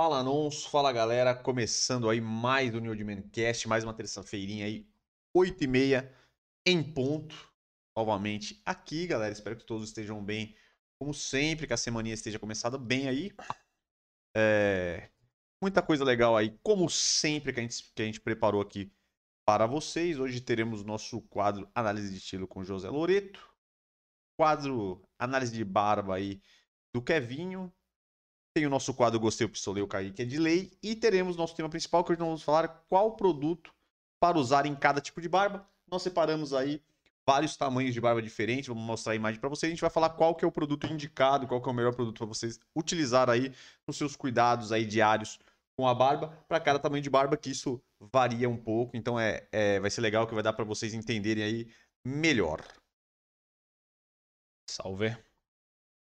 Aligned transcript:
Fala 0.00 0.22
Nonso, 0.22 0.70
fala 0.70 0.92
galera, 0.92 1.34
começando 1.34 2.08
aí 2.08 2.20
mais 2.20 2.70
do 2.70 2.80
New 2.80 2.94
Cast, 3.32 3.66
mais 3.66 3.82
uma 3.82 3.92
terça-feirinha 3.92 4.64
aí, 4.64 4.88
8 5.34 5.64
e 5.64 5.66
meia 5.66 6.16
em 6.64 6.80
ponto, 6.80 7.34
novamente 7.96 8.62
aqui 8.64 9.08
galera, 9.08 9.32
espero 9.32 9.56
que 9.56 9.64
todos 9.64 9.88
estejam 9.88 10.24
bem, 10.24 10.54
como 11.00 11.12
sempre, 11.12 11.66
que 11.66 11.72
a 11.72 11.76
semaninha 11.76 12.14
esteja 12.14 12.38
começada 12.38 12.78
bem 12.78 13.08
aí, 13.08 13.32
é... 14.36 15.10
muita 15.60 15.82
coisa 15.82 16.04
legal 16.04 16.36
aí, 16.36 16.56
como 16.62 16.88
sempre 16.88 17.52
que 17.52 17.58
a, 17.58 17.62
gente, 17.64 17.92
que 17.92 18.00
a 18.00 18.04
gente 18.04 18.20
preparou 18.20 18.60
aqui 18.60 18.92
para 19.44 19.66
vocês, 19.66 20.16
hoje 20.16 20.40
teremos 20.40 20.84
nosso 20.84 21.20
quadro 21.22 21.68
Análise 21.74 22.12
de 22.12 22.18
Estilo 22.18 22.46
com 22.46 22.62
José 22.62 22.88
Loreto, 22.88 23.52
quadro 24.38 25.02
Análise 25.18 25.52
de 25.52 25.64
Barba 25.64 26.14
aí 26.14 26.40
do 26.94 27.02
Kevinho, 27.02 27.74
tem 28.58 28.66
o 28.66 28.70
nosso 28.70 28.92
quadro 28.92 29.20
Gostei, 29.20 29.46
o 29.46 29.50
Pistolei, 29.50 29.84
o 29.84 29.86
Kaique 29.86 30.22
é 30.22 30.24
de 30.24 30.36
lei. 30.36 30.72
E 30.82 30.96
teremos 30.96 31.36
nosso 31.36 31.54
tema 31.54 31.68
principal, 31.68 32.02
que 32.02 32.10
hoje 32.10 32.18
nós 32.18 32.26
vamos 32.26 32.42
falar 32.42 32.66
qual 32.88 33.12
produto 33.12 33.72
para 34.20 34.36
usar 34.36 34.66
em 34.66 34.74
cada 34.74 35.00
tipo 35.00 35.20
de 35.20 35.28
barba. 35.28 35.64
Nós 35.88 36.02
separamos 36.02 36.52
aí 36.52 36.82
vários 37.24 37.56
tamanhos 37.56 37.94
de 37.94 38.00
barba 38.00 38.20
diferentes, 38.20 38.66
vamos 38.66 38.82
mostrar 38.82 39.12
a 39.12 39.16
imagem 39.16 39.40
para 39.40 39.48
vocês. 39.48 39.70
A 39.70 39.72
gente 39.72 39.80
vai 39.80 39.90
falar 39.90 40.10
qual 40.10 40.34
que 40.34 40.44
é 40.44 40.48
o 40.48 40.50
produto 40.50 40.88
indicado, 40.88 41.46
qual 41.46 41.62
que 41.62 41.68
é 41.68 41.72
o 41.72 41.74
melhor 41.74 41.94
produto 41.94 42.18
para 42.18 42.26
vocês 42.26 42.58
utilizar 42.74 43.30
aí 43.30 43.52
nos 43.86 43.96
seus 43.96 44.16
cuidados 44.16 44.72
aí 44.72 44.84
diários 44.84 45.38
com 45.76 45.86
a 45.86 45.94
barba, 45.94 46.36
para 46.48 46.58
cada 46.58 46.80
tamanho 46.80 47.02
de 47.02 47.10
barba, 47.10 47.36
que 47.36 47.50
isso 47.50 47.80
varia 48.00 48.48
um 48.48 48.56
pouco. 48.56 48.96
Então 48.96 49.20
é, 49.20 49.46
é 49.52 49.78
vai 49.78 49.90
ser 49.90 50.00
legal 50.00 50.26
que 50.26 50.34
vai 50.34 50.42
dar 50.42 50.52
para 50.52 50.64
vocês 50.64 50.94
entenderem 50.94 51.44
aí 51.44 51.68
melhor. 52.04 52.60
Salve. 54.68 55.16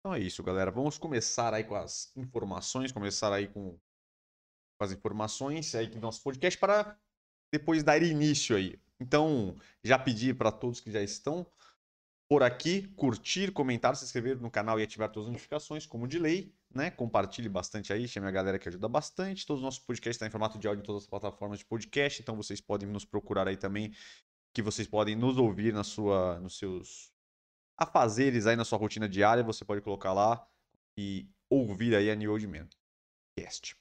Então 0.07 0.15
é 0.15 0.19
isso, 0.21 0.41
galera. 0.41 0.71
Vamos 0.71 0.97
começar 0.97 1.53
aí 1.53 1.65
com 1.65 1.75
as 1.75 2.15
informações, 2.15 2.93
começar 2.93 3.33
aí 3.33 3.49
com, 3.49 3.77
as 4.79 4.93
informações 4.93 5.75
aí 5.75 5.87
do 5.87 5.99
nosso 5.99 6.23
podcast 6.23 6.57
para 6.57 6.97
depois 7.53 7.83
dar 7.83 8.01
início 8.01 8.55
aí. 8.55 8.79
Então, 9.01 9.57
já 9.83 9.99
pedi 9.99 10.33
para 10.33 10.49
todos 10.49 10.79
que 10.79 10.89
já 10.89 11.01
estão 11.01 11.45
por 12.29 12.41
aqui 12.41 12.87
curtir, 12.95 13.51
comentar, 13.51 13.97
se 13.97 14.05
inscrever 14.05 14.39
no 14.39 14.49
canal 14.49 14.79
e 14.79 14.83
ativar 14.83 15.11
todas 15.11 15.27
as 15.27 15.33
notificações, 15.33 15.85
como 15.85 16.07
de 16.07 16.19
lei, 16.19 16.55
né? 16.73 16.89
Compartilhe 16.89 17.49
bastante 17.49 17.91
aí, 17.91 18.07
chame 18.07 18.27
a 18.27 18.31
galera 18.31 18.57
que 18.57 18.69
ajuda 18.69 18.87
bastante. 18.87 19.45
Todos 19.45 19.59
os 19.59 19.65
nossos 19.65 19.81
podcasts 19.81 20.15
estão 20.15 20.27
em 20.29 20.31
formato 20.31 20.57
de 20.57 20.69
áudio 20.69 20.83
em 20.83 20.85
todas 20.85 21.03
as 21.03 21.09
plataformas 21.09 21.59
de 21.59 21.65
podcast, 21.65 22.21
então 22.21 22.37
vocês 22.37 22.61
podem 22.61 22.87
nos 22.87 23.03
procurar 23.03 23.45
aí 23.45 23.57
também, 23.57 23.93
que 24.53 24.61
vocês 24.61 24.87
podem 24.87 25.17
nos 25.17 25.37
ouvir 25.37 25.73
na 25.73 25.83
sua, 25.83 26.39
nos 26.39 26.57
seus 26.57 27.11
afazeres 27.77 28.47
aí 28.47 28.55
na 28.55 28.65
sua 28.65 28.77
rotina 28.77 29.07
diária, 29.07 29.43
você 29.43 29.63
pode 29.63 29.81
colocar 29.81 30.13
lá 30.13 30.45
e 30.97 31.29
ouvir 31.49 31.95
aí 31.95 32.09
a 32.09 32.15
New 32.15 32.31
Old 32.31 32.47
Man 32.47 32.67
Cast. 33.37 33.75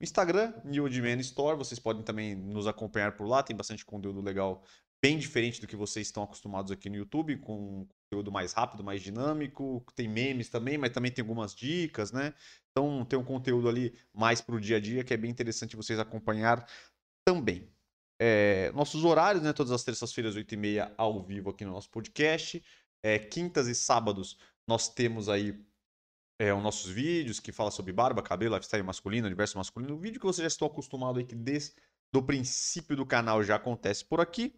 O 0.00 0.04
Instagram, 0.04 0.52
New 0.64 0.84
Old 0.84 1.02
Man 1.02 1.20
Store, 1.20 1.56
vocês 1.56 1.78
podem 1.78 2.02
também 2.02 2.34
nos 2.34 2.66
acompanhar 2.66 3.16
por 3.16 3.26
lá, 3.26 3.42
tem 3.42 3.56
bastante 3.56 3.84
conteúdo 3.84 4.20
legal, 4.20 4.64
bem 5.02 5.18
diferente 5.18 5.60
do 5.60 5.66
que 5.66 5.74
vocês 5.74 6.06
estão 6.06 6.22
acostumados 6.22 6.70
aqui 6.70 6.88
no 6.88 6.96
YouTube, 6.96 7.36
com 7.38 7.86
conteúdo 8.12 8.30
mais 8.30 8.52
rápido, 8.52 8.84
mais 8.84 9.02
dinâmico, 9.02 9.84
tem 9.94 10.08
memes 10.08 10.48
também, 10.48 10.78
mas 10.78 10.92
também 10.92 11.10
tem 11.10 11.22
algumas 11.22 11.54
dicas, 11.54 12.12
né? 12.12 12.34
Então 12.70 13.04
tem 13.04 13.18
um 13.18 13.24
conteúdo 13.24 13.68
ali 13.68 13.94
mais 14.12 14.40
para 14.40 14.54
o 14.54 14.60
dia 14.60 14.76
a 14.76 14.80
dia 14.80 15.02
que 15.02 15.12
é 15.12 15.16
bem 15.16 15.30
interessante 15.30 15.76
vocês 15.76 15.98
acompanhar 15.98 16.66
também. 17.26 17.68
É, 18.20 18.70
nossos 18.72 19.04
horários, 19.04 19.42
né? 19.42 19.52
Todas 19.52 19.72
as 19.72 19.82
terças-feiras, 19.82 20.36
8h30, 20.36 20.92
ao 20.96 21.20
vivo 21.22 21.50
aqui 21.50 21.64
no 21.64 21.72
nosso 21.72 21.90
podcast. 21.90 22.62
É, 23.02 23.18
quintas 23.18 23.66
e 23.66 23.74
sábados 23.74 24.38
nós 24.66 24.88
temos 24.88 25.28
aí 25.28 25.58
é, 26.38 26.52
os 26.52 26.62
nossos 26.62 26.90
vídeos 26.90 27.40
que 27.40 27.52
fala 27.52 27.70
sobre 27.70 27.92
barba, 27.92 28.22
cabelo, 28.22 28.54
lifestyle 28.54 28.82
masculino, 28.82 29.26
universo 29.26 29.58
masculino. 29.58 29.94
O 29.94 29.98
vídeo 29.98 30.20
que 30.20 30.26
você 30.26 30.42
já 30.42 30.48
está 30.48 30.66
acostumado 30.66 31.18
aí 31.18 31.24
que 31.24 31.34
desde 31.34 31.74
do 32.12 32.22
princípio 32.22 32.94
do 32.94 33.06
canal 33.06 33.42
já 33.42 33.56
acontece 33.56 34.04
por 34.04 34.20
aqui. 34.20 34.54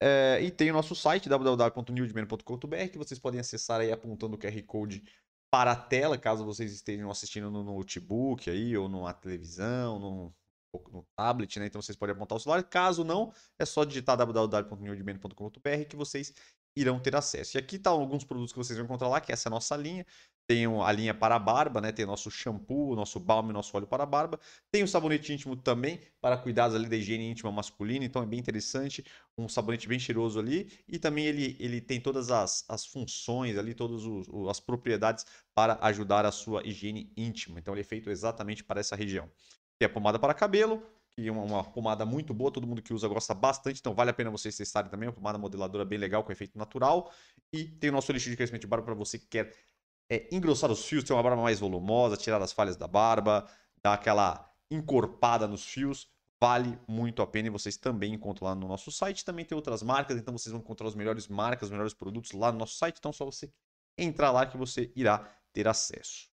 É, 0.00 0.40
e 0.42 0.50
tem 0.50 0.70
o 0.70 0.74
nosso 0.74 0.94
site 0.94 1.28
www.newdman.com.br 1.28 2.88
que 2.92 2.98
vocês 2.98 3.18
podem 3.18 3.40
acessar 3.40 3.80
aí 3.80 3.90
apontando 3.90 4.36
o 4.36 4.38
QR 4.38 4.62
Code 4.64 5.02
para 5.50 5.72
a 5.72 5.76
tela, 5.76 6.18
caso 6.18 6.44
vocês 6.44 6.72
estejam 6.72 7.10
assistindo 7.10 7.50
no 7.50 7.62
notebook 7.62 8.50
aí 8.50 8.76
ou 8.76 8.88
numa 8.88 9.14
televisão, 9.14 9.98
no, 9.98 10.34
no 10.92 11.06
tablet, 11.16 11.58
né? 11.58 11.66
Então 11.66 11.80
vocês 11.80 11.96
podem 11.96 12.14
apontar 12.14 12.36
o 12.36 12.40
celular. 12.40 12.62
Caso 12.64 13.04
não, 13.04 13.32
é 13.58 13.64
só 13.64 13.84
digitar 13.84 14.16
www.newdman.com.br 14.16 15.84
que 15.88 15.96
vocês 15.96 16.34
irão 16.76 17.00
ter 17.00 17.16
acesso. 17.16 17.56
E 17.56 17.58
aqui 17.58 17.76
estão 17.76 17.96
tá 17.96 18.00
alguns 18.00 18.22
produtos 18.22 18.52
que 18.52 18.58
vocês 18.58 18.76
vão 18.76 18.84
encontrar 18.84 19.08
lá, 19.08 19.20
que 19.20 19.32
essa 19.32 19.48
é 19.48 19.50
a 19.50 19.54
nossa 19.54 19.74
linha. 19.76 20.06
Tem 20.48 20.64
a 20.64 20.92
linha 20.92 21.12
para 21.12 21.34
a 21.34 21.38
barba, 21.40 21.80
né? 21.80 21.90
Tem 21.90 22.04
o 22.04 22.08
nosso 22.08 22.30
shampoo, 22.30 22.92
o 22.92 22.94
nosso 22.94 23.18
balm, 23.18 23.48
o 23.48 23.52
nosso 23.52 23.76
óleo 23.76 23.86
para 23.86 24.04
a 24.04 24.06
barba. 24.06 24.38
Tem 24.70 24.84
o 24.84 24.86
sabonete 24.86 25.32
íntimo 25.32 25.56
também, 25.56 26.00
para 26.20 26.36
cuidados 26.36 26.76
ali 26.76 26.88
da 26.88 26.94
higiene 26.94 27.28
íntima 27.28 27.50
masculina. 27.50 28.04
Então 28.04 28.22
é 28.22 28.26
bem 28.26 28.38
interessante. 28.38 29.04
Um 29.36 29.48
sabonete 29.48 29.88
bem 29.88 29.98
cheiroso 29.98 30.38
ali. 30.38 30.70
E 30.86 31.00
também 31.00 31.24
ele, 31.26 31.56
ele 31.58 31.80
tem 31.80 32.00
todas 32.00 32.30
as, 32.30 32.64
as 32.68 32.86
funções 32.86 33.58
ali, 33.58 33.74
todas 33.74 34.04
os, 34.04 34.28
as 34.48 34.60
propriedades 34.60 35.26
para 35.52 35.78
ajudar 35.80 36.24
a 36.24 36.30
sua 36.30 36.64
higiene 36.64 37.12
íntima. 37.16 37.58
Então 37.58 37.74
ele 37.74 37.80
é 37.80 37.84
feito 37.84 38.08
exatamente 38.08 38.62
para 38.62 38.78
essa 38.78 38.94
região. 38.94 39.28
Tem 39.78 39.86
a 39.86 39.88
pomada 39.88 40.18
para 40.18 40.32
cabelo, 40.32 40.82
que 41.10 41.28
é 41.28 41.32
uma, 41.32 41.42
uma, 41.42 41.64
pomada 41.64 42.04
muito 42.04 42.34
boa, 42.34 42.50
todo 42.50 42.66
mundo 42.66 42.82
que 42.82 42.92
usa 42.92 43.08
gosta 43.08 43.34
bastante, 43.34 43.80
então 43.80 43.94
vale 43.94 44.10
a 44.10 44.14
pena 44.14 44.30
vocês 44.30 44.56
testarem 44.56 44.90
também, 44.90 45.08
uma 45.08 45.14
pomada 45.14 45.38
modeladora 45.38 45.84
bem 45.84 45.98
legal, 45.98 46.22
com 46.24 46.32
efeito 46.32 46.58
natural. 46.58 47.10
E 47.52 47.64
tem 47.64 47.90
o 47.90 47.92
nosso 47.92 48.12
lixo 48.12 48.28
de 48.30 48.36
crescimento 48.36 48.62
de 48.62 48.66
barba 48.66 48.84
para 48.84 48.94
você 48.94 49.18
que 49.18 49.26
quer 49.26 49.52
é, 50.10 50.28
engrossar 50.34 50.70
os 50.70 50.84
fios, 50.84 51.04
ter 51.04 51.12
uma 51.12 51.22
barba 51.22 51.42
mais 51.42 51.60
volumosa, 51.60 52.16
tirar 52.16 52.40
as 52.42 52.52
falhas 52.52 52.76
da 52.76 52.86
barba, 52.86 53.46
dar 53.82 53.94
aquela 53.94 54.50
encorpada 54.70 55.46
nos 55.46 55.64
fios. 55.64 56.08
Vale 56.38 56.78
muito 56.86 57.22
a 57.22 57.26
pena 57.26 57.48
e 57.48 57.50
vocês 57.50 57.78
também 57.78 58.12
encontram 58.12 58.48
lá 58.48 58.54
no 58.54 58.68
nosso 58.68 58.92
site. 58.92 59.24
Também 59.24 59.44
tem 59.44 59.56
outras 59.56 59.82
marcas, 59.82 60.18
então 60.18 60.36
vocês 60.36 60.52
vão 60.52 60.60
encontrar 60.60 60.86
as 60.86 60.94
melhores 60.94 61.28
marcas, 61.28 61.68
os 61.68 61.70
melhores 61.70 61.94
produtos 61.94 62.32
lá 62.32 62.52
no 62.52 62.58
nosso 62.58 62.76
site. 62.76 62.98
Então 62.98 63.10
é 63.10 63.12
só 63.12 63.24
você 63.24 63.50
entrar 63.96 64.30
lá 64.30 64.44
que 64.44 64.56
você 64.56 64.92
irá 64.94 65.26
ter 65.52 65.66
acesso. 65.66 66.28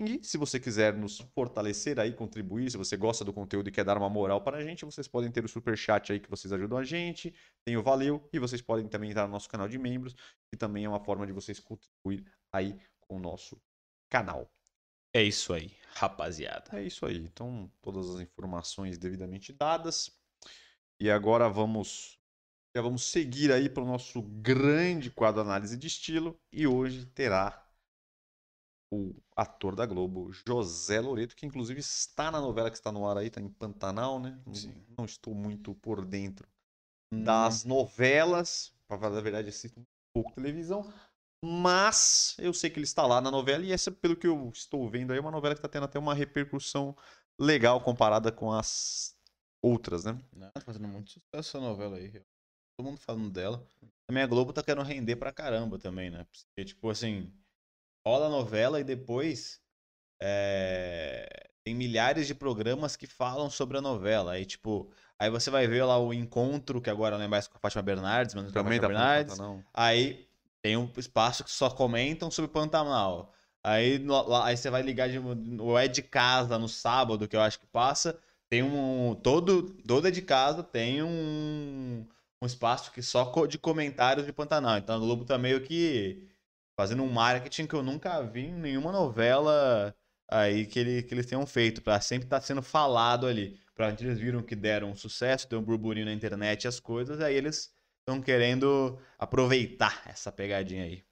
E 0.00 0.22
se 0.22 0.38
você 0.38 0.60
quiser 0.60 0.94
nos 0.94 1.18
fortalecer 1.34 1.98
aí, 1.98 2.12
contribuir, 2.12 2.70
se 2.70 2.76
você 2.76 2.96
gosta 2.96 3.24
do 3.24 3.32
conteúdo 3.32 3.68
e 3.68 3.72
quer 3.72 3.84
dar 3.84 3.98
uma 3.98 4.08
moral 4.08 4.40
para 4.40 4.58
a 4.58 4.62
gente, 4.62 4.84
vocês 4.84 5.08
podem 5.08 5.30
ter 5.30 5.44
o 5.44 5.48
super 5.48 5.76
chat 5.76 6.12
aí 6.12 6.20
que 6.20 6.30
vocês 6.30 6.52
ajudam 6.52 6.78
a 6.78 6.84
gente, 6.84 7.34
tem 7.64 7.76
o 7.76 7.82
valeu 7.82 8.28
e 8.32 8.38
vocês 8.38 8.62
podem 8.62 8.86
também 8.86 9.10
entrar 9.10 9.26
no 9.26 9.32
nosso 9.32 9.48
canal 9.48 9.68
de 9.68 9.76
membros, 9.76 10.14
que 10.48 10.56
também 10.56 10.84
é 10.84 10.88
uma 10.88 11.00
forma 11.00 11.26
de 11.26 11.32
vocês 11.32 11.58
contribuir 11.58 12.24
aí 12.52 12.78
com 13.00 13.16
o 13.16 13.20
nosso 13.20 13.60
canal. 14.08 14.48
É 15.12 15.22
isso 15.22 15.52
aí, 15.52 15.72
rapaziada. 15.94 16.78
É 16.78 16.82
isso 16.84 17.04
aí. 17.04 17.16
Então, 17.16 17.68
todas 17.82 18.08
as 18.08 18.20
informações 18.20 18.98
devidamente 18.98 19.52
dadas. 19.52 20.16
E 21.00 21.10
agora 21.10 21.48
vamos 21.48 22.18
já 22.76 22.82
vamos 22.82 23.10
seguir 23.10 23.50
aí 23.50 23.68
para 23.68 23.82
o 23.82 23.86
nosso 23.86 24.22
grande 24.22 25.10
quadro 25.10 25.40
análise 25.40 25.76
de 25.76 25.86
estilo 25.86 26.38
e 26.52 26.66
hoje 26.66 27.06
terá 27.06 27.67
o 28.90 29.14
ator 29.36 29.74
da 29.74 29.84
Globo, 29.84 30.32
José 30.32 31.00
Loreto, 31.00 31.36
que 31.36 31.46
inclusive 31.46 31.80
está 31.80 32.30
na 32.30 32.40
novela 32.40 32.70
que 32.70 32.76
está 32.76 32.90
no 32.90 33.06
ar 33.06 33.18
aí, 33.18 33.26
está 33.26 33.40
em 33.40 33.48
Pantanal, 33.48 34.18
né? 34.18 34.40
Sim. 34.52 34.74
Não 34.96 35.04
estou 35.04 35.34
muito 35.34 35.74
por 35.74 36.04
dentro 36.04 36.48
hum. 37.12 37.22
das 37.22 37.64
novelas, 37.64 38.72
para 38.86 38.98
falar 38.98 39.18
a 39.18 39.22
verdade, 39.22 39.48
assisto 39.48 39.86
pouco 40.14 40.32
televisão, 40.32 40.90
mas 41.44 42.34
eu 42.38 42.52
sei 42.52 42.70
que 42.70 42.78
ele 42.78 42.84
está 42.84 43.06
lá 43.06 43.20
na 43.20 43.30
novela 43.30 43.64
e 43.64 43.72
essa, 43.72 43.90
pelo 43.90 44.16
que 44.16 44.26
eu 44.26 44.50
estou 44.52 44.88
vendo 44.88 45.12
aí, 45.12 45.18
é 45.18 45.20
uma 45.20 45.30
novela 45.30 45.54
que 45.54 45.58
está 45.58 45.68
tendo 45.68 45.84
até 45.84 45.98
uma 45.98 46.14
repercussão 46.14 46.96
legal 47.38 47.80
comparada 47.80 48.32
com 48.32 48.52
as 48.52 49.16
outras, 49.62 50.04
né? 50.04 50.18
Não, 50.32 50.50
tá 50.50 50.60
fazendo 50.60 50.88
muito 50.88 51.10
sucesso 51.10 51.56
essa 51.56 51.60
novela 51.60 51.96
aí. 51.96 52.10
Todo 52.76 52.86
mundo 52.86 52.98
falando 52.98 53.30
dela. 53.30 53.64
Também 54.06 54.22
a 54.22 54.26
Globo 54.26 54.52
tá 54.52 54.62
querendo 54.62 54.84
render 54.84 55.16
pra 55.16 55.32
caramba 55.32 55.78
também, 55.78 56.10
né? 56.10 56.24
Porque, 56.24 56.64
tipo 56.64 56.88
assim, 56.88 57.32
rola 58.06 58.26
a 58.26 58.30
novela 58.30 58.80
e 58.80 58.84
depois 58.84 59.60
é, 60.20 61.48
tem 61.64 61.74
milhares 61.74 62.26
de 62.26 62.34
programas 62.34 62.96
que 62.96 63.06
falam 63.06 63.50
sobre 63.50 63.78
a 63.78 63.80
novela. 63.80 64.32
Aí, 64.32 64.44
tipo, 64.44 64.90
aí 65.18 65.30
você 65.30 65.50
vai 65.50 65.66
ver 65.66 65.84
lá 65.84 65.98
o 65.98 66.12
encontro, 66.12 66.80
que 66.80 66.90
agora 66.90 67.16
não 67.16 67.24
é 67.24 67.28
mais 67.28 67.46
com 67.46 67.56
a 67.56 67.60
Fátima 67.60 67.82
Bernardes, 67.82 68.34
mas 68.34 68.50
também 68.52 68.80
tá 68.80 68.88
Bernardes. 68.88 69.38
Não. 69.38 69.62
Aí 69.74 70.28
tem 70.62 70.76
um 70.76 70.90
espaço 70.96 71.44
que 71.44 71.50
só 71.50 71.70
comentam 71.70 72.30
sobre 72.30 72.50
Pantanal. 72.50 73.32
Aí, 73.62 73.98
lá, 73.98 74.46
aí 74.46 74.56
você 74.56 74.70
vai 74.70 74.82
ligar 74.82 75.08
de, 75.08 75.18
o 75.18 75.78
É 75.78 75.88
de 75.88 76.02
Casa 76.02 76.58
no 76.58 76.68
sábado, 76.68 77.28
que 77.28 77.36
eu 77.36 77.40
acho 77.40 77.60
que 77.60 77.66
passa. 77.66 78.18
Tem 78.48 78.62
um. 78.62 79.14
Todo, 79.22 79.74
todo 79.86 80.08
É 80.08 80.10
de 80.10 80.22
Casa 80.22 80.62
tem 80.62 81.02
um, 81.02 82.06
um 82.40 82.46
espaço 82.46 82.90
que 82.92 83.02
só 83.02 83.30
de 83.46 83.58
comentários 83.58 84.24
de 84.24 84.32
Pantanal. 84.32 84.78
Então 84.78 84.96
a 84.96 84.98
Globo 84.98 85.24
tá 85.24 85.36
meio 85.36 85.60
que 85.60 86.26
fazendo 86.78 87.02
um 87.02 87.10
marketing 87.10 87.66
que 87.66 87.74
eu 87.74 87.82
nunca 87.82 88.22
vi 88.22 88.46
em 88.46 88.52
nenhuma 88.52 88.92
novela 88.92 89.92
aí 90.30 90.64
que, 90.64 90.78
ele, 90.78 91.02
que 91.02 91.12
eles 91.12 91.26
tenham 91.26 91.44
feito, 91.44 91.82
para 91.82 92.00
sempre 92.00 92.26
estar 92.26 92.38
tá 92.38 92.46
sendo 92.46 92.62
falado 92.62 93.26
ali. 93.26 93.58
Pra 93.74 93.90
eles 93.90 94.20
viram 94.20 94.44
que 94.44 94.54
deram 94.54 94.92
um 94.92 94.94
sucesso, 94.94 95.48
deu 95.48 95.58
um 95.58 95.62
burburinho 95.62 96.06
na 96.06 96.12
internet 96.12 96.68
as 96.68 96.78
coisas, 96.78 97.20
aí 97.20 97.34
eles 97.34 97.74
estão 97.98 98.22
querendo 98.22 98.96
aproveitar 99.18 100.02
essa 100.06 100.30
pegadinha 100.30 100.84
aí. 100.84 101.02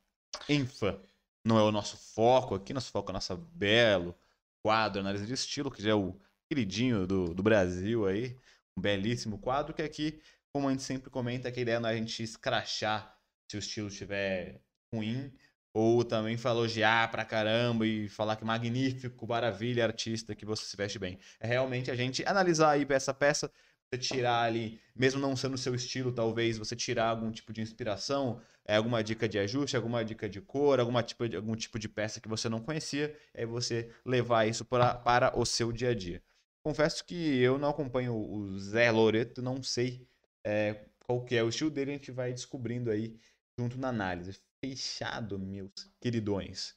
Infa 0.49 1.03
não 1.45 1.59
é 1.59 1.63
o 1.65 1.73
nosso 1.73 1.97
foco 1.97 2.55
aqui, 2.55 2.73
nosso 2.73 2.93
foco 2.93 3.11
é 3.11 3.15
nossa 3.15 3.35
belo 3.37 4.15
quadro 4.63 5.01
Análise 5.01 5.27
de 5.27 5.33
Estilo, 5.33 5.71
que 5.71 5.83
já 5.83 5.91
é 5.91 5.95
o 5.95 6.17
queridinho 6.49 7.09
do, 7.09 7.35
do 7.35 7.43
Brasil 7.43 8.07
aí. 8.07 8.39
Um 8.77 8.81
belíssimo 8.81 9.37
quadro, 9.37 9.75
que 9.75 9.83
aqui, 9.83 10.21
como 10.53 10.69
a 10.69 10.71
gente 10.71 10.85
sempre 10.85 11.11
comenta, 11.11 11.51
que 11.51 11.59
a 11.59 11.63
ideia 11.63 11.81
não 11.81 11.89
é 11.89 11.93
a 11.93 11.97
gente 11.97 12.23
escrachar 12.23 13.19
se 13.51 13.57
o 13.57 13.59
estilo 13.59 13.89
estiver 13.89 14.61
ruim, 14.93 15.33
ou 15.77 16.03
também 16.03 16.39
elogiar 16.43 17.11
pra 17.11 17.23
caramba 17.23 17.87
e 17.87 18.09
falar 18.09 18.37
que 18.37 18.45
magnífico, 18.47 19.27
maravilha, 19.27 19.85
artista, 19.85 20.35
que 20.35 20.47
você 20.47 20.65
se 20.65 20.75
veste 20.75 20.99
bem. 20.99 21.19
É 21.39 21.47
realmente 21.47 21.91
a 21.91 21.95
gente 21.95 22.25
analisar 22.27 22.71
aí 22.71 22.87
peça 22.87 23.11
a 23.11 23.15
peça, 23.15 23.51
você 23.91 23.99
tirar 23.99 24.41
ali, 24.41 24.81
mesmo 24.95 25.21
não 25.21 25.37
sendo 25.37 25.53
o 25.53 25.59
seu 25.59 25.75
estilo, 25.75 26.11
talvez 26.11 26.57
você 26.57 26.75
tirar 26.75 27.09
algum 27.11 27.31
tipo 27.31 27.53
de 27.53 27.61
inspiração, 27.61 28.41
é, 28.65 28.77
alguma 28.77 29.05
dica 29.05 29.29
de 29.29 29.39
ajuste, 29.39 29.77
alguma 29.77 30.03
dica 30.03 30.27
de 30.31 30.41
cor, 30.41 30.81
alguma 30.81 31.03
tipo 31.03 31.29
de, 31.29 31.37
algum 31.37 31.55
tipo 31.55 31.79
de 31.79 31.91
peça 31.91 32.23
que 32.23 32.29
você 32.29 32.49
não 32.49 32.61
conhecia, 32.61 33.15
e 33.35 33.41
aí 33.41 33.47
você 33.47 33.91
levar 34.03 34.47
isso 34.47 34.65
pra, 34.65 34.95
para 34.95 35.39
o 35.39 35.45
seu 35.45 35.71
dia 35.71 35.91
a 35.91 35.95
dia. 35.95 36.23
Confesso 36.63 37.05
que 37.05 37.39
eu 37.39 37.59
não 37.59 37.69
acompanho 37.69 38.17
o 38.17 38.59
Zé 38.59 38.91
Loreto, 38.91 39.43
não 39.43 39.63
sei 39.63 40.09
é, 40.43 40.87
qual 41.07 41.23
que 41.23 41.37
é 41.37 41.45
o 41.45 41.51
estilo 41.51 41.71
dele, 41.71 41.91
a 41.91 41.95
gente 41.95 42.11
vai 42.11 42.33
descobrindo 42.33 42.91
aí 42.91 43.15
junto 43.59 43.79
na 43.79 43.89
análise. 43.89 44.41
Fechado, 44.75 45.39
meus 45.39 45.71
queridões. 46.01 46.77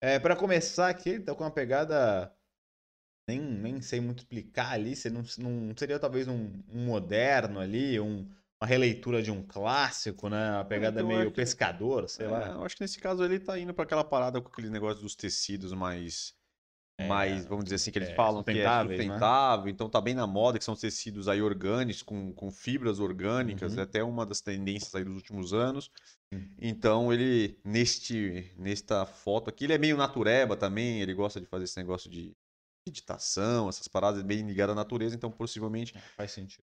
É, 0.00 0.18
para 0.18 0.36
começar 0.36 0.88
aqui, 0.88 1.10
ele 1.10 1.24
tá 1.24 1.34
com 1.34 1.44
uma 1.44 1.50
pegada 1.52 2.32
nem, 3.28 3.40
nem 3.40 3.82
sei 3.82 4.00
muito 4.00 4.20
explicar 4.20 4.72
ali, 4.72 4.96
se 4.96 5.10
não, 5.10 5.22
não 5.38 5.76
seria 5.76 5.98
talvez 6.00 6.28
um, 6.28 6.62
um 6.68 6.86
moderno 6.86 7.60
ali, 7.60 8.00
um, 8.00 8.22
uma 8.60 8.66
releitura 8.68 9.22
de 9.22 9.30
um 9.30 9.46
clássico, 9.46 10.28
né? 10.28 10.52
Uma 10.52 10.64
pegada 10.66 11.02
Então, 11.02 11.06
meio 11.08 11.28
é 11.28 11.32
que- 11.32 11.34
pescador, 11.34 12.08
sei 12.08 12.26
É, 12.26 12.28
lá. 12.28 12.54
eu 12.54 12.64
acho 12.64 12.76
que 12.76 12.82
nesse 12.82 13.00
caso 13.00 13.24
ele 13.24 13.40
tá 13.40 13.58
indo 13.58 13.74
pra 13.74 13.84
aquela 13.84 14.04
parada 14.04 14.40
com 14.42 14.48
aquele 14.48 14.70
negócio 14.70 15.02
dos 15.02 15.16
tecidos 15.16 15.72
mais. 15.74 16.37
É, 16.98 17.08
mais, 17.08 17.46
vamos 17.46 17.64
dizer 17.64 17.76
assim, 17.76 17.90
que 17.92 17.98
eles 17.98 18.08
é, 18.08 18.14
falam 18.14 18.42
que 18.42 18.58
é 18.58 18.64
né? 18.64 18.70
sustentável, 18.70 19.68
então 19.68 19.88
tá 19.88 20.00
bem 20.00 20.14
na 20.14 20.26
moda, 20.26 20.58
que 20.58 20.64
são 20.64 20.74
tecidos 20.74 21.28
aí 21.28 21.40
orgânicos, 21.40 22.02
com, 22.02 22.32
com 22.34 22.50
fibras 22.50 22.98
orgânicas, 23.00 23.74
Uhum. 23.74 23.80
é 23.80 23.82
até 23.82 24.02
uma 24.02 24.26
das 24.26 24.40
tendências 24.40 24.94
aí 24.94 25.04
dos 25.04 25.14
últimos 25.14 25.52
anos. 25.52 25.90
Então 26.60 27.12
ele, 27.12 27.58
neste, 27.64 28.52
nesta 28.58 29.06
foto 29.06 29.48
aqui, 29.48 29.64
ele 29.64 29.74
é 29.74 29.78
meio 29.78 29.96
natureba 29.96 30.56
também, 30.56 31.00
ele 31.00 31.14
gosta 31.14 31.40
de 31.40 31.46
fazer 31.46 31.64
esse 31.64 31.76
negócio 31.78 32.10
de 32.10 32.36
meditação, 32.86 33.68
essas 33.68 33.86
paradas 33.88 34.22
bem 34.22 34.46
ligadas 34.46 34.72
à 34.72 34.76
natureza, 34.76 35.14
então 35.14 35.30
possivelmente 35.30 35.94
Faz 36.16 36.32
sentido. 36.32 36.64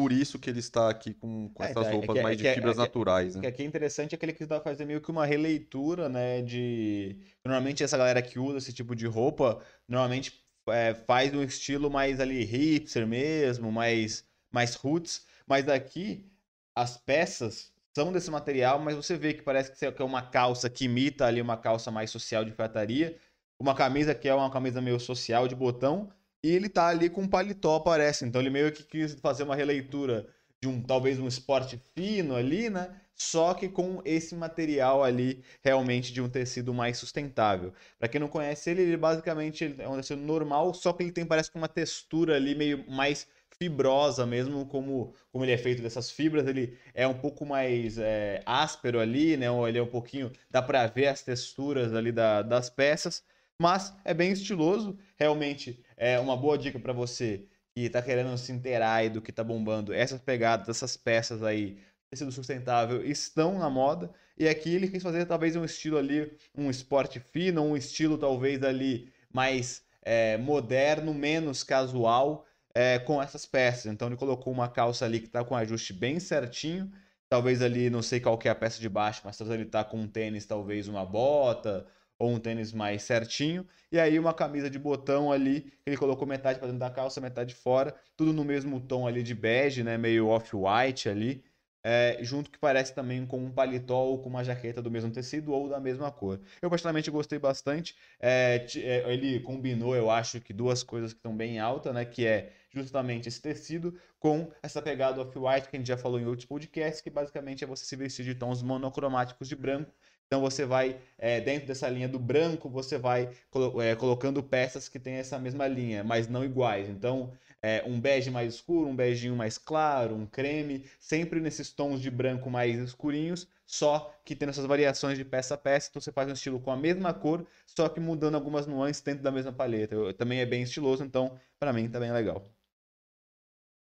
Por 0.00 0.12
isso 0.12 0.38
que 0.38 0.48
ele 0.48 0.60
está 0.60 0.88
aqui 0.88 1.12
com, 1.12 1.48
com 1.48 1.62
É, 1.64 1.70
essas 1.70 1.86
é 1.88 1.90
roupas 1.92 2.12
que- 2.14 2.18
é 2.18 2.22
mais 2.22 2.36
que- 2.36 2.42
de 2.42 2.48
é 2.48 2.54
fibras 2.54 2.76
que- 2.76 2.82
naturais, 2.82 3.34
O 3.34 3.38
né? 3.38 3.40
que 3.42 3.46
aqui 3.48 3.62
é 3.62 3.66
interessante 3.66 4.14
é 4.14 4.18
que 4.18 4.24
ele 4.24 4.32
quis 4.32 4.46
dar- 4.46 4.60
fazer 4.60 4.84
meio 4.84 5.00
que 5.00 5.10
uma 5.10 5.26
releitura, 5.26 6.08
né, 6.08 6.40
de... 6.42 7.16
Normalmente 7.44 7.82
essa 7.82 7.96
galera 7.98 8.22
que 8.22 8.38
usa 8.38 8.58
esse 8.58 8.72
tipo 8.72 8.94
de 8.94 9.06
roupa, 9.06 9.60
normalmente 9.88 10.32
é, 10.68 10.94
faz 10.94 11.34
um 11.34 11.42
estilo 11.42 11.90
mais 11.90 12.20
ali 12.20 12.44
hipster 12.44 13.06
mesmo, 13.06 13.72
mais, 13.72 14.24
mais 14.52 14.74
roots, 14.74 15.26
mas 15.46 15.64
daqui 15.64 16.30
as 16.76 16.96
peças 16.96 17.72
são 17.96 18.12
desse 18.12 18.30
material, 18.30 18.78
mas 18.78 18.94
você 18.94 19.16
vê 19.16 19.34
que 19.34 19.42
parece 19.42 19.72
que 19.72 19.84
é 20.02 20.04
uma 20.04 20.22
calça 20.22 20.70
que 20.70 20.84
imita 20.84 21.26
ali 21.26 21.40
uma 21.40 21.56
calça 21.56 21.90
mais 21.90 22.10
social 22.10 22.44
de 22.44 22.52
prataria, 22.52 23.16
uma 23.58 23.74
camisa 23.74 24.14
que 24.14 24.28
é 24.28 24.34
uma 24.34 24.50
camisa 24.50 24.80
meio 24.80 25.00
social 25.00 25.48
de 25.48 25.56
botão, 25.56 26.12
e 26.42 26.50
ele 26.50 26.68
tá 26.68 26.86
ali 26.88 27.08
com 27.10 27.22
um 27.22 27.28
paletó, 27.28 27.80
parece. 27.80 28.24
Então 28.24 28.40
ele 28.40 28.50
meio 28.50 28.72
que 28.72 28.82
quis 28.84 29.14
fazer 29.14 29.42
uma 29.44 29.56
releitura 29.56 30.26
de 30.60 30.68
um 30.68 30.82
talvez 30.82 31.18
um 31.18 31.28
esporte 31.28 31.80
fino 31.94 32.34
ali, 32.34 32.68
né? 32.70 33.00
Só 33.14 33.52
que 33.54 33.68
com 33.68 34.00
esse 34.04 34.34
material 34.34 35.02
ali 35.02 35.42
realmente 35.62 36.12
de 36.12 36.20
um 36.20 36.28
tecido 36.28 36.72
mais 36.72 36.98
sustentável. 36.98 37.72
Para 37.98 38.08
quem 38.08 38.20
não 38.20 38.28
conhece 38.28 38.70
ele, 38.70 38.82
ele 38.82 38.96
basicamente 38.96 39.74
é 39.78 39.88
um 39.88 39.96
tecido 39.96 40.22
normal, 40.22 40.72
só 40.74 40.92
que 40.92 41.02
ele 41.02 41.12
tem 41.12 41.26
parece 41.26 41.50
que 41.50 41.58
uma 41.58 41.68
textura 41.68 42.36
ali 42.36 42.54
meio 42.54 42.84
mais 42.90 43.26
fibrosa 43.60 44.24
mesmo, 44.24 44.66
como, 44.66 45.14
como 45.32 45.44
ele 45.44 45.52
é 45.52 45.58
feito 45.58 45.82
dessas 45.82 46.10
fibras, 46.10 46.46
ele 46.46 46.78
é 46.94 47.06
um 47.08 47.14
pouco 47.14 47.44
mais 47.44 47.98
é, 47.98 48.40
áspero 48.46 49.00
ali, 49.00 49.36
né? 49.36 49.46
Ele 49.68 49.78
é 49.78 49.82
um 49.82 49.86
pouquinho, 49.86 50.30
dá 50.50 50.62
para 50.62 50.86
ver 50.86 51.08
as 51.08 51.22
texturas 51.22 51.92
ali 51.92 52.12
da- 52.12 52.42
das 52.42 52.70
peças, 52.70 53.24
mas 53.60 53.94
é 54.04 54.14
bem 54.14 54.32
estiloso, 54.32 54.98
realmente 55.16 55.82
é 55.96 56.18
uma 56.18 56.36
boa 56.36 56.56
dica 56.56 56.78
para 56.78 56.92
você 56.92 57.46
que 57.74 57.88
tá 57.90 58.00
querendo 58.02 58.36
se 58.38 58.52
inteirar 58.52 58.94
aí 58.94 59.08
do 59.08 59.22
que 59.22 59.32
tá 59.32 59.44
bombando. 59.44 59.92
Essas 59.92 60.20
pegadas, 60.20 60.68
essas 60.68 60.96
peças 60.96 61.42
aí, 61.42 61.78
tecido 62.10 62.32
sustentável, 62.32 63.04
estão 63.04 63.58
na 63.58 63.68
moda. 63.70 64.10
E 64.36 64.48
aqui 64.48 64.74
ele 64.74 64.88
quis 64.88 65.02
fazer 65.02 65.26
talvez 65.26 65.56
um 65.56 65.64
estilo 65.64 65.98
ali, 65.98 66.32
um 66.56 66.70
esporte 66.70 67.20
fino, 67.20 67.62
um 67.62 67.76
estilo 67.76 68.16
talvez 68.16 68.62
ali 68.62 69.12
mais 69.32 69.82
é, 70.02 70.36
moderno, 70.36 71.12
menos 71.12 71.62
casual, 71.62 72.46
é, 72.74 72.98
com 72.98 73.20
essas 73.22 73.44
peças. 73.44 73.86
Então 73.86 74.08
ele 74.08 74.16
colocou 74.16 74.52
uma 74.52 74.68
calça 74.68 75.04
ali 75.04 75.20
que 75.20 75.28
tá 75.28 75.44
com 75.44 75.56
ajuste 75.56 75.92
bem 75.92 76.18
certinho. 76.20 76.90
Talvez 77.28 77.60
ali, 77.60 77.90
não 77.90 78.02
sei 78.02 78.20
qual 78.20 78.38
que 78.38 78.48
é 78.48 78.50
a 78.50 78.54
peça 78.54 78.80
de 78.80 78.88
baixo, 78.88 79.20
mas 79.24 79.36
talvez 79.36 79.60
ele 79.60 79.68
tá 79.68 79.84
com 79.84 79.98
um 79.98 80.08
tênis, 80.08 80.46
talvez 80.46 80.88
uma 80.88 81.04
bota, 81.04 81.86
ou 82.18 82.30
um 82.30 82.38
tênis 82.40 82.72
mais 82.72 83.02
certinho. 83.02 83.66
E 83.92 83.98
aí 83.98 84.18
uma 84.18 84.34
camisa 84.34 84.68
de 84.68 84.78
botão 84.78 85.30
ali, 85.32 85.72
ele 85.86 85.96
colocou 85.96 86.26
metade 86.26 86.58
para 86.58 86.66
dentro 86.68 86.80
da 86.80 86.90
calça, 86.90 87.20
metade 87.20 87.54
fora, 87.54 87.94
tudo 88.16 88.32
no 88.32 88.44
mesmo 88.44 88.80
tom 88.80 89.06
ali 89.06 89.22
de 89.22 89.34
bege, 89.34 89.82
né, 89.82 89.96
meio 89.96 90.28
off-white 90.28 91.08
ali, 91.08 91.44
é, 91.82 92.18
junto 92.22 92.50
que 92.50 92.58
parece 92.58 92.94
também 92.94 93.24
com 93.24 93.38
um 93.38 93.50
paletó 93.52 93.98
ou 94.04 94.20
com 94.20 94.28
uma 94.28 94.44
jaqueta 94.44 94.82
do 94.82 94.90
mesmo 94.90 95.10
tecido 95.10 95.52
ou 95.52 95.68
da 95.68 95.80
mesma 95.80 96.10
cor. 96.10 96.40
Eu 96.60 96.68
particularmente 96.68 97.10
gostei 97.10 97.38
bastante, 97.38 97.96
é, 98.20 98.66
é, 98.76 99.12
ele 99.12 99.40
combinou, 99.40 99.94
eu 99.96 100.10
acho 100.10 100.40
que 100.40 100.52
duas 100.52 100.82
coisas 100.82 101.12
que 101.12 101.18
estão 101.18 101.36
bem 101.36 101.58
alta, 101.58 101.92
né, 101.92 102.04
que 102.04 102.26
é 102.26 102.52
justamente 102.70 103.28
esse 103.28 103.40
tecido 103.40 103.98
com 104.18 104.50
essa 104.62 104.80
pegada 104.82 105.20
off-white 105.22 105.68
que 105.68 105.76
a 105.76 105.78
gente 105.78 105.88
já 105.88 105.96
falou 105.96 106.20
em 106.20 106.26
outros 106.26 106.46
podcasts, 106.46 107.00
que 107.00 107.10
basicamente 107.10 107.64
é 107.64 107.66
você 107.66 107.84
se 107.84 107.96
vestir 107.96 108.24
de 108.24 108.34
tons 108.34 108.62
monocromáticos 108.62 109.48
de 109.48 109.56
branco 109.56 109.92
então 110.26 110.42
você 110.42 110.66
vai, 110.66 111.00
é, 111.16 111.40
dentro 111.40 111.66
dessa 111.68 111.88
linha 111.88 112.06
do 112.08 112.18
branco, 112.18 112.68
você 112.68 112.98
vai 112.98 113.30
colo- 113.50 113.80
é, 113.80 113.96
colocando 113.96 114.42
peças 114.42 114.86
que 114.88 114.98
têm 114.98 115.14
essa 115.14 115.38
mesma 115.38 115.66
linha, 115.66 116.04
mas 116.04 116.28
não 116.28 116.44
iguais. 116.44 116.86
Então, 116.88 117.32
é, 117.62 117.82
um 117.86 117.98
bege 117.98 118.30
mais 118.30 118.54
escuro, 118.54 118.88
um 118.90 118.94
beijinho 118.96 119.34
mais 119.34 119.56
claro, 119.56 120.14
um 120.14 120.26
creme, 120.26 120.84
sempre 121.00 121.40
nesses 121.40 121.70
tons 121.72 122.00
de 122.02 122.10
branco 122.10 122.50
mais 122.50 122.78
escurinhos, 122.78 123.48
só 123.66 124.14
que 124.24 124.36
tendo 124.36 124.50
essas 124.50 124.66
variações 124.66 125.16
de 125.16 125.24
peça 125.24 125.54
a 125.54 125.58
peça, 125.58 125.88
então 125.90 126.00
você 126.00 126.12
faz 126.12 126.28
um 126.28 126.32
estilo 126.34 126.60
com 126.60 126.70
a 126.70 126.76
mesma 126.76 127.12
cor, 127.14 127.46
só 127.66 127.88
que 127.88 127.98
mudando 128.00 128.34
algumas 128.34 128.66
nuances 128.66 129.02
dentro 129.02 129.22
da 129.22 129.30
mesma 129.30 129.52
paleta. 129.52 129.94
Eu- 129.94 130.12
também 130.14 130.40
é 130.40 130.46
bem 130.46 130.62
estiloso, 130.62 131.02
então, 131.04 131.38
para 131.58 131.72
mim, 131.72 131.88
tá 131.88 131.98
bem 131.98 132.12
legal. 132.12 132.57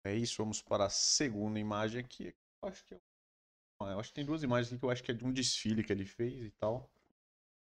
É 0.05 0.15
isso, 0.15 0.37
vamos 0.39 0.61
para 0.61 0.87
a 0.87 0.91
segunda 0.91 1.59
imagem 1.59 2.01
aqui. 2.01 2.35
Eu 2.63 2.69
acho 2.69 2.85
que, 2.85 2.95
é- 2.95 3.01
eu 3.81 4.01
acho 4.01 4.11
que 4.11 4.15
tem 4.15 4.25
duas 4.25 4.43
imagens 4.43 4.69
aqui 4.73 4.79
que 4.81 4.85
eu 4.85 4.91
acho 4.91 5.03
que 5.03 5.11
é 5.13 5.15
de 5.15 5.25
um 5.25 5.33
desfile 5.33 5.85
que 5.85 5.93
ele 5.93 6.07
fez 6.07 6.43
e 6.45 6.51
tal. 6.53 6.91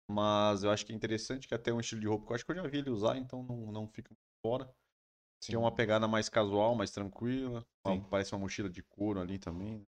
Mas 0.08 0.64
eu 0.64 0.70
acho 0.70 0.84
que 0.86 0.92
é 0.92 0.96
interessante 0.96 1.48
que 1.48 1.54
até 1.54 1.70
é 1.70 1.74
um 1.74 1.80
estilo 1.80 2.00
de 2.00 2.06
roupa 2.08 2.26
que 2.26 2.32
eu 2.32 2.36
acho 2.36 2.44
que 2.46 2.52
eu 2.52 2.56
já 2.56 2.66
vi 2.66 2.78
ele 2.78 2.90
usar, 2.90 3.16
então 3.16 3.42
não, 3.44 3.72
não 3.72 3.88
fica 3.88 4.14
fora. 4.42 4.68
Que 5.40 5.54
é 5.54 5.58
uma 5.58 5.74
pegada 5.74 6.08
mais 6.08 6.28
casual, 6.28 6.74
mais 6.74 6.90
tranquila. 6.90 7.66
uma- 7.84 8.08
parece 8.10 8.32
uma 8.34 8.40
mochila 8.40 8.68
de 8.70 8.82
couro 8.82 9.20
ali 9.20 9.38
também. 9.38 9.86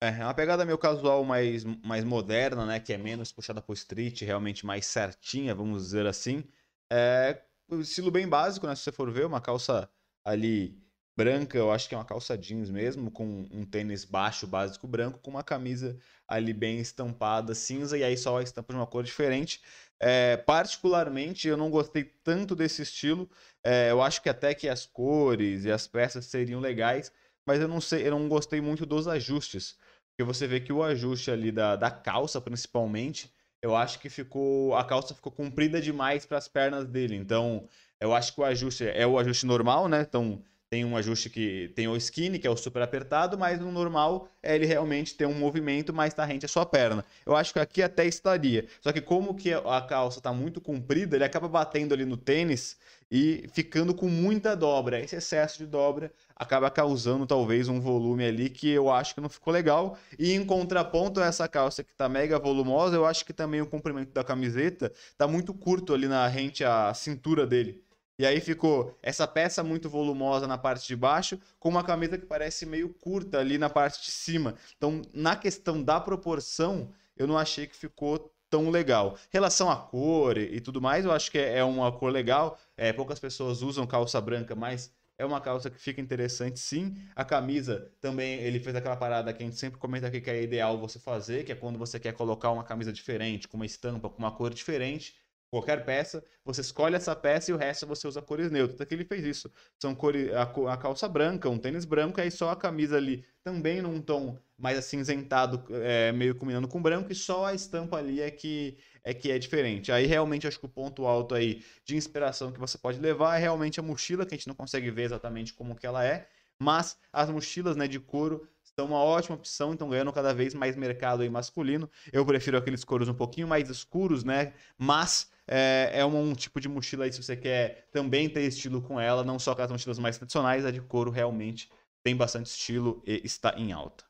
É, 0.00 0.08
é 0.08 0.24
uma 0.24 0.34
pegada 0.34 0.64
meio 0.64 0.78
casual, 0.78 1.24
mais, 1.24 1.64
mais 1.64 2.04
moderna, 2.04 2.64
né? 2.66 2.80
Que 2.80 2.92
é 2.92 2.98
menos 2.98 3.32
puxada 3.32 3.60
pro 3.62 3.74
street, 3.74 4.22
realmente 4.22 4.64
mais 4.64 4.86
certinha, 4.86 5.54
vamos 5.54 5.82
dizer 5.84 6.06
assim. 6.06 6.44
É 6.90 7.42
um 7.70 7.80
estilo 7.80 8.10
bem 8.10 8.28
básico, 8.28 8.66
né? 8.66 8.74
Se 8.76 8.82
você 8.82 8.92
for 8.92 9.10
ver, 9.10 9.26
uma 9.26 9.40
calça 9.40 9.90
ali 10.24 10.80
branca, 11.18 11.58
eu 11.58 11.72
acho 11.72 11.88
que 11.88 11.96
é 11.96 11.98
uma 11.98 12.04
calça 12.04 12.38
jeans 12.38 12.70
mesmo, 12.70 13.10
com 13.10 13.48
um 13.50 13.64
tênis 13.64 14.04
baixo 14.04 14.46
básico 14.46 14.86
branco, 14.86 15.18
com 15.18 15.32
uma 15.32 15.42
camisa 15.42 15.98
ali 16.28 16.52
bem 16.52 16.78
estampada 16.78 17.56
cinza, 17.56 17.98
e 17.98 18.04
aí 18.04 18.16
só 18.16 18.38
a 18.38 18.42
estampa 18.44 18.72
de 18.72 18.78
uma 18.78 18.86
cor 18.86 19.02
diferente. 19.02 19.60
É, 19.98 20.36
particularmente, 20.36 21.48
eu 21.48 21.56
não 21.56 21.70
gostei 21.70 22.04
tanto 22.04 22.54
desse 22.54 22.82
estilo. 22.82 23.28
É, 23.64 23.90
eu 23.90 24.00
acho 24.00 24.22
que 24.22 24.28
até 24.28 24.54
que 24.54 24.68
as 24.68 24.86
cores 24.86 25.64
e 25.64 25.72
as 25.72 25.88
peças 25.88 26.24
seriam 26.26 26.60
legais, 26.60 27.10
mas 27.44 27.60
eu 27.60 27.66
não 27.66 27.80
sei, 27.80 28.06
eu 28.06 28.12
não 28.12 28.28
gostei 28.28 28.60
muito 28.60 28.86
dos 28.86 29.08
ajustes. 29.08 29.76
Porque 30.10 30.22
você 30.22 30.46
vê 30.46 30.60
que 30.60 30.72
o 30.72 30.84
ajuste 30.84 31.32
ali 31.32 31.50
da, 31.50 31.74
da 31.74 31.90
calça, 31.90 32.40
principalmente, 32.40 33.28
eu 33.60 33.74
acho 33.74 33.98
que 33.98 34.08
ficou. 34.08 34.76
A 34.76 34.84
calça 34.84 35.16
ficou 35.16 35.32
comprida 35.32 35.80
demais 35.80 36.24
para 36.24 36.38
as 36.38 36.46
pernas 36.46 36.86
dele. 36.86 37.16
Então, 37.16 37.68
eu 38.00 38.14
acho 38.14 38.32
que 38.32 38.40
o 38.40 38.44
ajuste 38.44 38.84
é 38.84 39.04
o 39.04 39.18
ajuste 39.18 39.46
normal, 39.46 39.88
né? 39.88 40.02
Então, 40.02 40.40
tem 40.70 40.84
um 40.84 40.96
ajuste 40.96 41.30
que 41.30 41.72
tem 41.74 41.88
o 41.88 41.96
skinny, 41.96 42.38
que 42.38 42.46
é 42.46 42.50
o 42.50 42.56
super 42.56 42.82
apertado, 42.82 43.38
mas 43.38 43.58
no 43.58 43.72
normal 43.72 44.28
é 44.42 44.54
ele 44.54 44.66
realmente 44.66 45.14
ter 45.14 45.26
um 45.26 45.34
movimento 45.34 45.92
mais 45.94 46.12
tá 46.12 46.24
rente 46.24 46.44
à 46.44 46.48
sua 46.48 46.66
perna. 46.66 47.04
Eu 47.24 47.34
acho 47.34 47.52
que 47.52 47.58
aqui 47.58 47.82
até 47.82 48.06
estaria. 48.06 48.66
Só 48.80 48.92
que 48.92 49.00
como 49.00 49.34
que 49.34 49.52
a 49.52 49.80
calça 49.80 50.20
tá 50.20 50.32
muito 50.32 50.60
comprida, 50.60 51.16
ele 51.16 51.24
acaba 51.24 51.48
batendo 51.48 51.94
ali 51.94 52.04
no 52.04 52.16
tênis 52.16 52.76
e 53.10 53.48
ficando 53.54 53.94
com 53.94 54.08
muita 54.08 54.54
dobra. 54.54 55.00
Esse 55.00 55.16
excesso 55.16 55.58
de 55.58 55.66
dobra 55.66 56.12
acaba 56.36 56.70
causando 56.70 57.26
talvez 57.26 57.68
um 57.68 57.80
volume 57.80 58.24
ali 58.24 58.50
que 58.50 58.68
eu 58.68 58.90
acho 58.90 59.14
que 59.14 59.20
não 59.22 59.30
ficou 59.30 59.52
legal. 59.52 59.98
E 60.18 60.32
em 60.32 60.44
contraponto 60.44 61.20
a 61.20 61.26
essa 61.26 61.48
calça 61.48 61.82
que 61.82 61.94
tá 61.94 62.08
mega 62.08 62.38
volumosa, 62.38 62.94
eu 62.94 63.06
acho 63.06 63.24
que 63.24 63.32
também 63.32 63.62
o 63.62 63.66
comprimento 63.66 64.12
da 64.12 64.22
camiseta 64.22 64.92
tá 65.16 65.26
muito 65.26 65.54
curto 65.54 65.94
ali 65.94 66.06
na 66.06 66.26
rente 66.28 66.62
à 66.62 66.92
cintura 66.92 67.46
dele. 67.46 67.87
E 68.18 68.26
aí 68.26 68.40
ficou 68.40 68.98
essa 69.00 69.28
peça 69.28 69.62
muito 69.62 69.88
volumosa 69.88 70.44
na 70.44 70.58
parte 70.58 70.88
de 70.88 70.96
baixo, 70.96 71.38
com 71.60 71.68
uma 71.68 71.84
camisa 71.84 72.18
que 72.18 72.26
parece 72.26 72.66
meio 72.66 72.88
curta 72.88 73.38
ali 73.38 73.58
na 73.58 73.70
parte 73.70 74.04
de 74.04 74.10
cima. 74.10 74.56
Então, 74.76 75.02
na 75.14 75.36
questão 75.36 75.80
da 75.80 76.00
proporção, 76.00 76.90
eu 77.16 77.28
não 77.28 77.38
achei 77.38 77.64
que 77.68 77.76
ficou 77.76 78.34
tão 78.50 78.70
legal. 78.70 79.16
Relação 79.30 79.70
à 79.70 79.76
cor 79.76 80.36
e 80.36 80.60
tudo 80.60 80.80
mais, 80.80 81.04
eu 81.04 81.12
acho 81.12 81.30
que 81.30 81.38
é 81.38 81.62
uma 81.62 81.92
cor 81.92 82.10
legal. 82.10 82.58
É, 82.76 82.92
poucas 82.92 83.20
pessoas 83.20 83.62
usam 83.62 83.86
calça 83.86 84.20
branca, 84.20 84.56
mas 84.56 84.92
é 85.16 85.24
uma 85.24 85.40
calça 85.40 85.70
que 85.70 85.78
fica 85.78 86.00
interessante 86.00 86.58
sim. 86.58 86.96
A 87.14 87.24
camisa 87.24 87.92
também, 88.00 88.40
ele 88.40 88.58
fez 88.58 88.74
aquela 88.74 88.96
parada 88.96 89.32
que 89.32 89.44
a 89.44 89.46
gente 89.46 89.58
sempre 89.58 89.78
comenta 89.78 90.08
aqui 90.08 90.20
que 90.20 90.28
é 90.28 90.42
ideal 90.42 90.76
você 90.76 90.98
fazer, 90.98 91.44
que 91.44 91.52
é 91.52 91.54
quando 91.54 91.78
você 91.78 92.00
quer 92.00 92.14
colocar 92.14 92.50
uma 92.50 92.64
camisa 92.64 92.92
diferente, 92.92 93.46
com 93.46 93.56
uma 93.56 93.66
estampa, 93.66 94.08
com 94.08 94.18
uma 94.18 94.32
cor 94.32 94.52
diferente 94.52 95.14
qualquer 95.50 95.84
peça, 95.84 96.22
você 96.44 96.60
escolhe 96.60 96.94
essa 96.94 97.14
peça 97.16 97.50
e 97.50 97.54
o 97.54 97.56
resto 97.56 97.86
você 97.86 98.06
usa 98.06 98.20
cores 98.20 98.50
neutras. 98.50 98.80
Aqui 98.80 98.94
ele 98.94 99.04
fez 99.04 99.24
isso. 99.24 99.50
São 99.80 99.94
cores, 99.94 100.32
a, 100.32 100.42
a, 100.42 100.76
calça 100.76 101.08
branca, 101.08 101.48
um 101.48 101.58
tênis 101.58 101.84
branco, 101.84 102.20
aí 102.20 102.30
só 102.30 102.50
a 102.50 102.56
camisa 102.56 102.96
ali 102.96 103.24
também 103.42 103.80
num 103.80 104.00
tom 104.00 104.38
mais 104.58 104.76
acinzentado, 104.76 105.64
é, 105.82 106.12
meio 106.12 106.34
combinando 106.34 106.68
com 106.68 106.82
branco, 106.82 107.12
e 107.12 107.14
só 107.14 107.46
a 107.46 107.54
estampa 107.54 107.96
ali 107.96 108.20
é 108.20 108.30
que 108.30 108.76
é 109.04 109.14
que 109.14 109.30
é 109.30 109.38
diferente. 109.38 109.90
Aí 109.90 110.04
realmente 110.04 110.46
acho 110.46 110.58
que 110.58 110.66
o 110.66 110.68
ponto 110.68 111.06
alto 111.06 111.34
aí 111.34 111.64
de 111.84 111.96
inspiração 111.96 112.52
que 112.52 112.60
você 112.60 112.76
pode 112.76 112.98
levar 113.00 113.36
é 113.36 113.40
realmente 113.40 113.80
a 113.80 113.82
mochila, 113.82 114.26
que 114.26 114.34
a 114.34 114.36
gente 114.36 114.48
não 114.48 114.54
consegue 114.54 114.90
ver 114.90 115.04
exatamente 115.04 115.54
como 115.54 115.74
que 115.74 115.86
ela 115.86 116.04
é, 116.04 116.28
mas 116.58 116.98
as 117.12 117.30
mochilas 117.30 117.76
né, 117.76 117.86
de 117.86 118.00
couro 118.00 118.46
são 118.78 118.86
uma 118.86 119.02
ótima 119.02 119.36
opção, 119.36 119.72
então 119.72 119.88
ganhando 119.88 120.12
cada 120.12 120.34
vez 120.34 120.54
mais 120.54 120.76
mercado 120.76 121.22
aí 121.22 121.30
masculino. 121.30 121.90
Eu 122.12 122.24
prefiro 122.24 122.56
aqueles 122.56 122.84
couros 122.84 123.08
um 123.08 123.14
pouquinho 123.14 123.48
mais 123.48 123.68
escuros, 123.68 124.24
né? 124.24 124.52
Mas 124.76 125.30
é, 125.48 126.00
é 126.00 126.04
um, 126.04 126.30
um, 126.30 126.34
tipo 126.34 126.60
de 126.60 126.68
mochila 126.68 127.04
aí 127.04 127.12
se 127.12 127.22
você 127.22 127.36
quer 127.36 127.88
também 127.90 128.28
ter 128.28 128.42
estilo 128.42 128.82
com 128.82 129.00
ela, 129.00 129.24
não 129.24 129.38
só 129.38 129.52
aquelas 129.52 129.72
mochilas 129.72 129.98
mais 129.98 130.16
tradicionais, 130.16 130.64
a 130.64 130.70
de 130.70 130.80
couro 130.80 131.10
realmente 131.10 131.70
tem 132.04 132.16
bastante 132.16 132.46
estilo 132.46 133.02
e 133.06 133.20
está 133.24 133.58
em 133.58 133.72
alta. 133.72 134.04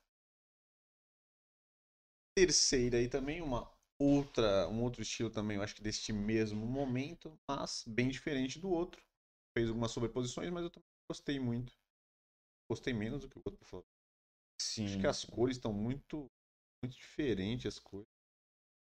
Terceira 2.37 2.99
aí 2.99 3.09
também, 3.09 3.41
uma 3.41 3.71
outra, 4.01 4.69
um 4.69 4.83
outro 4.83 5.03
estilo 5.03 5.31
também, 5.31 5.57
eu 5.57 5.63
acho 5.63 5.75
que 5.75 5.83
deste 5.83 6.13
mesmo 6.13 6.65
momento, 6.67 7.39
mas 7.49 7.85
bem 7.87 8.09
diferente 8.09 8.59
do 8.59 8.71
outro. 8.71 9.03
Fez 9.57 9.69
algumas 9.69 9.91
sobreposições, 9.91 10.51
mas 10.51 10.65
eu 10.65 10.71
também 10.71 10.87
gostei 11.11 11.41
muito. 11.41 11.73
Gostei 12.71 12.93
menos 12.93 13.23
do 13.23 13.29
que 13.29 13.39
o 13.39 13.43
outro 13.45 13.65
falou. 13.65 13.87
Sim. 14.61 14.85
Acho 14.85 14.99
que 14.99 15.07
as 15.07 15.25
cores 15.25 15.57
estão 15.57 15.73
muito, 15.73 16.31
muito 16.83 16.95
diferentes 16.95 17.67
as 17.67 17.79
cores. 17.79 18.18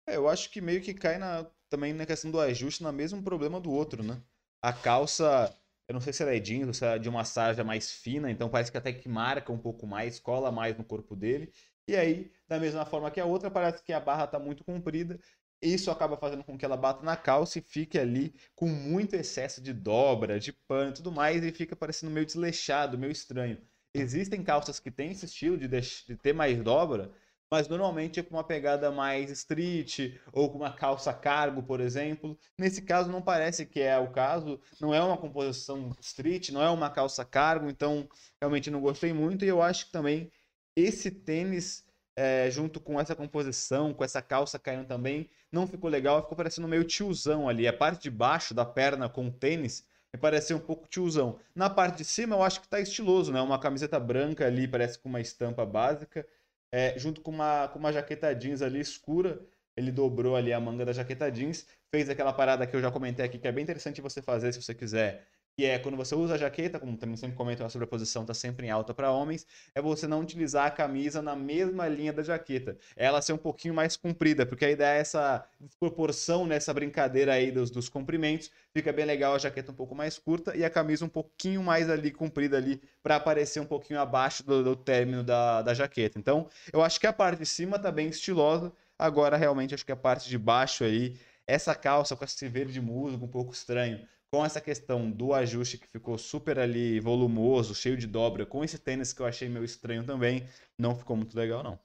É, 0.06 0.16
eu 0.16 0.28
acho 0.28 0.50
que 0.50 0.60
meio 0.60 0.80
que 0.82 0.94
cai 0.94 1.18
na, 1.18 1.44
também 1.68 1.92
na 1.92 2.06
questão 2.06 2.30
do 2.30 2.40
ajuste, 2.40 2.82
no 2.82 2.92
mesmo 2.92 3.22
problema 3.22 3.60
do 3.60 3.70
outro, 3.70 4.02
né? 4.02 4.20
A 4.60 4.72
calça, 4.72 5.54
eu 5.88 5.94
não 5.94 6.00
sei 6.00 6.12
se 6.12 6.22
ela 6.22 6.34
é 6.34 6.40
jeans 6.40 6.68
ou 6.68 6.74
se 6.74 6.84
ela 6.84 6.94
é 6.96 6.98
de 6.98 7.08
uma 7.08 7.24
sarja 7.24 7.64
mais 7.64 7.90
fina, 7.90 8.30
então 8.30 8.48
parece 8.48 8.70
que 8.70 8.78
até 8.78 8.92
que 8.92 9.08
marca 9.08 9.52
um 9.52 9.58
pouco 9.58 9.86
mais, 9.86 10.18
cola 10.20 10.50
mais 10.52 10.76
no 10.76 10.84
corpo 10.84 11.14
dele. 11.16 11.52
E 11.86 11.96
aí, 11.96 12.32
da 12.48 12.58
mesma 12.60 12.84
forma 12.84 13.10
que 13.10 13.20
a 13.20 13.24
outra, 13.24 13.50
parece 13.50 13.82
que 13.82 13.92
a 13.92 14.00
barra 14.00 14.24
está 14.24 14.38
muito 14.38 14.64
comprida. 14.64 15.18
Isso 15.60 15.90
acaba 15.90 16.16
fazendo 16.16 16.42
com 16.44 16.58
que 16.58 16.64
ela 16.64 16.76
bata 16.76 17.04
na 17.04 17.16
calça 17.16 17.58
e 17.58 17.62
fique 17.62 17.98
ali 17.98 18.34
com 18.54 18.66
muito 18.66 19.14
excesso 19.14 19.60
de 19.62 19.72
dobra, 19.72 20.38
de 20.40 20.52
pano 20.52 20.90
e 20.90 20.94
tudo 20.94 21.12
mais, 21.12 21.44
e 21.44 21.52
fica 21.52 21.76
parecendo 21.76 22.12
meio 22.12 22.26
desleixado, 22.26 22.98
meio 22.98 23.12
estranho. 23.12 23.58
Existem 23.94 24.42
calças 24.42 24.80
que 24.80 24.90
têm 24.90 25.12
esse 25.12 25.26
estilo 25.26 25.56
de, 25.56 25.68
de 25.68 26.16
ter 26.16 26.32
mais 26.32 26.60
dobra, 26.62 27.12
mas 27.52 27.68
normalmente 27.68 28.18
é 28.18 28.22
com 28.22 28.34
uma 28.34 28.42
pegada 28.42 28.90
mais 28.90 29.30
street 29.30 30.16
ou 30.32 30.50
com 30.50 30.56
uma 30.56 30.72
calça 30.72 31.12
cargo, 31.12 31.62
por 31.62 31.82
exemplo. 31.82 32.34
Nesse 32.56 32.80
caso 32.80 33.12
não 33.12 33.20
parece 33.20 33.66
que 33.66 33.78
é 33.78 33.98
o 33.98 34.10
caso, 34.10 34.58
não 34.80 34.94
é 34.94 35.02
uma 35.02 35.18
composição 35.18 35.94
street, 36.00 36.48
não 36.48 36.62
é 36.62 36.70
uma 36.70 36.88
calça 36.88 37.26
cargo, 37.26 37.68
então 37.68 38.08
realmente 38.40 38.70
não 38.70 38.80
gostei 38.80 39.12
muito 39.12 39.44
e 39.44 39.48
eu 39.48 39.60
acho 39.60 39.84
que 39.84 39.92
também 39.92 40.32
esse 40.74 41.10
tênis 41.10 41.84
é, 42.16 42.50
junto 42.50 42.80
com 42.80 42.98
essa 42.98 43.14
composição, 43.14 43.92
com 43.92 44.02
essa 44.02 44.22
calça 44.22 44.58
caindo 44.58 44.86
também, 44.86 45.28
não 45.52 45.66
ficou 45.66 45.90
legal, 45.90 46.22
ficou 46.22 46.38
parecendo 46.38 46.66
meio 46.66 46.84
tiozão 46.84 47.50
ali. 47.50 47.68
A 47.68 47.72
parte 47.74 48.04
de 48.04 48.10
baixo 48.10 48.54
da 48.54 48.64
perna 48.64 49.10
com 49.10 49.26
o 49.26 49.30
tênis 49.30 49.84
me 50.10 50.18
pareceu 50.18 50.56
um 50.56 50.60
pouco 50.60 50.88
tiozão. 50.88 51.38
Na 51.54 51.68
parte 51.68 51.98
de 51.98 52.04
cima 52.06 52.34
eu 52.34 52.42
acho 52.42 52.62
que 52.62 52.68
tá 52.68 52.80
estiloso, 52.80 53.30
né? 53.30 53.42
Uma 53.42 53.58
camiseta 53.58 54.00
branca 54.00 54.46
ali, 54.46 54.66
parece 54.66 54.98
com 54.98 55.10
uma 55.10 55.20
estampa 55.20 55.66
básica 55.66 56.26
é, 56.72 56.98
junto 56.98 57.20
com 57.20 57.30
uma, 57.30 57.68
com 57.68 57.78
uma 57.78 57.92
jaqueta 57.92 58.34
jeans 58.34 58.62
ali 58.62 58.80
escura. 58.80 59.46
Ele 59.76 59.92
dobrou 59.92 60.36
ali 60.36 60.52
a 60.52 60.60
manga 60.60 60.84
da 60.84 60.92
jaqueta 60.92 61.30
jeans, 61.30 61.66
fez 61.90 62.08
aquela 62.10 62.32
parada 62.32 62.66
que 62.66 62.76
eu 62.76 62.80
já 62.80 62.90
comentei 62.90 63.24
aqui, 63.24 63.38
que 63.38 63.48
é 63.48 63.52
bem 63.52 63.62
interessante 63.62 64.00
você 64.02 64.20
fazer 64.20 64.52
se 64.52 64.62
você 64.62 64.74
quiser 64.74 65.26
que 65.56 65.66
é 65.66 65.78
quando 65.78 65.96
você 65.96 66.14
usa 66.14 66.34
a 66.34 66.38
jaqueta, 66.38 66.80
como 66.80 66.96
também 66.96 67.16
sempre 67.16 67.36
comento, 67.36 67.62
a 67.62 67.68
sobreposição 67.68 68.22
está 68.22 68.32
sempre 68.32 68.66
em 68.66 68.70
alta 68.70 68.94
para 68.94 69.10
homens, 69.10 69.46
é 69.74 69.82
você 69.82 70.06
não 70.06 70.20
utilizar 70.20 70.66
a 70.66 70.70
camisa 70.70 71.20
na 71.20 71.36
mesma 71.36 71.86
linha 71.88 72.12
da 72.12 72.22
jaqueta. 72.22 72.76
Ela 72.96 73.20
ser 73.20 73.34
um 73.34 73.38
pouquinho 73.38 73.74
mais 73.74 73.96
comprida, 73.96 74.46
porque 74.46 74.64
a 74.64 74.70
ideia 74.70 74.96
é 74.96 75.00
essa 75.00 75.44
desproporção 75.60 76.46
nessa 76.46 76.72
brincadeira 76.72 77.34
aí 77.34 77.50
dos, 77.50 77.70
dos 77.70 77.88
comprimentos. 77.88 78.50
Fica 78.72 78.92
bem 78.92 79.04
legal 79.04 79.34
a 79.34 79.38
jaqueta 79.38 79.72
um 79.72 79.74
pouco 79.74 79.94
mais 79.94 80.18
curta 80.18 80.56
e 80.56 80.64
a 80.64 80.70
camisa 80.70 81.04
um 81.04 81.08
pouquinho 81.08 81.62
mais 81.62 81.90
ali 81.90 82.10
comprida 82.10 82.56
ali 82.56 82.80
para 83.02 83.16
aparecer 83.16 83.60
um 83.60 83.66
pouquinho 83.66 84.00
abaixo 84.00 84.42
do, 84.44 84.64
do 84.64 84.74
término 84.74 85.22
da, 85.22 85.60
da 85.62 85.74
jaqueta. 85.74 86.18
Então, 86.18 86.48
eu 86.72 86.82
acho 86.82 86.98
que 86.98 87.06
a 87.06 87.12
parte 87.12 87.40
de 87.40 87.46
cima 87.46 87.78
tá 87.78 87.92
bem 87.92 88.08
estilosa. 88.08 88.72
Agora, 88.98 89.36
realmente, 89.36 89.74
acho 89.74 89.84
que 89.84 89.92
a 89.92 89.96
parte 89.96 90.28
de 90.28 90.38
baixo 90.38 90.84
aí, 90.84 91.18
essa 91.46 91.74
calça 91.74 92.16
com 92.16 92.24
esse 92.24 92.48
verde 92.48 92.80
musgo 92.80 93.24
um 93.24 93.28
pouco 93.28 93.52
estranho, 93.52 94.06
com 94.32 94.44
essa 94.44 94.62
questão 94.62 95.10
do 95.10 95.34
ajuste 95.34 95.76
que 95.76 95.86
ficou 95.86 96.16
super 96.16 96.58
ali 96.58 96.98
volumoso, 97.00 97.74
cheio 97.74 97.98
de 97.98 98.06
dobra, 98.06 98.46
com 98.46 98.64
esse 98.64 98.78
tênis 98.78 99.12
que 99.12 99.20
eu 99.20 99.26
achei 99.26 99.46
meio 99.46 99.64
estranho 99.64 100.06
também, 100.06 100.48
não 100.78 100.96
ficou 100.96 101.14
muito 101.14 101.36
legal 101.36 101.62
não. 101.62 101.78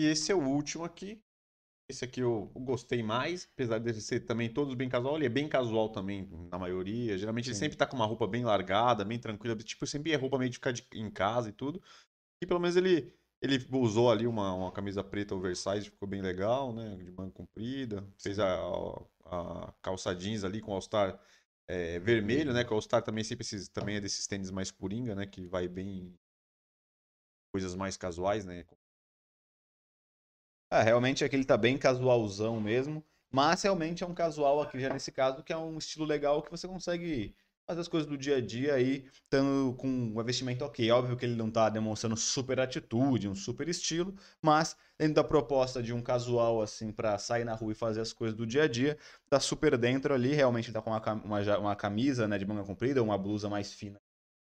E 0.00 0.06
esse 0.06 0.32
é 0.32 0.34
o 0.34 0.42
último 0.42 0.84
aqui. 0.84 1.22
Esse 1.90 2.06
aqui 2.06 2.20
eu 2.20 2.46
gostei 2.56 3.02
mais, 3.02 3.46
apesar 3.52 3.78
de 3.78 3.92
ser 4.00 4.20
também 4.20 4.50
todos 4.50 4.74
bem 4.74 4.88
casual. 4.88 5.16
Ele 5.16 5.26
é 5.26 5.28
bem 5.28 5.46
casual 5.46 5.90
também, 5.90 6.26
na 6.50 6.58
maioria. 6.58 7.18
Geralmente 7.18 7.44
Sim. 7.44 7.50
ele 7.50 7.58
sempre 7.58 7.76
tá 7.76 7.86
com 7.86 7.96
uma 7.96 8.06
roupa 8.06 8.26
bem 8.26 8.44
largada, 8.44 9.04
bem 9.04 9.18
tranquila. 9.18 9.54
Tipo, 9.56 9.86
sempre 9.86 10.12
é 10.12 10.16
roupa 10.16 10.38
meio 10.38 10.50
de 10.50 10.56
ficar 10.56 10.72
de, 10.72 10.86
em 10.94 11.10
casa 11.10 11.50
e 11.50 11.52
tudo. 11.52 11.82
E 12.42 12.46
pelo 12.46 12.58
menos 12.58 12.76
ele 12.76 13.12
ele 13.42 13.58
usou 13.72 14.08
ali 14.08 14.24
uma, 14.24 14.54
uma 14.54 14.70
camisa 14.70 15.02
preta 15.02 15.34
oversize, 15.34 15.90
ficou 15.90 16.08
bem 16.08 16.22
legal, 16.22 16.72
né? 16.72 16.94
De 16.96 17.10
manga 17.10 17.32
comprida. 17.32 18.06
Fez 18.16 18.38
a, 18.38 18.54
a, 18.54 19.02
a 19.24 19.72
calça 19.82 20.14
jeans 20.14 20.44
ali 20.44 20.60
com 20.60 20.72
All-Star 20.72 21.18
é, 21.68 21.98
vermelho, 22.00 22.52
né? 22.52 22.64
Que 22.64 22.70
o 22.70 22.74
All-Star 22.74 23.02
também 23.02 23.24
sempre 23.24 23.44
esses, 23.44 23.68
também 23.68 23.96
é 23.96 24.00
desses 24.00 24.26
tênis 24.26 24.50
mais 24.50 24.70
coringa, 24.70 25.14
né? 25.14 25.26
Que 25.26 25.46
vai 25.46 25.68
bem 25.68 26.18
coisas 27.52 27.74
mais 27.74 27.96
casuais, 27.96 28.44
né? 28.44 28.64
É, 30.70 30.82
realmente 30.82 31.24
aquele 31.24 31.44
tá 31.44 31.56
bem 31.56 31.78
casualzão 31.78 32.60
mesmo. 32.60 33.04
Mas 33.30 33.62
realmente 33.62 34.04
é 34.04 34.06
um 34.06 34.14
casual 34.14 34.60
aqui 34.60 34.78
já 34.78 34.92
nesse 34.92 35.10
caso, 35.10 35.42
que 35.42 35.52
é 35.52 35.56
um 35.56 35.78
estilo 35.78 36.04
legal 36.04 36.42
que 36.42 36.50
você 36.50 36.68
consegue 36.68 37.34
fazer 37.66 37.80
as 37.80 37.88
coisas 37.88 38.08
do 38.08 38.16
dia 38.18 38.36
a 38.36 38.40
dia 38.40 38.74
aí, 38.74 39.04
estando 39.12 39.74
com 39.76 39.88
um 39.88 40.20
investimento 40.20 40.64
ok. 40.64 40.90
Óbvio 40.90 41.16
que 41.16 41.24
ele 41.24 41.36
não 41.36 41.48
está 41.48 41.68
demonstrando 41.68 42.16
super 42.16 42.60
atitude, 42.60 43.28
um 43.28 43.34
super 43.34 43.68
estilo, 43.68 44.14
mas 44.42 44.76
dentro 44.98 45.14
da 45.14 45.24
proposta 45.24 45.82
de 45.82 45.92
um 45.92 46.02
casual 46.02 46.60
assim 46.60 46.92
para 46.92 47.16
sair 47.18 47.44
na 47.44 47.54
rua 47.54 47.72
e 47.72 47.74
fazer 47.74 48.00
as 48.00 48.12
coisas 48.12 48.36
do 48.36 48.46
dia 48.46 48.64
a 48.64 48.68
dia, 48.68 48.98
tá 49.28 49.40
super 49.40 49.76
dentro 49.78 50.14
ali, 50.14 50.32
realmente 50.34 50.72
tá 50.72 50.82
com 50.82 50.90
uma, 50.90 51.02
uma, 51.24 51.58
uma 51.58 51.76
camisa 51.76 52.28
né, 52.28 52.38
de 52.38 52.46
manga 52.46 52.64
comprida, 52.64 53.02
uma 53.02 53.16
blusa 53.18 53.48
mais 53.48 53.72
fina, 53.72 54.00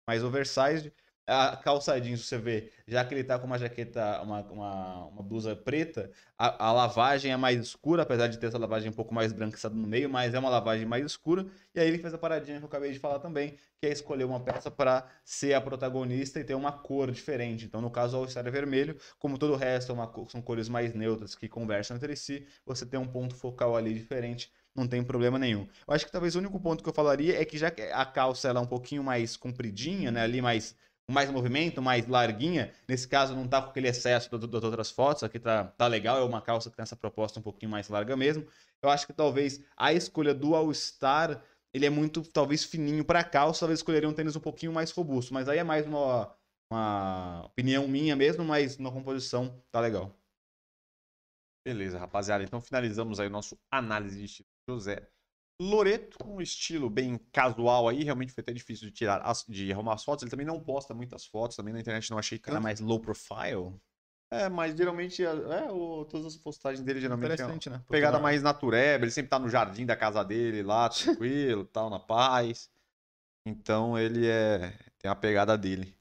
mais 0.08 0.24
oversized, 0.24 0.94
a 1.28 1.58
calça 1.58 2.00
jeans, 2.00 2.26
você 2.26 2.38
vê, 2.38 2.72
já 2.88 3.04
que 3.04 3.14
ele 3.14 3.24
tá 3.24 3.40
com 3.40 3.48
uma 3.48 3.58
jaqueta, 3.58 4.22
uma, 4.22 4.42
uma, 4.44 5.06
uma 5.08 5.24
blusa 5.24 5.56
preta, 5.56 6.12
a, 6.38 6.68
a, 6.68 6.72
lavagem 6.72 7.32
é 7.32 7.38
mais 7.38 7.60
escura, 7.60 8.04
apesar 8.04 8.28
de 8.28 8.38
ter 8.38 8.48
essa 8.48 8.58
lavagem 8.58 8.90
um 8.90 8.94
pouco 8.94 9.14
mais 9.14 9.32
branquiçada 9.32 9.74
no 9.74 9.88
meio, 9.88 10.10
mas 10.10 10.34
é 10.34 10.40
uma 10.40 10.50
lavagem 10.50 10.86
mais 10.86 11.06
escura. 11.06 11.46
E 11.74 11.80
aí 11.80 11.88
ele 11.88 11.98
fez 11.98 12.14
a 12.14 12.18
paradinha 12.18 12.58
que 12.58 12.64
eu 12.64 12.68
acabei 12.68 12.92
de 12.92 13.00
falar 13.00 13.20
também, 13.20 13.56
que 13.80 13.88
é 13.88 13.92
escolher 13.92 14.26
uma 14.26 14.40
peça 14.40 14.70
para 14.70 15.08
ser 15.24 15.54
a 15.54 15.62
protagonista 15.62 16.40
e 16.40 16.44
ter 16.44 16.56
uma 16.56 16.72
cor 16.72 17.12
diferente. 17.12 17.66
Então, 17.66 17.82
no 17.82 17.90
caso, 17.90 18.16
o 18.16 18.20
All-Star 18.20 18.46
é 18.46 18.52
vermelho, 18.52 18.98
como 19.18 19.38
todo 19.38 19.54
o 19.54 19.58
resto 19.58 19.92
é 19.92 19.96
uma, 19.96 20.12
são 20.30 20.42
cores 20.42 20.70
mais 20.70 20.94
neutras 20.94 21.34
que 21.34 21.48
conversam 21.48 21.98
entre 21.98 22.16
si, 22.16 22.46
você 22.66 22.86
tem 22.86 23.00
um 23.00 23.08
ponto 23.08 23.36
focal 23.36 23.76
ali 23.76 23.94
diferente 23.94 24.52
não 24.76 24.88
tem 24.88 25.02
problema 25.02 25.40
nenhum. 25.40 25.68
Eu 25.88 25.94
acho 25.94 26.06
que 26.06 26.12
talvez 26.12 26.36
o 26.36 26.40
único 26.40 26.60
ponto 26.60 26.84
que 26.84 26.90
eu 26.90 26.94
falaria 26.94 27.40
é 27.40 27.46
que 27.46 27.58
já 27.58 27.72
que 27.72 27.82
a 27.82 28.06
calça 28.06 28.50
ela 28.50 28.60
é 28.60 28.64
um 28.64 28.68
pouquinho 28.68 29.04
mais 29.04 29.38
compridinha, 29.38 30.12
né, 30.12 30.22
ali 30.22 30.42
mais 30.42 30.76
mais 31.12 31.30
movimento, 31.30 31.82
mais 31.82 32.08
larguinha. 32.08 32.74
Nesse 32.88 33.08
caso, 33.08 33.36
não 33.36 33.48
tá 33.48 33.62
com 33.62 33.70
aquele 33.70 33.88
excesso 33.88 34.30
das 34.38 34.64
outras 34.64 34.92
fotos. 34.92 35.24
Aqui 35.24 35.40
tá, 35.40 35.66
tá 35.66 35.88
legal, 35.88 36.18
é 36.18 36.24
uma 36.24 36.42
calça 36.42 36.70
que 36.70 36.76
tem 36.76 36.84
essa 36.84 36.96
proposta 36.96 37.40
um 37.40 37.44
pouquinho 37.44 37.72
mais 37.72 37.88
larga 37.90 38.16
mesmo. 38.16 38.46
Eu 38.82 38.90
acho 38.90 39.06
que 39.06 39.14
talvez 39.14 39.62
a 39.78 39.94
escolha 39.94 40.34
do 40.34 40.56
All 40.56 40.74
Star 40.74 41.42
ele 41.74 41.86
é 41.86 41.90
muito, 41.90 42.24
talvez, 42.24 42.64
fininho 42.64 43.04
para 43.04 43.22
calça, 43.22 43.60
talvez 43.60 43.80
escolheria 43.80 44.08
um 44.08 44.14
tênis 44.14 44.34
um 44.34 44.40
pouquinho 44.40 44.72
mais 44.72 44.92
robusto, 44.92 45.34
mas 45.34 45.50
aí 45.50 45.58
é 45.58 45.64
mais 45.64 45.86
uma, 45.86 46.34
uma 46.72 47.44
opinião 47.48 47.86
minha 47.86 48.16
mesmo, 48.16 48.46
mas 48.46 48.78
na 48.78 48.90
composição 48.90 49.62
tá 49.70 49.82
legal. 49.82 50.18
Beleza, 51.68 52.00
rapaziada. 52.00 52.46
Então 52.46 52.62
finalizamos 52.62 53.20
aí 53.20 53.28
o 53.28 53.30
nosso 53.32 53.60
análise 53.70 54.18
de 54.18 54.24
estilo 54.24 54.48
José 54.70 55.06
Loreto, 55.62 56.18
um 56.26 56.42
estilo 56.42 56.90
bem 56.90 57.18
casual 57.32 57.88
aí. 57.88 58.04
Realmente 58.04 58.34
foi 58.34 58.42
até 58.42 58.52
difícil 58.52 58.88
de 58.88 58.94
tirar, 58.94 59.22
as, 59.22 59.46
de 59.48 59.72
arrumar 59.72 59.94
as 59.94 60.04
fotos. 60.04 60.24
Ele 60.24 60.32
também 60.32 60.46
não 60.46 60.60
posta 60.60 60.94
muitas 60.94 61.26
fotos, 61.26 61.56
também 61.56 61.74
na 61.74 61.80
internet 61.80 62.10
não 62.12 62.18
achei 62.18 62.38
Cara 62.38 62.60
mais 62.60 62.80
low 62.80 63.00
profile. 63.00 63.74
É, 64.32 64.50
mas 64.50 64.76
geralmente, 64.76 65.24
é, 65.24 65.30
é, 65.30 65.72
o, 65.72 66.04
todas 66.06 66.26
as 66.28 66.36
postagens 66.36 66.84
dele 66.84 67.00
geralmente 67.00 67.34
Interessante, 67.34 67.70
é 67.70 67.74
né? 67.74 67.84
pegada 67.88 68.20
mais 68.20 68.42
natureba, 68.42 69.06
ele 69.06 69.12
sempre 69.12 69.30
tá 69.30 69.40
no 69.40 69.48
jardim 69.48 69.86
da 69.86 69.96
casa 69.96 70.24
dele 70.24 70.64
lá, 70.64 70.90
tranquilo, 70.90 71.64
tal, 71.66 71.90
na 71.90 72.00
paz. 72.00 72.70
Então 73.46 73.98
ele 73.98 74.28
é 74.28 74.74
tem 74.98 75.10
a 75.10 75.16
pegada 75.16 75.56
dele. 75.58 75.96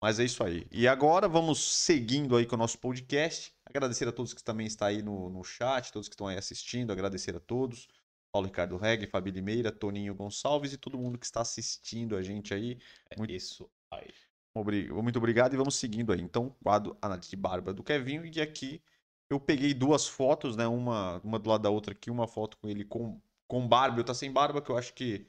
Mas 0.00 0.20
é 0.20 0.24
isso 0.24 0.44
aí. 0.44 0.66
E 0.70 0.86
agora 0.86 1.26
vamos 1.26 1.58
seguindo 1.58 2.36
aí 2.36 2.46
com 2.46 2.54
o 2.54 2.58
nosso 2.58 2.78
podcast. 2.78 3.52
Agradecer 3.64 4.06
a 4.06 4.12
todos 4.12 4.34
que 4.34 4.42
também 4.42 4.66
estão 4.66 4.86
aí 4.88 5.02
no, 5.02 5.30
no 5.30 5.42
chat, 5.42 5.92
todos 5.92 6.08
que 6.08 6.14
estão 6.14 6.26
aí 6.26 6.36
assistindo, 6.36 6.92
agradecer 6.92 7.34
a 7.34 7.40
todos. 7.40 7.88
Paulo 8.32 8.46
Ricardo 8.46 8.76
Reg, 8.76 9.06
Fabi 9.06 9.30
Limeira, 9.30 9.72
Toninho 9.72 10.14
Gonçalves 10.14 10.72
e 10.72 10.78
todo 10.78 10.98
mundo 10.98 11.18
que 11.18 11.26
está 11.26 11.40
assistindo 11.40 12.16
a 12.16 12.22
gente 12.22 12.54
aí. 12.54 12.78
É 13.10 13.16
Muito... 13.16 13.32
Isso 13.32 13.70
aí. 13.90 14.12
Muito 14.54 15.16
obrigado 15.16 15.54
e 15.54 15.56
vamos 15.56 15.76
seguindo 15.76 16.12
aí. 16.12 16.20
Então, 16.20 16.50
quadro 16.62 16.96
análise 17.00 17.30
de 17.30 17.36
barba 17.36 17.72
do 17.72 17.84
Kevinho. 17.84 18.24
E 18.26 18.40
aqui 18.40 18.82
eu 19.28 19.38
peguei 19.38 19.72
duas 19.72 20.08
fotos, 20.08 20.56
né? 20.56 20.66
Uma, 20.66 21.20
uma 21.22 21.38
do 21.38 21.48
lado 21.48 21.62
da 21.62 21.70
outra 21.70 21.92
aqui, 21.92 22.10
uma 22.10 22.26
foto 22.26 22.56
com 22.58 22.68
ele 22.68 22.84
com, 22.84 23.20
com 23.46 23.66
barba 23.66 23.96
e 23.96 24.00
outra 24.00 24.14
sem 24.14 24.32
barba, 24.32 24.60
que 24.60 24.70
eu 24.70 24.76
acho 24.76 24.92
que 24.92 25.26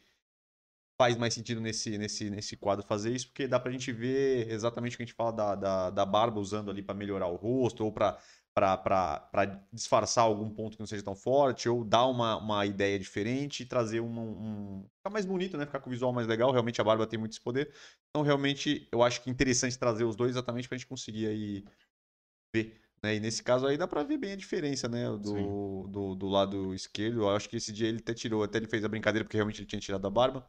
faz 1.01 1.17
mais 1.17 1.34
sentido 1.34 1.60
nesse, 1.60 1.98
nesse, 1.98 2.29
nesse 2.29 2.55
quadro 2.55 2.86
fazer 2.86 3.12
isso, 3.12 3.27
porque 3.27 3.48
dá 3.48 3.60
pra 3.60 3.72
gente 3.72 3.91
ver 3.91 4.48
exatamente 4.51 4.93
o 4.93 4.98
que 4.98 5.03
a 5.03 5.05
gente 5.08 5.15
fala 5.15 5.31
da, 5.31 5.55
da, 5.55 5.89
da 5.89 6.05
barba 6.05 6.39
usando 6.39 6.70
ali 6.70 6.84
para 6.84 6.93
melhorar 6.93 7.25
o 7.25 7.36
rosto 7.36 7.84
ou 7.84 7.91
para 7.91 8.20
para 8.53 9.62
disfarçar 9.72 10.25
algum 10.25 10.50
ponto 10.50 10.75
que 10.75 10.79
não 10.79 10.88
seja 10.88 11.03
tão 11.03 11.15
forte, 11.15 11.70
ou 11.70 11.84
dar 11.84 12.05
uma, 12.08 12.38
uma 12.38 12.65
ideia 12.65 13.00
diferente 13.00 13.63
e 13.63 13.65
trazer 13.65 14.01
um, 14.01 14.20
um. 14.20 14.86
ficar 14.98 15.10
mais 15.10 15.25
bonito, 15.25 15.58
né? 15.58 15.65
Ficar 15.65 15.79
com 15.79 15.89
o 15.89 15.91
visual 15.91 16.12
mais 16.12 16.27
legal. 16.27 16.51
Realmente 16.51 16.81
a 16.81 16.84
barba 16.84 17.08
tem 17.08 17.20
muito 17.20 17.31
esse 17.31 17.41
poder. 17.41 17.74
Então, 18.10 18.24
realmente, 18.24 18.88
eu 18.91 19.01
acho 19.01 19.22
que 19.22 19.29
é 19.29 19.31
interessante 19.31 19.79
trazer 19.79 20.03
os 20.03 20.15
dois 20.15 20.31
exatamente 20.31 20.67
pra 20.67 20.77
gente 20.77 20.88
conseguir 20.88 21.27
aí 21.27 21.65
ver. 22.53 22.81
Né? 23.03 23.15
E 23.15 23.20
nesse 23.20 23.41
caso 23.41 23.65
aí 23.65 23.77
dá 23.77 23.88
pra 23.88 24.03
ver 24.03 24.17
bem 24.17 24.34
a 24.34 24.38
diferença, 24.38 24.88
né? 24.88 25.05
Do, 25.17 25.88
do, 25.88 26.15
do, 26.15 26.27
lado 26.27 26.74
esquerdo. 26.74 27.22
Eu 27.22 27.29
acho 27.29 27.50
que 27.50 27.55
esse 27.55 27.72
dia 27.72 27.88
ele 27.88 28.00
até 28.00 28.13
tirou, 28.13 28.43
até 28.43 28.58
ele 28.58 28.67
fez 28.67 28.84
a 28.84 28.89
brincadeira, 28.89 29.25
porque 29.25 29.38
realmente 29.38 29.60
ele 29.60 29.67
tinha 29.67 29.79
tirado 29.79 30.05
a 30.05 30.10
barba. 30.10 30.46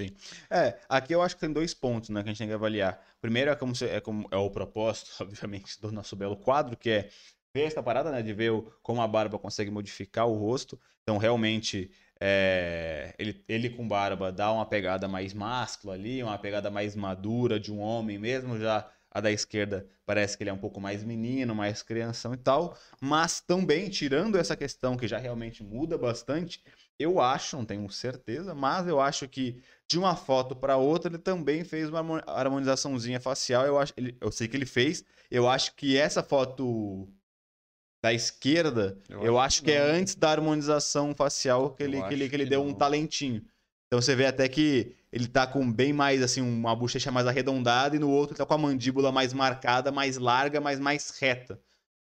Sim. 0.00 0.16
É, 0.50 0.78
aqui 0.88 1.14
eu 1.14 1.20
acho 1.20 1.34
que 1.34 1.40
tem 1.42 1.52
dois 1.52 1.74
pontos, 1.74 2.08
né, 2.08 2.22
que 2.22 2.28
a 2.28 2.32
gente 2.32 2.38
tem 2.38 2.48
que 2.48 2.54
avaliar. 2.54 3.04
Primeiro 3.20 3.50
é 3.50 3.56
como, 3.56 3.74
se, 3.74 3.84
é, 3.86 4.00
como 4.00 4.26
é 4.30 4.36
o 4.36 4.50
propósito, 4.50 5.10
obviamente, 5.20 5.78
do 5.80 5.92
nosso 5.92 6.16
belo 6.16 6.36
quadro, 6.36 6.74
que 6.76 6.88
é 6.90 7.10
ver 7.54 7.64
essa 7.64 7.82
parada, 7.82 8.10
né, 8.10 8.22
de 8.22 8.32
ver 8.32 8.50
o, 8.50 8.62
como 8.82 9.02
a 9.02 9.08
barba 9.08 9.38
consegue 9.38 9.70
modificar 9.70 10.26
o 10.26 10.34
rosto. 10.38 10.80
Então, 11.02 11.18
realmente, 11.18 11.90
é, 12.18 13.14
ele, 13.18 13.44
ele 13.46 13.68
com 13.70 13.86
barba 13.86 14.32
dá 14.32 14.50
uma 14.50 14.64
pegada 14.64 15.06
mais 15.06 15.34
máscula 15.34 15.94
ali, 15.94 16.22
uma 16.22 16.38
pegada 16.38 16.70
mais 16.70 16.96
madura 16.96 17.60
de 17.60 17.70
um 17.72 17.80
homem 17.80 18.18
mesmo, 18.18 18.58
já 18.58 18.90
a 19.10 19.20
da 19.20 19.30
esquerda 19.30 19.86
parece 20.06 20.36
que 20.36 20.42
ele 20.44 20.50
é 20.50 20.52
um 20.52 20.58
pouco 20.58 20.80
mais 20.80 21.02
menino, 21.02 21.54
mais 21.54 21.82
crianção 21.82 22.32
e 22.32 22.36
tal, 22.36 22.76
mas 23.00 23.40
também 23.40 23.88
tirando 23.88 24.38
essa 24.38 24.56
questão 24.56 24.96
que 24.96 25.08
já 25.08 25.18
realmente 25.18 25.62
muda 25.64 25.98
bastante, 25.98 26.62
eu 27.00 27.18
acho, 27.18 27.56
não 27.56 27.64
tenho 27.64 27.88
certeza, 27.88 28.54
mas 28.54 28.86
eu 28.86 29.00
acho 29.00 29.26
que 29.26 29.62
de 29.88 29.98
uma 29.98 30.14
foto 30.14 30.54
para 30.54 30.76
outra 30.76 31.10
ele 31.10 31.18
também 31.18 31.64
fez 31.64 31.88
uma 31.88 32.22
harmonizaçãozinha 32.26 33.18
facial. 33.18 33.64
Eu 33.64 33.78
acho, 33.78 33.94
ele, 33.96 34.14
eu 34.20 34.30
sei 34.30 34.46
que 34.46 34.54
ele 34.54 34.66
fez. 34.66 35.02
Eu 35.30 35.48
acho 35.48 35.74
que 35.74 35.96
essa 35.96 36.22
foto 36.22 37.08
da 38.04 38.12
esquerda, 38.12 38.98
eu, 39.08 39.22
eu 39.22 39.38
acho, 39.38 39.60
que, 39.60 39.70
que 39.70 39.72
é 39.72 39.80
antes 39.80 40.14
da 40.14 40.30
harmonização 40.30 41.14
facial 41.14 41.70
que 41.74 41.82
ele, 41.82 42.02
que 42.02 42.12
ele, 42.12 42.28
que 42.28 42.36
ele 42.36 42.46
deu 42.46 42.62
não. 42.62 42.70
um 42.70 42.74
talentinho. 42.74 43.42
Então 43.86 44.00
você 44.00 44.14
vê 44.14 44.26
até 44.26 44.46
que 44.46 44.94
ele 45.10 45.26
tá 45.26 45.46
com 45.46 45.72
bem 45.72 45.94
mais, 45.94 46.22
assim, 46.22 46.42
uma 46.42 46.76
bochecha 46.76 47.10
mais 47.10 47.26
arredondada 47.26 47.96
e 47.96 47.98
no 47.98 48.10
outro 48.10 48.34
ele 48.34 48.38
tá 48.38 48.46
com 48.46 48.54
a 48.54 48.58
mandíbula 48.58 49.10
mais 49.10 49.32
marcada, 49.32 49.90
mais 49.90 50.18
larga, 50.18 50.60
mas 50.60 50.78
mais 50.78 51.10
reta. 51.18 51.58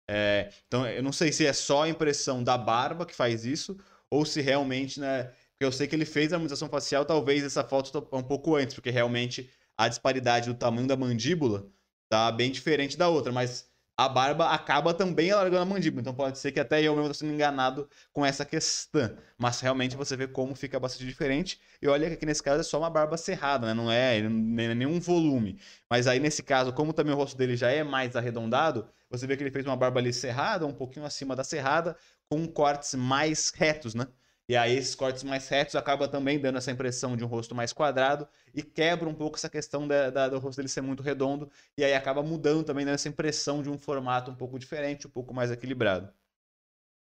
É, 0.08 0.52
então 0.68 0.86
eu 0.88 1.02
não 1.02 1.12
sei 1.12 1.32
se 1.32 1.48
é 1.48 1.54
só 1.54 1.84
a 1.84 1.90
impressão 1.90 2.44
da 2.44 2.58
barba 2.58 3.06
que 3.08 3.16
faz 3.16 3.44
isso 3.44 3.76
ou 4.14 4.26
se 4.26 4.42
realmente, 4.42 5.00
né? 5.00 5.24
Porque 5.52 5.66
eu 5.66 5.72
sei 5.72 5.88
que 5.88 5.96
ele 5.96 6.06
fez 6.06 6.32
a 6.32 6.36
harmonização 6.36 6.70
facial, 6.70 7.04
talvez 7.06 7.44
essa 7.44 7.64
foto 7.64 7.92
tá 8.02 8.18
um 8.18 8.24
pouco 8.24 8.56
antes, 8.56 8.76
porque 8.76 8.92
realmente 8.92 9.50
a 9.78 9.88
disparidade 9.88 10.48
do 10.48 10.56
tamanho 10.56 10.88
da 10.88 10.96
mandíbula 10.96 11.68
tá 12.10 12.32
bem 12.32 12.52
diferente 12.52 12.96
da 12.96 13.10
outra, 13.10 13.32
mas 13.32 13.72
a 13.96 14.10
barba 14.10 14.50
acaba 14.50 14.94
também 14.94 15.32
alargando 15.32 15.62
a 15.62 15.66
mandíbula. 15.66 16.02
Então 16.02 16.14
pode 16.14 16.38
ser 16.40 16.52
que 16.52 16.60
até 16.60 16.82
eu 16.82 16.94
mesmo 16.94 17.12
estou 17.12 17.28
sendo 17.28 17.34
enganado 17.34 17.88
com 18.12 18.26
essa 18.26 18.44
questão. 18.44 19.16
Mas 19.38 19.60
realmente 19.60 19.96
você 19.96 20.16
vê 20.16 20.28
como 20.28 20.56
fica 20.56 20.80
bastante 20.80 21.06
diferente. 21.06 21.60
E 21.82 21.88
olha 21.88 22.08
que 22.08 22.14
aqui 22.16 22.26
nesse 22.26 22.42
caso 22.42 22.62
é 22.62 22.64
só 22.64 22.80
uma 22.80 22.90
barba 22.90 23.18
cerrada, 23.18 23.68
né? 23.68 23.74
Não 23.74 23.92
é, 23.92 24.20
nem 24.22 24.68
é 24.68 24.76
nenhum 24.76 25.00
volume. 25.00 25.60
Mas 25.90 26.08
aí 26.08 26.20
nesse 26.20 26.42
caso, 26.42 26.74
como 26.74 26.92
também 26.94 27.14
o 27.14 27.18
rosto 27.18 27.38
dele 27.38 27.56
já 27.56 27.70
é 27.70 27.84
mais 27.84 28.16
arredondado, 28.16 28.88
você 29.10 29.28
vê 29.28 29.38
que 29.38 29.44
ele 29.44 29.52
fez 29.52 29.66
uma 29.66 29.78
barba 29.78 30.00
ali 30.00 30.12
cerrada, 30.12 30.66
um 30.66 30.74
pouquinho 30.74 31.06
acima 31.06 31.36
da 31.36 31.44
cerrada, 31.44 31.96
com 32.34 32.48
cortes 32.48 32.96
mais 32.96 33.52
retos, 33.52 33.94
né? 33.94 34.08
E 34.50 34.56
aí 34.56 34.76
esses 34.76 34.96
cortes 34.96 35.24
mais 35.24 35.48
retos 35.48 35.76
acaba 35.76 36.08
também 36.08 36.40
dando 36.40 36.58
essa 36.58 36.72
impressão 36.72 37.16
de 37.16 37.24
um 37.24 37.28
rosto 37.28 37.54
mais 37.54 37.72
quadrado 37.72 38.28
e 38.54 38.64
quebra 38.64 39.08
um 39.08 39.14
pouco 39.14 39.38
essa 39.38 39.50
questão 39.50 39.88
da, 39.88 40.10
da, 40.10 40.28
do 40.28 40.40
rosto 40.40 40.58
dele 40.58 40.68
ser 40.68 40.82
muito 40.82 41.04
redondo 41.04 41.50
e 41.78 41.84
aí 41.84 41.94
acaba 41.94 42.24
mudando 42.24 42.64
também 42.64 42.86
dando 42.86 42.96
essa 42.96 43.08
impressão 43.08 43.62
de 43.62 43.70
um 43.70 43.78
formato 43.78 44.32
um 44.32 44.36
pouco 44.36 44.58
diferente, 44.58 45.06
um 45.08 45.12
pouco 45.12 45.34
mais 45.34 45.52
equilibrado. 45.52 46.12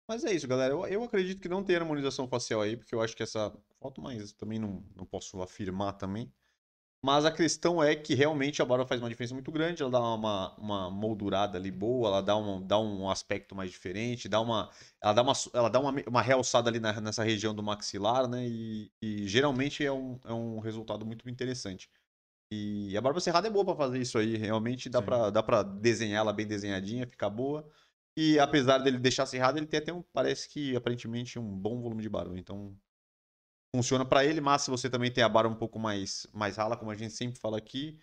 Mas 0.07 0.23
é 0.25 0.33
isso, 0.33 0.47
galera. 0.47 0.73
Eu, 0.73 0.85
eu 0.85 1.03
acredito 1.03 1.41
que 1.41 1.49
não 1.49 1.63
tem 1.63 1.75
harmonização 1.77 2.27
facial 2.27 2.61
aí, 2.61 2.77
porque 2.77 2.93
eu 2.93 3.01
acho 3.01 3.15
que 3.15 3.23
essa 3.23 3.51
foto, 3.79 4.01
mas 4.01 4.33
também 4.33 4.59
não, 4.59 4.83
não 4.95 5.05
posso 5.05 5.41
afirmar 5.41 5.93
também. 5.93 6.31
Mas 7.05 7.23
a 7.23 7.31
questão 7.31 7.83
é 7.83 7.95
que 7.95 8.15
realmente 8.15 8.63
a 8.63 8.65
barba 8.65 8.83
faz 8.87 8.99
uma 8.99 9.09
diferença 9.09 9.35
muito 9.35 9.51
grande, 9.51 9.83
ela 9.83 9.91
dá 9.91 9.99
uma, 9.99 10.55
uma 10.55 10.89
moldurada 10.89 11.55
ali 11.55 11.69
boa, 11.69 12.07
ela 12.07 12.21
dá 12.23 12.35
um, 12.35 12.65
dá 12.65 12.79
um 12.79 13.07
aspecto 13.07 13.53
mais 13.53 13.69
diferente, 13.69 14.27
dá 14.27 14.41
uma, 14.41 14.71
ela 14.99 15.13
dá 15.13 15.21
uma, 15.21 15.33
ela 15.53 15.69
dá 15.69 15.79
uma, 15.79 15.93
uma 16.07 16.21
realçada 16.23 16.67
ali 16.67 16.79
na, 16.79 16.99
nessa 16.99 17.23
região 17.23 17.53
do 17.53 17.61
maxilar, 17.61 18.27
né? 18.27 18.47
E, 18.47 18.91
e, 18.99 19.27
geralmente 19.27 19.85
é 19.85 19.91
um, 19.91 20.19
é 20.25 20.33
um 20.33 20.57
resultado 20.57 21.05
muito 21.05 21.29
interessante. 21.29 21.87
E 22.51 22.97
a 22.97 23.01
barba 23.01 23.19
cerrada 23.19 23.47
é 23.47 23.51
boa 23.51 23.65
para 23.65 23.75
fazer 23.75 23.99
isso 23.99 24.17
aí, 24.17 24.35
realmente 24.35 24.89
dá 24.89 24.99
para 24.99 25.29
dá 25.29 25.43
pra 25.43 25.61
desenhar 25.61 26.21
ela 26.21 26.33
bem 26.33 26.47
desenhadinha, 26.47 27.05
ficar 27.05 27.29
boa. 27.29 27.69
E 28.17 28.39
apesar 28.39 28.79
dele 28.79 28.97
deixar 28.97 29.27
cerrado, 29.27 29.59
ele 29.59 29.67
tem 29.67 29.77
até 29.79 29.93
um, 29.93 30.01
parece 30.01 30.49
que 30.49 30.75
aparentemente 30.75 31.37
um 31.37 31.55
bom 31.55 31.79
volume 31.83 32.01
de 32.01 32.09
barba, 32.09 32.35
então 32.35 32.75
funciona 33.75 34.05
para 34.05 34.23
ele, 34.23 34.39
mas 34.39 34.61
se 34.61 34.71
você 34.71 34.89
também 34.89 35.11
tem 35.11 35.23
a 35.23 35.27
barba 35.27 35.53
um 35.53 35.57
pouco 35.57 35.77
mais, 35.77 36.25
mais 36.33 36.55
rala, 36.55 36.77
como 36.77 36.91
a 36.91 36.95
gente 36.95 37.13
sempre 37.13 37.39
fala 37.39 37.57
aqui, 37.57 37.99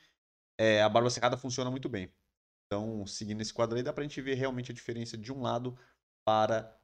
é, 0.58 0.82
a 0.82 0.88
barba 0.88 1.08
secada 1.08 1.37
funciona 1.37 1.70
muito 1.70 1.88
bem. 1.88 2.12
Então, 2.66 3.06
seguindo 3.06 3.40
esse 3.40 3.54
quadro 3.54 3.76
aí, 3.76 3.82
dá 3.82 3.92
pra 3.92 4.02
gente 4.02 4.20
ver 4.20 4.35
realmente 4.35 4.70
a 4.70 4.74
diferença 4.74 5.16
de 5.16 5.32
um 5.32 5.40
lado 5.40 5.76
para 6.26 6.78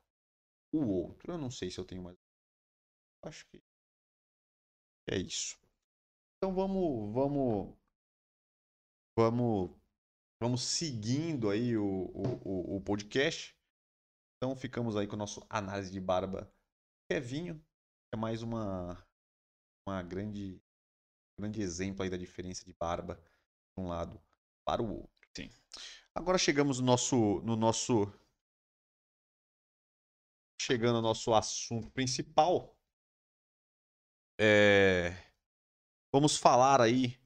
o 0.73 0.87
outro. 0.87 1.33
Eu 1.33 1.39
não 1.39 1.51
sei 1.51 1.71
se 1.71 1.79
eu 1.79 1.85
tenho 1.85 2.03
mais. 2.03 2.17
Acho 3.23 3.47
que 3.49 3.63
é 5.11 5.19
isso. 5.19 5.59
Então 6.37 6.55
vamos, 6.55 7.13
vamos, 7.13 7.77
vamos, 9.19 9.71
vamos 10.41 10.63
seguindo 10.63 11.51
aí 11.51 11.77
o, 11.77 11.85
o, 11.85 12.77
o 12.77 12.81
podcast. 12.81 13.55
Então 14.37 14.57
ficamos 14.57 14.97
aí 14.97 15.07
com 15.07 15.15
o 15.15 15.19
nosso 15.19 15.45
análise 15.51 15.91
de 15.91 16.01
barba 16.01 16.51
Kevinho 17.11 17.63
é 18.13 18.17
mais 18.17 18.43
uma, 18.43 19.03
uma 19.87 20.03
grande, 20.03 20.61
grande 21.39 21.61
exemplo 21.61 22.03
aí 22.03 22.11
da 22.11 22.17
diferença 22.17 22.65
de 22.65 22.73
barba 22.73 23.15
de 23.77 23.85
um 23.85 23.89
lado 23.89 24.21
para 24.67 24.83
o 24.83 24.91
outro. 24.91 25.29
Sim. 25.37 25.51
Agora 26.15 26.39
chegamos 26.39 26.81
no 26.81 26.87
nosso, 26.87 27.41
no 27.43 27.55
nosso 27.55 28.13
chegando 30.61 30.97
ao 30.97 31.03
nosso 31.03 31.33
assunto 31.35 31.91
principal. 31.91 32.77
É... 34.41 35.11
Vamos 36.13 36.37
falar 36.37 36.81
aí, 36.81 37.19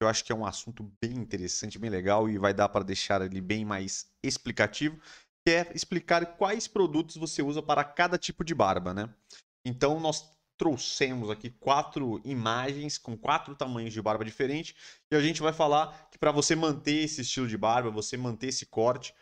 eu 0.00 0.08
acho 0.08 0.24
que 0.24 0.32
é 0.32 0.34
um 0.34 0.46
assunto 0.46 0.82
bem 1.02 1.14
interessante, 1.14 1.78
bem 1.78 1.90
legal 1.90 2.28
e 2.28 2.38
vai 2.38 2.52
dar 2.52 2.68
para 2.68 2.84
deixar 2.84 3.22
ele 3.22 3.40
bem 3.40 3.64
mais 3.64 4.12
explicativo, 4.22 5.00
que 5.44 5.52
é 5.52 5.72
explicar 5.74 6.36
quais 6.36 6.68
produtos 6.68 7.16
você 7.16 7.42
usa 7.42 7.62
para 7.62 7.82
cada 7.82 8.18
tipo 8.18 8.44
de 8.44 8.54
barba, 8.54 8.92
né? 8.92 9.14
Então 9.66 9.98
nós 9.98 10.24
trouxemos 10.56 11.28
aqui 11.28 11.50
quatro 11.50 12.20
imagens 12.24 12.96
com 12.96 13.16
quatro 13.16 13.54
tamanhos 13.54 13.92
de 13.92 14.00
barba 14.00 14.24
diferentes 14.24 14.74
e 15.10 15.16
a 15.16 15.20
gente 15.20 15.42
vai 15.42 15.52
falar 15.52 16.08
que 16.10 16.16
para 16.16 16.30
você 16.30 16.54
manter 16.54 17.04
esse 17.04 17.20
estilo 17.22 17.48
de 17.48 17.58
barba, 17.58 17.90
você 17.90 18.16
manter 18.16 18.48
esse 18.48 18.64
corte, 18.64 19.12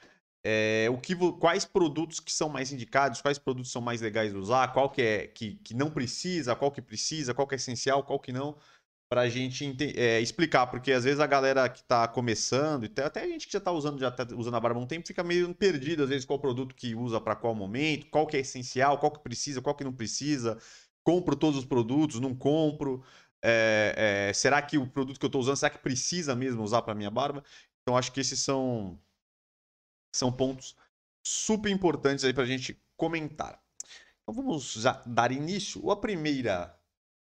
é, 0.44 0.86
o 0.90 0.98
que, 0.98 1.16
quais 1.40 1.64
produtos 1.64 2.20
que 2.20 2.30
são 2.30 2.50
mais 2.50 2.70
indicados, 2.70 3.22
quais 3.22 3.38
produtos 3.38 3.72
são 3.72 3.80
mais 3.80 4.02
legais 4.02 4.32
de 4.32 4.38
usar, 4.38 4.72
qual 4.74 4.90
que 4.90 5.00
é 5.00 5.26
que, 5.26 5.54
que 5.64 5.72
não 5.72 5.90
precisa, 5.90 6.54
qual 6.54 6.70
que 6.70 6.82
precisa, 6.82 7.32
qual 7.32 7.48
que 7.48 7.54
é 7.54 7.56
essencial, 7.56 8.04
qual 8.04 8.20
que 8.20 8.30
não, 8.30 8.54
para 9.14 9.22
a 9.22 9.28
gente 9.28 9.76
é, 9.96 10.20
explicar, 10.20 10.66
porque 10.66 10.90
às 10.90 11.04
vezes 11.04 11.20
a 11.20 11.26
galera 11.26 11.68
que 11.68 11.78
está 11.78 12.08
começando, 12.08 12.84
e 12.84 13.00
até 13.00 13.22
a 13.22 13.28
gente 13.28 13.46
que 13.46 13.52
já 13.52 13.60
está 13.60 13.70
usando, 13.70 14.00
já 14.00 14.10
tá 14.10 14.26
usando 14.34 14.56
a 14.56 14.60
barba 14.60 14.80
há 14.80 14.82
um 14.82 14.86
tempo, 14.88 15.06
fica 15.06 15.22
meio 15.22 15.54
perdido 15.54 16.02
às 16.02 16.08
vezes 16.08 16.24
qual 16.24 16.36
produto 16.40 16.74
que 16.74 16.96
usa 16.96 17.20
para 17.20 17.36
qual 17.36 17.54
momento, 17.54 18.06
qual 18.06 18.26
que 18.26 18.36
é 18.36 18.40
essencial, 18.40 18.98
qual 18.98 19.12
que 19.12 19.20
precisa, 19.20 19.62
qual 19.62 19.76
que 19.76 19.84
não 19.84 19.92
precisa 19.92 20.58
compro 21.04 21.36
todos 21.36 21.60
os 21.60 21.64
produtos, 21.64 22.18
não 22.18 22.34
compro. 22.34 23.04
É, 23.44 24.30
é, 24.30 24.32
será 24.32 24.60
que 24.60 24.78
o 24.78 24.88
produto 24.88 25.20
que 25.20 25.24
eu 25.24 25.28
estou 25.28 25.40
usando, 25.40 25.58
será 25.58 25.70
que 25.70 25.78
precisa 25.78 26.34
mesmo 26.34 26.64
usar 26.64 26.82
para 26.82 26.94
minha 26.94 27.10
barba? 27.10 27.44
Então 27.82 27.96
acho 27.96 28.10
que 28.10 28.20
esses 28.20 28.40
são, 28.40 28.98
são 30.12 30.32
pontos 30.32 30.74
super 31.24 31.70
importantes 31.70 32.24
aí 32.24 32.32
para 32.34 32.42
a 32.42 32.46
gente 32.46 32.82
comentar. 32.96 33.62
Então 34.22 34.34
vamos 34.34 34.72
já 34.72 35.00
dar 35.06 35.30
início. 35.30 35.88
A 35.88 35.96
primeira 35.96 36.76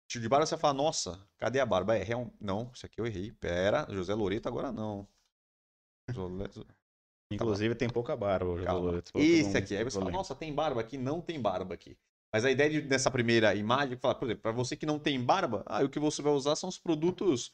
estilo 0.07 0.23
de 0.23 0.29
barba, 0.29 0.47
você 0.47 0.55
vai 0.55 0.61
falar, 0.61 0.75
nossa, 0.75 1.29
cadê 1.39 1.61
a 1.61 1.67
barba? 1.67 1.97
É, 1.97 2.03
real... 2.03 2.33
Não, 2.41 2.71
isso 2.73 2.87
aqui 2.87 3.01
eu 3.01 3.07
errei. 3.07 3.33
Pera, 3.33 3.87
José 3.91 4.15
Loreto 4.15 4.49
agora 4.49 4.73
não. 4.73 5.07
Inclusive 7.31 7.75
tem 7.75 7.89
pouca 7.89 8.17
barba, 8.17 8.57
José 8.57 8.71
Loreto. 8.71 9.13
Esse 9.17 9.59
aqui. 9.59 9.77
Aí 9.77 9.85
você 9.85 9.99
fala, 9.99 10.11
nossa, 10.11 10.35
tem 10.35 10.55
barba 10.55 10.81
aqui? 10.81 10.97
Não 10.97 11.21
tem 11.21 11.41
barba 11.41 11.75
aqui. 11.75 11.99
Mas 12.33 12.45
a 12.45 12.51
ideia 12.51 12.71
de, 12.71 12.81
dessa 12.83 13.11
primeira 13.11 13.55
imagem 13.55 13.95
é 13.95 13.97
falar, 13.97 14.15
por 14.15 14.27
exemplo, 14.27 14.43
para 14.43 14.53
você 14.53 14.77
que 14.77 14.87
não 14.87 14.99
tem 14.99 15.21
barba, 15.21 15.65
ah, 15.67 15.83
o 15.83 15.89
que 15.89 15.99
você 15.99 16.23
vai 16.23 16.33
usar 16.33 16.55
são 16.55 16.69
os 16.69 16.79
produtos 16.79 17.53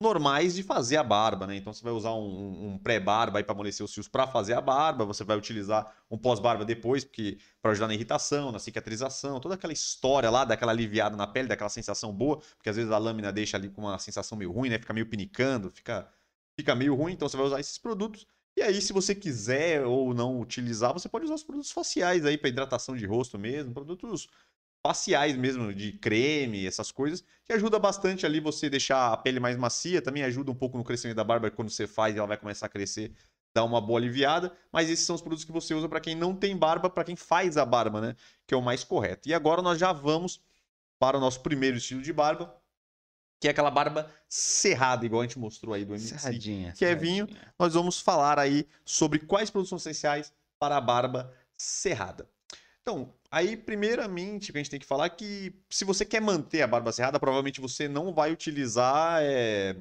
normais 0.00 0.54
de 0.54 0.62
fazer 0.62 0.96
a 0.96 1.04
barba, 1.04 1.46
né? 1.46 1.56
Então 1.56 1.72
você 1.72 1.84
vai 1.84 1.92
usar 1.92 2.14
um, 2.14 2.72
um 2.72 2.78
pré-barba 2.78 3.42
para 3.42 3.52
amolecer 3.52 3.84
os 3.84 3.92
fios 3.92 4.08
para 4.08 4.26
fazer 4.26 4.54
a 4.54 4.60
barba, 4.60 5.04
você 5.04 5.22
vai 5.22 5.36
utilizar 5.36 5.94
um 6.10 6.16
pós-barba 6.16 6.64
depois, 6.64 7.04
porque 7.04 7.38
para 7.60 7.72
ajudar 7.72 7.86
na 7.86 7.94
irritação, 7.94 8.50
na 8.50 8.58
cicatrização, 8.58 9.38
toda 9.38 9.56
aquela 9.56 9.72
história 9.72 10.30
lá, 10.30 10.44
daquela 10.44 10.72
aliviada 10.72 11.16
na 11.16 11.26
pele, 11.26 11.48
daquela 11.48 11.68
sensação 11.68 12.12
boa, 12.12 12.38
porque 12.56 12.70
às 12.70 12.76
vezes 12.76 12.90
a 12.90 12.96
lâmina 12.98 13.30
deixa 13.30 13.58
ali 13.58 13.68
com 13.68 13.82
uma 13.82 13.98
sensação 13.98 14.38
meio 14.38 14.50
ruim, 14.50 14.70
né? 14.70 14.78
Fica 14.78 14.94
meio 14.94 15.06
pinicando, 15.06 15.70
fica, 15.70 16.08
fica 16.56 16.74
meio 16.74 16.94
ruim, 16.94 17.12
então 17.12 17.28
você 17.28 17.36
vai 17.36 17.46
usar 17.46 17.60
esses 17.60 17.76
produtos 17.76 18.26
e 18.56 18.62
aí, 18.62 18.82
se 18.82 18.92
você 18.92 19.14
quiser 19.14 19.86
ou 19.86 20.12
não 20.12 20.40
utilizar, 20.40 20.92
você 20.92 21.08
pode 21.08 21.24
usar 21.24 21.34
os 21.34 21.42
produtos 21.42 21.70
faciais 21.70 22.26
aí 22.26 22.36
para 22.36 22.48
hidratação 22.48 22.96
de 22.96 23.06
rosto 23.06 23.38
mesmo, 23.38 23.72
produtos 23.72 24.28
faciais 24.82 25.36
mesmo, 25.36 25.74
de 25.74 25.92
creme, 25.92 26.66
essas 26.66 26.90
coisas, 26.90 27.24
que 27.44 27.52
ajuda 27.52 27.78
bastante 27.78 28.24
ali 28.24 28.40
você 28.40 28.70
deixar 28.70 29.12
a 29.12 29.16
pele 29.16 29.38
mais 29.38 29.56
macia, 29.56 30.00
também 30.00 30.22
ajuda 30.22 30.50
um 30.50 30.54
pouco 30.54 30.78
no 30.78 30.84
crescimento 30.84 31.16
da 31.16 31.24
barba 31.24 31.50
quando 31.50 31.70
você 31.70 31.86
faz, 31.86 32.16
ela 32.16 32.26
vai 32.26 32.36
começar 32.36 32.66
a 32.66 32.68
crescer, 32.68 33.12
dá 33.54 33.62
uma 33.62 33.80
boa 33.80 33.98
aliviada, 33.98 34.52
mas 34.72 34.88
esses 34.88 35.04
são 35.04 35.14
os 35.14 35.20
produtos 35.20 35.44
que 35.44 35.52
você 35.52 35.74
usa 35.74 35.88
para 35.88 36.00
quem 36.00 36.14
não 36.14 36.34
tem 36.34 36.56
barba, 36.56 36.88
para 36.88 37.04
quem 37.04 37.16
faz 37.16 37.56
a 37.56 37.64
barba, 37.64 38.00
né, 38.00 38.16
que 38.46 38.54
é 38.54 38.56
o 38.56 38.62
mais 38.62 38.82
correto. 38.82 39.28
E 39.28 39.34
agora 39.34 39.60
nós 39.60 39.78
já 39.78 39.92
vamos 39.92 40.40
para 40.98 41.16
o 41.16 41.20
nosso 41.20 41.40
primeiro 41.40 41.76
estilo 41.76 42.00
de 42.00 42.12
barba, 42.12 42.54
que 43.40 43.48
é 43.48 43.50
aquela 43.50 43.70
barba 43.70 44.10
cerrada, 44.28 45.04
igual 45.04 45.22
a 45.22 45.24
gente 45.24 45.38
mostrou 45.38 45.74
aí 45.74 45.84
do 45.84 45.94
MC. 45.94 46.18
Serradinha. 46.18 46.72
Que 46.72 46.84
é 46.84 46.94
vinho. 46.94 47.26
Nós 47.58 47.72
vamos 47.72 47.98
falar 47.98 48.38
aí 48.38 48.66
sobre 48.84 49.18
quais 49.18 49.50
produtos 49.50 49.70
são 49.70 49.78
essenciais 49.78 50.30
para 50.58 50.76
a 50.76 50.80
barba 50.80 51.34
cerrada. 51.56 52.28
Então, 52.82 53.14
aí, 53.30 53.56
primeiramente, 53.56 54.50
o 54.50 54.52
que 54.52 54.58
a 54.58 54.62
gente 54.62 54.70
tem 54.70 54.80
que 54.80 54.86
falar 54.86 55.06
é 55.06 55.10
que 55.10 55.54
se 55.68 55.84
você 55.84 56.04
quer 56.04 56.20
manter 56.20 56.62
a 56.62 56.66
barba 56.66 56.92
cerrada, 56.92 57.20
provavelmente 57.20 57.60
você 57.60 57.88
não 57.88 58.12
vai 58.12 58.32
utilizar. 58.32 59.20
É... 59.22 59.76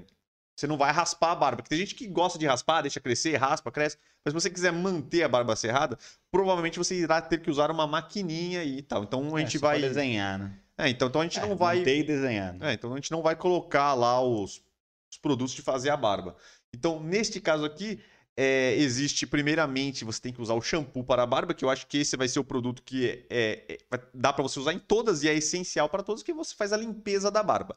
Você 0.56 0.68
não 0.68 0.78
vai 0.78 0.92
raspar 0.92 1.32
a 1.32 1.36
barba. 1.36 1.58
Porque 1.58 1.70
tem 1.70 1.80
gente 1.80 1.96
que 1.96 2.06
gosta 2.08 2.38
de 2.38 2.46
raspar, 2.46 2.82
deixa 2.82 3.00
crescer, 3.00 3.36
raspa, 3.38 3.72
cresce. 3.72 3.98
Mas 4.26 4.34
se 4.34 4.42
você 4.42 4.50
quiser 4.50 4.74
manter 4.74 5.24
a 5.24 5.30
barba 5.30 5.56
cerrada, 5.56 5.98
provavelmente 6.30 6.78
você 6.78 6.96
irá 6.96 7.22
ter 7.22 7.42
que 7.42 7.50
usar 7.50 7.72
uma 7.72 7.88
maquininha 7.88 8.64
e 8.64 8.82
tal. 8.82 9.04
Então 9.04 9.36
a 9.36 9.40
é, 9.40 9.46
gente 9.46 9.58
vai. 9.58 9.80
desenhar, 9.80 10.38
né? 10.38 10.54
É, 10.78 10.90
então, 10.90 11.08
então 11.08 11.22
a 11.22 11.24
gente 11.24 11.40
é, 11.40 11.48
não 11.48 11.56
vai. 11.56 11.80
E 11.80 12.04
desenhar. 12.04 12.56
É, 12.62 12.74
então 12.74 12.92
a 12.92 12.96
gente 12.96 13.12
não 13.12 13.22
vai 13.22 13.36
colocar 13.36 13.94
lá 13.94 14.22
os, 14.22 14.62
os 15.10 15.18
produtos 15.18 15.54
de 15.54 15.62
fazer 15.62 15.90
a 15.90 15.98
barba. 15.98 16.36
Então, 16.74 17.02
neste 17.02 17.42
caso 17.42 17.66
aqui, 17.66 18.00
é, 18.41 18.73
existe, 18.78 19.28
primeiramente, 19.28 20.06
você 20.06 20.21
tem 20.21 20.32
que 20.32 20.41
usar 20.41 20.54
o 20.54 20.62
shampoo 20.62 21.04
para 21.04 21.23
a 21.23 21.25
barba, 21.25 21.54
que 21.54 21.65
eu 21.65 21.69
acho 21.69 21.86
que 21.88 21.97
esse 21.97 22.15
vai 22.15 22.25
ser 22.25 22.39
o 22.39 22.43
produto 22.43 22.82
que 22.82 23.25
é, 23.30 23.65
é, 23.67 23.78
é 23.91 23.99
dá 24.13 24.32
para 24.32 24.43
você 24.43 24.58
usar 24.58 24.71
em 24.71 24.80
todas 24.80 25.23
e 25.23 25.28
é 25.28 25.34
essencial 25.34 25.89
para 25.89 26.02
todos, 26.02 26.23
que 26.23 26.32
você 26.32 26.56
faz 26.56 26.71
a 26.71 26.78
limpeza 26.78 27.30
da 27.30 27.43
barba. 27.43 27.75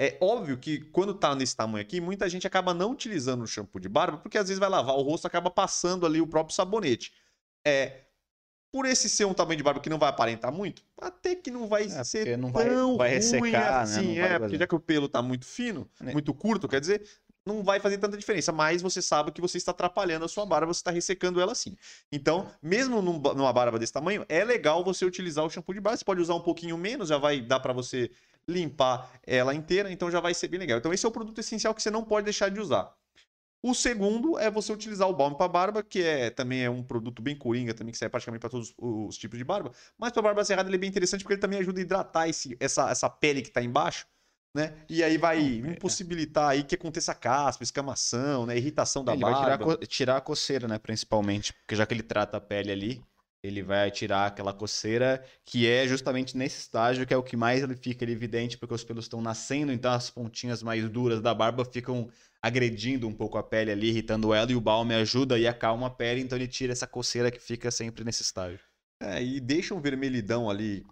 É 0.00 0.18
óbvio 0.20 0.58
que 0.58 0.80
quando 0.80 1.14
tá 1.14 1.32
nesse 1.36 1.54
tamanho 1.54 1.82
aqui, 1.82 2.00
muita 2.00 2.28
gente 2.28 2.44
acaba 2.44 2.74
não 2.74 2.90
utilizando 2.90 3.42
o 3.42 3.46
shampoo 3.46 3.78
de 3.78 3.88
barba, 3.88 4.18
porque 4.18 4.36
às 4.36 4.48
vezes 4.48 4.58
vai 4.58 4.68
lavar 4.68 4.96
o 4.96 5.02
rosto, 5.02 5.28
acaba 5.28 5.48
passando 5.48 6.04
ali 6.04 6.20
o 6.20 6.26
próprio 6.26 6.56
sabonete. 6.56 7.12
É, 7.64 8.00
por 8.72 8.86
esse 8.86 9.08
ser 9.08 9.26
um 9.26 9.34
tamanho 9.34 9.58
de 9.58 9.62
barba 9.62 9.78
que 9.78 9.88
não 9.88 9.98
vai 9.98 10.08
aparentar 10.08 10.50
muito, 10.50 10.82
até 11.00 11.36
que 11.36 11.52
não 11.52 11.68
vai 11.68 11.84
é, 11.84 12.02
ser 12.02 12.36
não 12.36 12.50
vai, 12.50 12.68
tão 12.68 12.96
vai 12.96 13.10
ressecar, 13.10 13.82
assim. 13.82 14.16
Né? 14.16 14.34
é, 14.34 14.38
porque 14.40 14.58
já 14.58 14.66
que 14.66 14.74
o 14.74 14.80
pelo 14.80 15.08
tá 15.08 15.22
muito 15.22 15.46
fino, 15.46 15.88
né? 16.00 16.12
muito 16.12 16.34
curto, 16.34 16.66
quer 16.66 16.80
dizer, 16.80 17.06
não 17.44 17.62
vai 17.62 17.80
fazer 17.80 17.98
tanta 17.98 18.16
diferença, 18.16 18.52
mas 18.52 18.82
você 18.82 19.00
sabe 19.00 19.32
que 19.32 19.40
você 19.40 19.58
está 19.58 19.70
atrapalhando 19.70 20.24
a 20.24 20.28
sua 20.28 20.44
barba, 20.44 20.72
você 20.72 20.80
está 20.80 20.90
ressecando 20.90 21.40
ela 21.40 21.52
assim. 21.52 21.76
Então, 22.12 22.50
mesmo 22.62 23.00
num, 23.00 23.18
numa 23.18 23.52
barba 23.52 23.78
desse 23.78 23.92
tamanho, 23.92 24.24
é 24.28 24.44
legal 24.44 24.84
você 24.84 25.04
utilizar 25.04 25.44
o 25.44 25.50
shampoo 25.50 25.74
de 25.74 25.80
barba. 25.80 25.96
Você 25.96 26.04
pode 26.04 26.20
usar 26.20 26.34
um 26.34 26.40
pouquinho 26.40 26.76
menos, 26.76 27.08
já 27.08 27.18
vai 27.18 27.40
dar 27.40 27.60
para 27.60 27.72
você 27.72 28.10
limpar 28.48 29.20
ela 29.26 29.54
inteira, 29.54 29.90
então 29.90 30.10
já 30.10 30.20
vai 30.20 30.34
ser 30.34 30.48
bem 30.48 30.60
legal. 30.60 30.78
Então, 30.78 30.92
esse 30.92 31.04
é 31.04 31.08
o 31.08 31.12
produto 31.12 31.38
essencial 31.38 31.74
que 31.74 31.82
você 31.82 31.90
não 31.90 32.04
pode 32.04 32.24
deixar 32.24 32.50
de 32.50 32.60
usar. 32.60 32.94
O 33.62 33.74
segundo 33.74 34.38
é 34.38 34.50
você 34.50 34.72
utilizar 34.72 35.06
o 35.06 35.12
balme 35.12 35.36
para 35.36 35.46
barba, 35.46 35.82
que 35.82 36.02
é 36.02 36.30
também 36.30 36.64
é 36.64 36.70
um 36.70 36.82
produto 36.82 37.20
bem 37.20 37.36
coringa, 37.36 37.74
também 37.74 37.92
que 37.92 37.98
serve 37.98 38.10
praticamente 38.10 38.40
para 38.40 38.48
todos 38.48 38.74
os 38.78 39.18
tipos 39.18 39.38
de 39.38 39.44
barba. 39.44 39.70
Mas 39.98 40.12
para 40.12 40.22
barba 40.22 40.42
cerrada 40.44 40.68
ele 40.70 40.76
é 40.76 40.78
bem 40.78 40.88
interessante 40.88 41.22
porque 41.22 41.34
ele 41.34 41.42
também 41.42 41.58
ajuda 41.58 41.78
a 41.78 41.82
hidratar 41.82 42.28
esse, 42.28 42.56
essa, 42.58 42.90
essa 42.90 43.10
pele 43.10 43.42
que 43.42 43.48
está 43.48 43.62
embaixo, 43.62 44.06
né? 44.54 44.74
E 44.88 45.02
aí 45.02 45.16
vai 45.16 45.38
é. 45.38 45.72
impossibilitar 45.72 46.50
aí 46.50 46.62
que 46.62 46.74
aconteça 46.74 47.14
caspa, 47.14 47.62
escamação, 47.62 48.46
né? 48.46 48.56
Irritação 48.56 49.04
da 49.04 49.12
ele 49.12 49.22
barba. 49.22 49.64
Vai 49.64 49.76
tirar, 49.76 49.86
tirar 49.86 50.16
a 50.16 50.20
coceira, 50.20 50.66
né? 50.66 50.78
Principalmente, 50.78 51.52
porque 51.52 51.76
já 51.76 51.86
que 51.86 51.94
ele 51.94 52.02
trata 52.02 52.36
a 52.36 52.40
pele 52.40 52.72
ali, 52.72 53.02
ele 53.42 53.62
vai 53.62 53.90
tirar 53.90 54.26
aquela 54.26 54.52
coceira 54.52 55.24
que 55.44 55.66
é 55.66 55.86
justamente 55.86 56.36
nesse 56.36 56.60
estágio 56.60 57.06
que 57.06 57.14
é 57.14 57.16
o 57.16 57.22
que 57.22 57.36
mais 57.36 57.62
ele 57.62 57.74
fica 57.74 58.04
evidente 58.04 58.58
porque 58.58 58.74
os 58.74 58.84
pelos 58.84 59.06
estão 59.06 59.20
nascendo, 59.22 59.72
então 59.72 59.92
as 59.92 60.10
pontinhas 60.10 60.62
mais 60.62 60.88
duras 60.90 61.22
da 61.22 61.32
barba 61.32 61.64
ficam 61.64 62.08
agredindo 62.42 63.06
um 63.06 63.14
pouco 63.14 63.38
a 63.38 63.42
pele 63.42 63.70
ali, 63.70 63.88
irritando 63.88 64.32
ela, 64.32 64.50
e 64.50 64.54
o 64.54 64.60
balme 64.60 64.94
ajuda 64.94 65.38
e 65.38 65.46
acalma 65.46 65.86
a 65.86 65.90
pele, 65.90 66.20
então 66.20 66.36
ele 66.36 66.48
tira 66.48 66.72
essa 66.72 66.86
coceira 66.86 67.30
que 67.30 67.38
fica 67.38 67.70
sempre 67.70 68.04
nesse 68.04 68.22
estágio. 68.22 68.60
É, 69.02 69.22
e 69.22 69.40
deixa 69.40 69.74
um 69.74 69.80
vermelhidão 69.80 70.50
ali, 70.50 70.84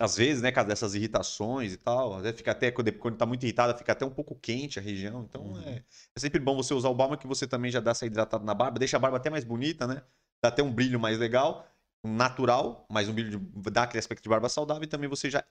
às 0.00 0.16
vezes, 0.16 0.42
né, 0.42 0.50
caso 0.50 0.66
dessas 0.66 0.94
irritações 0.94 1.74
e 1.74 1.76
tal, 1.76 2.14
às 2.16 2.22
vezes 2.22 2.38
fica 2.38 2.52
até, 2.52 2.70
quando 2.70 3.16
tá 3.16 3.26
muito 3.26 3.42
irritada, 3.44 3.76
fica 3.76 3.92
até 3.92 4.04
um 4.04 4.10
pouco 4.10 4.34
quente 4.34 4.78
a 4.78 4.82
região, 4.82 5.26
então 5.28 5.42
uhum. 5.42 5.60
é, 5.60 5.84
é, 6.16 6.18
sempre 6.18 6.40
bom 6.40 6.56
você 6.56 6.72
usar 6.72 6.88
o 6.88 6.94
balme 6.94 7.18
que 7.18 7.26
você 7.26 7.46
também 7.46 7.70
já 7.70 7.80
dá 7.80 7.90
essa 7.90 8.06
hidratada 8.06 8.42
na 8.42 8.54
barba, 8.54 8.78
deixa 8.78 8.96
a 8.96 9.00
barba 9.00 9.18
até 9.18 9.28
mais 9.28 9.44
bonita, 9.44 9.86
né, 9.86 10.02
dá 10.42 10.48
até 10.48 10.62
um 10.62 10.72
brilho 10.72 10.98
mais 10.98 11.18
legal, 11.18 11.68
natural, 12.02 12.86
mas 12.90 13.10
um 13.10 13.12
brilho, 13.12 13.38
de, 13.38 13.70
dá 13.70 13.82
aquele 13.82 13.98
aspecto 13.98 14.22
de 14.22 14.28
barba 14.30 14.48
saudável 14.48 14.84
e 14.84 14.86
também 14.86 15.08
você 15.08 15.28
já 15.28 15.44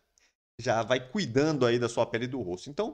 já 0.61 0.83
vai 0.83 0.99
cuidando 0.99 1.65
aí 1.65 1.79
da 1.79 1.87
sua 1.87 2.05
pele 2.05 2.25
e 2.25 2.27
do 2.27 2.41
rosto. 2.41 2.69
Então, 2.69 2.93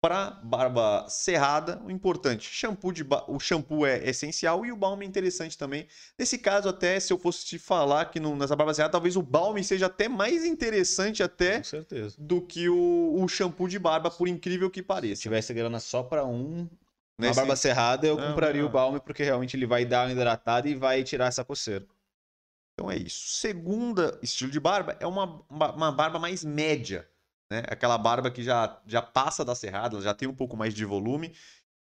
para 0.00 0.30
barba 0.30 1.06
cerrada, 1.08 1.80
o 1.84 1.90
importante, 1.90 2.48
shampoo 2.48 2.92
de 2.92 3.04
o 3.26 3.40
shampoo 3.40 3.84
é 3.84 4.08
essencial 4.08 4.64
e 4.64 4.70
o 4.70 4.76
balme 4.76 5.04
é 5.04 5.08
interessante 5.08 5.58
também. 5.58 5.88
Nesse 6.16 6.38
caso, 6.38 6.68
até 6.68 7.00
se 7.00 7.12
eu 7.12 7.18
fosse 7.18 7.44
te 7.44 7.58
falar 7.58 8.06
que 8.06 8.20
no, 8.20 8.36
nessa 8.36 8.54
barba 8.54 8.72
cerrada, 8.72 8.92
talvez 8.92 9.16
o 9.16 9.22
balme 9.22 9.64
seja 9.64 9.86
até 9.86 10.08
mais 10.08 10.44
interessante 10.44 11.22
até 11.22 11.62
do 12.16 12.40
que 12.40 12.68
o, 12.68 13.16
o 13.20 13.26
shampoo 13.26 13.66
de 13.66 13.78
barba, 13.78 14.10
por 14.10 14.28
incrível 14.28 14.70
que 14.70 14.82
pareça. 14.82 15.16
Se 15.16 15.22
tivesse 15.22 15.52
grana 15.52 15.80
só 15.80 16.02
para 16.02 16.24
um, 16.24 16.68
Nesse... 17.18 17.34
barba 17.34 17.56
cerrada, 17.56 18.06
eu 18.06 18.16
não, 18.16 18.28
compraria 18.28 18.62
não. 18.62 18.68
o 18.68 18.72
balme 18.72 19.00
porque 19.00 19.24
realmente 19.24 19.56
ele 19.56 19.66
vai 19.66 19.84
dar 19.84 20.06
uma 20.06 20.12
hidratada 20.12 20.68
e 20.68 20.76
vai 20.76 21.02
tirar 21.02 21.26
essa 21.26 21.44
coceira. 21.44 21.84
Então 22.74 22.88
é 22.88 22.96
isso. 22.96 23.36
Segunda 23.36 24.16
estilo 24.22 24.52
de 24.52 24.60
barba 24.60 24.96
é 25.00 25.06
uma, 25.06 25.44
uma 25.50 25.90
barba 25.90 26.20
mais 26.20 26.44
média 26.44 27.08
né? 27.50 27.62
Aquela 27.68 27.98
barba 27.98 28.30
que 28.30 28.42
já, 28.42 28.80
já 28.86 29.02
passa 29.02 29.44
da 29.44 29.54
cerrada, 29.54 29.96
ela 29.96 30.04
já 30.04 30.14
tem 30.14 30.28
um 30.28 30.34
pouco 30.34 30.56
mais 30.56 30.74
de 30.74 30.84
volume. 30.84 31.34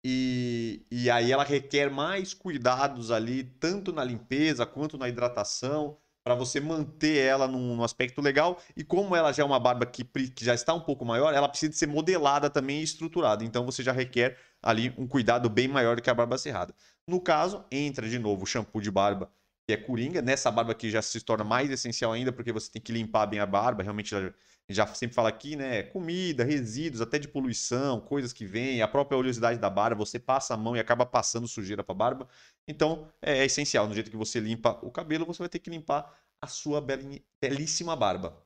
E, 0.04 0.84
e 0.90 1.08
aí 1.10 1.30
ela 1.30 1.44
requer 1.44 1.90
mais 1.90 2.34
cuidados 2.34 3.10
ali, 3.10 3.44
tanto 3.44 3.92
na 3.92 4.02
limpeza 4.02 4.66
quanto 4.66 4.98
na 4.98 5.08
hidratação, 5.08 5.96
para 6.24 6.34
você 6.34 6.60
manter 6.60 7.18
ela 7.18 7.46
num, 7.46 7.76
num, 7.76 7.84
aspecto 7.84 8.20
legal. 8.20 8.60
E 8.76 8.82
como 8.82 9.14
ela 9.14 9.32
já 9.32 9.42
é 9.42 9.46
uma 9.46 9.60
barba 9.60 9.86
que, 9.86 10.04
que 10.04 10.44
já 10.44 10.54
está 10.54 10.74
um 10.74 10.80
pouco 10.80 11.04
maior, 11.04 11.32
ela 11.34 11.48
precisa 11.48 11.72
ser 11.72 11.86
modelada 11.86 12.50
também 12.50 12.80
e 12.80 12.84
estruturada. 12.84 13.44
Então 13.44 13.64
você 13.64 13.82
já 13.82 13.92
requer 13.92 14.36
ali 14.62 14.92
um 14.98 15.06
cuidado 15.06 15.48
bem 15.48 15.68
maior 15.68 15.96
do 15.96 16.02
que 16.02 16.10
a 16.10 16.14
barba 16.14 16.38
cerrada. 16.38 16.74
No 17.06 17.20
caso, 17.20 17.64
entra 17.70 18.08
de 18.08 18.18
novo 18.18 18.44
o 18.44 18.46
shampoo 18.46 18.80
de 18.80 18.90
barba, 18.90 19.30
é 19.72 19.76
coringa. 19.76 20.22
Nessa 20.22 20.50
barba 20.50 20.72
aqui 20.72 20.90
já 20.90 21.02
se 21.02 21.20
torna 21.20 21.44
mais 21.44 21.70
essencial 21.70 22.12
ainda, 22.12 22.32
porque 22.32 22.52
você 22.52 22.70
tem 22.70 22.82
que 22.82 22.92
limpar 22.92 23.26
bem 23.26 23.40
a 23.40 23.46
barba. 23.46 23.82
Realmente, 23.82 24.14
gente 24.14 24.34
já 24.70 24.86
sempre 24.94 25.14
fala 25.14 25.28
aqui, 25.28 25.54
né? 25.54 25.82
Comida, 25.84 26.44
resíduos, 26.44 27.00
até 27.00 27.18
de 27.18 27.28
poluição, 27.28 28.00
coisas 28.00 28.32
que 28.32 28.44
vêm, 28.44 28.82
a 28.82 28.88
própria 28.88 29.18
oleosidade 29.18 29.58
da 29.58 29.70
barba, 29.70 30.04
você 30.04 30.18
passa 30.18 30.54
a 30.54 30.56
mão 30.56 30.76
e 30.76 30.80
acaba 30.80 31.04
passando 31.06 31.46
sujeira 31.46 31.84
para 31.84 31.94
a 31.94 31.96
barba. 31.96 32.28
Então, 32.66 33.08
é, 33.20 33.38
é 33.38 33.44
essencial. 33.44 33.86
No 33.86 33.94
jeito 33.94 34.10
que 34.10 34.16
você 34.16 34.40
limpa 34.40 34.78
o 34.82 34.90
cabelo, 34.90 35.26
você 35.26 35.38
vai 35.38 35.48
ter 35.48 35.58
que 35.58 35.70
limpar 35.70 36.18
a 36.40 36.46
sua 36.46 36.84
belíssima 37.40 37.94
barba. 37.94 38.36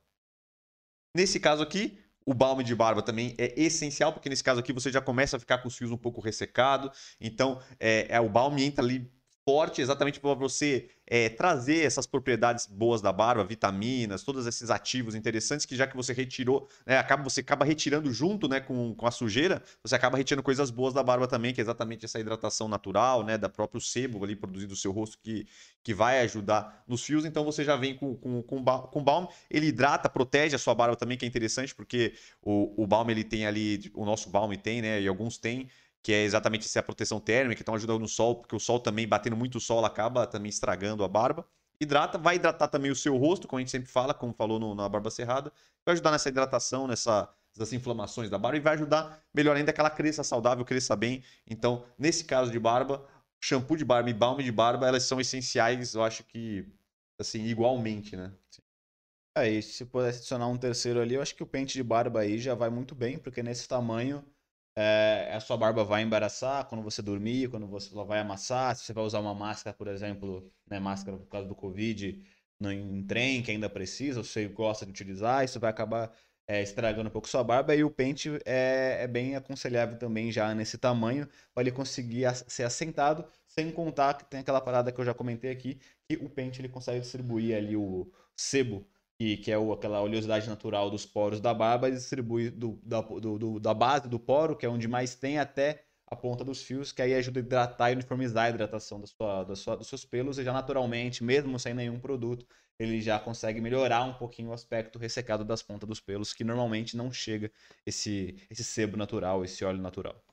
Nesse 1.15 1.39
caso 1.39 1.63
aqui, 1.63 1.97
o 2.25 2.33
balme 2.33 2.63
de 2.63 2.75
barba 2.75 3.01
também 3.01 3.33
é 3.37 3.59
essencial, 3.59 4.11
porque 4.13 4.29
nesse 4.29 4.43
caso 4.43 4.59
aqui 4.59 4.73
você 4.73 4.91
já 4.91 5.01
começa 5.01 5.37
a 5.37 5.39
ficar 5.39 5.59
com 5.59 5.67
os 5.67 5.77
fios 5.77 5.91
um 5.91 5.97
pouco 5.97 6.21
ressecado. 6.21 6.91
Então, 7.19 7.61
é, 7.79 8.07
é 8.09 8.19
o 8.19 8.29
balme 8.29 8.63
entra 8.63 8.83
ali 8.83 9.09
forte 9.47 9.81
exatamente 9.81 10.19
para 10.19 10.33
você 10.33 10.89
é, 11.09 11.29
trazer 11.29 11.85
essas 11.85 12.05
propriedades 12.05 12.67
boas 12.67 13.01
da 13.01 13.13
barba, 13.13 13.45
vitaminas, 13.45 14.21
todos 14.21 14.45
esses 14.45 14.69
ativos 14.69 15.15
interessantes 15.15 15.65
que 15.65 15.73
já 15.73 15.87
que 15.87 15.95
você 15.95 16.11
retirou, 16.11 16.67
né, 16.85 16.97
acaba, 16.97 17.23
você 17.23 17.39
acaba 17.39 17.63
retirando 17.63 18.11
junto 18.11 18.49
né, 18.49 18.59
com, 18.59 18.93
com 18.93 19.07
a 19.07 19.11
sujeira, 19.11 19.63
você 19.81 19.95
acaba 19.95 20.17
retirando 20.17 20.43
coisas 20.43 20.69
boas 20.69 20.93
da 20.93 21.01
barba 21.01 21.29
também, 21.29 21.53
que 21.53 21.61
é 21.61 21.63
exatamente 21.63 22.03
essa 22.03 22.19
hidratação 22.19 22.67
natural, 22.67 23.23
né, 23.23 23.37
da 23.37 23.47
próprio 23.47 23.79
sebo 23.79 24.21
ali 24.21 24.35
produzido 24.35 24.73
do 24.73 24.75
seu 24.77 24.91
rosto 24.91 25.17
que, 25.23 25.47
que 25.81 25.93
vai 25.93 26.19
ajudar 26.25 26.83
nos 26.85 27.01
fios. 27.05 27.23
Então 27.23 27.45
você 27.45 27.63
já 27.63 27.77
vem 27.77 27.95
com, 27.95 28.17
com, 28.17 28.43
com, 28.43 28.61
com 28.61 29.01
balm, 29.01 29.27
ele 29.49 29.67
hidrata, 29.67 30.09
protege 30.09 30.57
a 30.57 30.59
sua 30.59 30.75
barba 30.75 30.97
também, 30.97 31.17
que 31.17 31.23
é 31.23 31.27
interessante, 31.27 31.73
porque 31.73 32.15
o, 32.41 32.83
o 32.83 32.85
balm 32.85 33.09
ele 33.09 33.23
tem 33.23 33.47
ali, 33.47 33.89
o 33.93 34.03
nosso 34.03 34.29
balm 34.29 34.53
tem, 34.55 34.81
né, 34.81 34.99
e 34.99 35.07
alguns 35.07 35.37
têm 35.37 35.69
que 36.03 36.13
é 36.13 36.23
exatamente 36.23 36.65
essa 36.65 36.81
proteção 36.81 37.19
térmica, 37.19 37.61
então 37.61 37.75
ajuda 37.75 37.97
no 37.99 38.07
sol, 38.07 38.35
porque 38.35 38.55
o 38.55 38.59
sol 38.59 38.79
também, 38.79 39.07
batendo 39.07 39.35
muito 39.35 39.59
sol, 39.59 39.83
acaba 39.85 40.25
também 40.25 40.49
estragando 40.49 41.03
a 41.03 41.07
barba. 41.07 41.45
Hidrata, 41.79 42.17
vai 42.17 42.35
hidratar 42.35 42.67
também 42.69 42.89
o 42.89 42.95
seu 42.95 43.15
rosto, 43.17 43.47
como 43.47 43.57
a 43.57 43.61
gente 43.61 43.71
sempre 43.71 43.89
fala, 43.89 44.13
como 44.13 44.33
falou 44.33 44.59
no, 44.59 44.73
na 44.73 44.89
barba 44.89 45.11
cerrada. 45.11 45.51
Vai 45.85 45.93
ajudar 45.93 46.11
nessa 46.11 46.29
hidratação, 46.29 46.87
nessa, 46.87 47.29
nessas 47.55 47.71
inflamações 47.73 48.29
da 48.29 48.37
barba 48.37 48.57
e 48.57 48.61
vai 48.61 48.73
ajudar 48.73 49.21
melhor 49.33 49.55
ainda 49.55 49.71
que 49.71 49.79
ela 49.79 49.89
cresça 49.89 50.23
saudável, 50.23 50.65
cresça 50.65 50.95
bem. 50.95 51.23
Então, 51.45 51.85
nesse 51.97 52.25
caso 52.25 52.51
de 52.51 52.59
barba, 52.59 53.05
shampoo 53.39 53.77
de 53.77 53.85
barba 53.85 54.09
e 54.09 54.13
balm 54.13 54.39
de 54.39 54.51
barba, 54.51 54.87
elas 54.87 55.03
são 55.03 55.19
essenciais, 55.21 55.93
eu 55.93 56.03
acho 56.03 56.23
que, 56.23 56.65
assim, 57.19 57.43
igualmente, 57.45 58.15
né? 58.15 58.33
Aí, 59.37 59.61
se 59.61 59.85
pudesse 59.85 60.19
adicionar 60.19 60.47
um 60.47 60.57
terceiro 60.57 60.99
ali, 60.99 61.13
eu 61.13 61.21
acho 61.21 61.35
que 61.35 61.43
o 61.43 61.47
pente 61.47 61.73
de 61.73 61.83
barba 61.83 62.21
aí 62.21 62.39
já 62.39 62.55
vai 62.55 62.71
muito 62.71 62.95
bem, 62.95 63.19
porque 63.19 63.43
nesse 63.43 63.67
tamanho 63.67 64.25
é, 64.79 65.31
a 65.33 65.39
sua 65.39 65.57
barba 65.57 65.83
vai 65.83 66.03
embaraçar 66.03 66.65
quando 66.67 66.83
você 66.83 67.01
dormir, 67.01 67.49
quando 67.49 67.65
você 67.65 67.91
ela 67.91 68.05
vai 68.05 68.19
amassar, 68.19 68.75
se 68.75 68.83
você 68.83 68.93
vai 68.93 69.03
usar 69.03 69.19
uma 69.19 69.33
máscara, 69.33 69.75
por 69.75 69.87
exemplo, 69.87 70.51
né, 70.69 70.79
máscara 70.79 71.17
por 71.17 71.27
causa 71.27 71.47
do 71.47 71.55
Covid, 71.55 72.23
no, 72.59 72.71
em 72.71 73.03
trem, 73.03 73.41
que 73.41 73.49
ainda 73.49 73.67
precisa, 73.67 74.23
você 74.23 74.47
gosta 74.47 74.85
de 74.85 74.91
utilizar, 74.91 75.43
isso 75.43 75.59
vai 75.59 75.71
acabar 75.71 76.13
é, 76.47 76.61
estragando 76.61 77.09
um 77.09 77.11
pouco 77.11 77.27
sua 77.27 77.43
barba, 77.43 77.75
e 77.75 77.83
o 77.83 77.89
pente 77.89 78.29
é, 78.45 78.99
é 79.01 79.07
bem 79.07 79.35
aconselhável 79.35 79.97
também 79.97 80.31
já 80.31 80.53
nesse 80.53 80.77
tamanho, 80.77 81.27
para 81.55 81.63
ele 81.63 81.71
conseguir 81.71 82.31
ser 82.47 82.61
assentado, 82.63 83.25
sem 83.47 83.71
contar 83.71 84.13
que 84.13 84.25
tem 84.25 84.41
aquela 84.41 84.61
parada 84.61 84.91
que 84.91 85.01
eu 85.01 85.05
já 85.05 85.13
comentei 85.13 85.49
aqui, 85.49 85.79
que 86.07 86.17
o 86.17 86.29
pente 86.29 86.61
ele 86.61 86.69
consegue 86.69 86.99
distribuir 86.99 87.57
ali 87.57 87.75
o 87.75 88.11
sebo 88.35 88.87
que, 89.17 89.37
que 89.37 89.51
é 89.51 89.57
o, 89.57 89.73
aquela 89.73 90.01
oleosidade 90.01 90.47
natural 90.47 90.89
dos 90.89 91.05
poros 91.05 91.41
da 91.41 91.53
barba, 91.53 91.89
distribui 91.91 92.49
do, 92.49 92.79
da, 92.83 93.01
do, 93.01 93.39
do, 93.39 93.59
da 93.59 93.73
base 93.73 94.07
do 94.07 94.19
poro, 94.19 94.55
que 94.55 94.65
é 94.65 94.69
onde 94.69 94.87
mais 94.87 95.15
tem, 95.15 95.39
até 95.39 95.83
a 96.05 96.15
ponta 96.15 96.43
dos 96.43 96.61
fios, 96.61 96.91
que 96.91 97.01
aí 97.01 97.13
ajuda 97.15 97.39
a 97.39 97.41
hidratar 97.41 97.89
e 97.91 97.93
uniformizar 97.93 98.45
a 98.45 98.49
hidratação 98.49 99.01
da 99.01 99.07
sua, 99.07 99.43
da 99.43 99.55
sua, 99.55 99.75
dos 99.75 99.87
seus 99.87 100.05
pelos, 100.05 100.37
e 100.37 100.43
já 100.43 100.53
naturalmente, 100.53 101.23
mesmo 101.23 101.59
sem 101.59 101.73
nenhum 101.73 101.99
produto, 101.99 102.45
ele 102.79 103.01
já 103.01 103.19
consegue 103.19 103.59
melhorar 103.59 104.03
um 104.03 104.13
pouquinho 104.13 104.49
o 104.49 104.53
aspecto 104.53 104.99
ressecado 104.99 105.43
das 105.43 105.63
pontas 105.63 105.89
dos 105.89 105.99
pelos, 105.99 106.31
que 106.31 106.43
normalmente 106.43 106.95
não 106.95 107.11
chega 107.11 107.51
esse, 107.85 108.37
esse 108.49 108.63
sebo 108.63 108.95
natural, 108.95 109.43
esse 109.43 109.65
óleo 109.65 109.81
natural. 109.81 110.23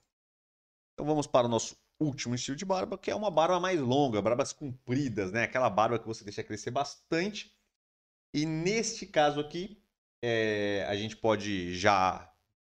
Então 0.93 1.07
vamos 1.07 1.27
para 1.27 1.47
o 1.47 1.51
nosso 1.51 1.77
último 1.99 2.35
estilo 2.35 2.57
de 2.57 2.65
barba, 2.65 2.99
que 2.99 3.11
é 3.11 3.15
uma 3.15 3.31
barba 3.31 3.59
mais 3.59 3.81
longa, 3.81 4.21
barbas 4.21 4.53
compridas, 4.53 5.33
né? 5.33 5.45
Aquela 5.45 5.71
barba 5.71 5.99
que 5.99 6.07
você 6.07 6.23
deixa 6.23 6.45
crescer 6.45 6.71
bastante 6.71 7.54
e 8.35 8.45
neste 8.45 9.07
caso 9.07 9.41
aqui, 9.41 9.81
é, 10.23 10.85
a 10.89 10.97
gente 10.97 11.17
pode 11.17 11.75
já. 11.75 12.31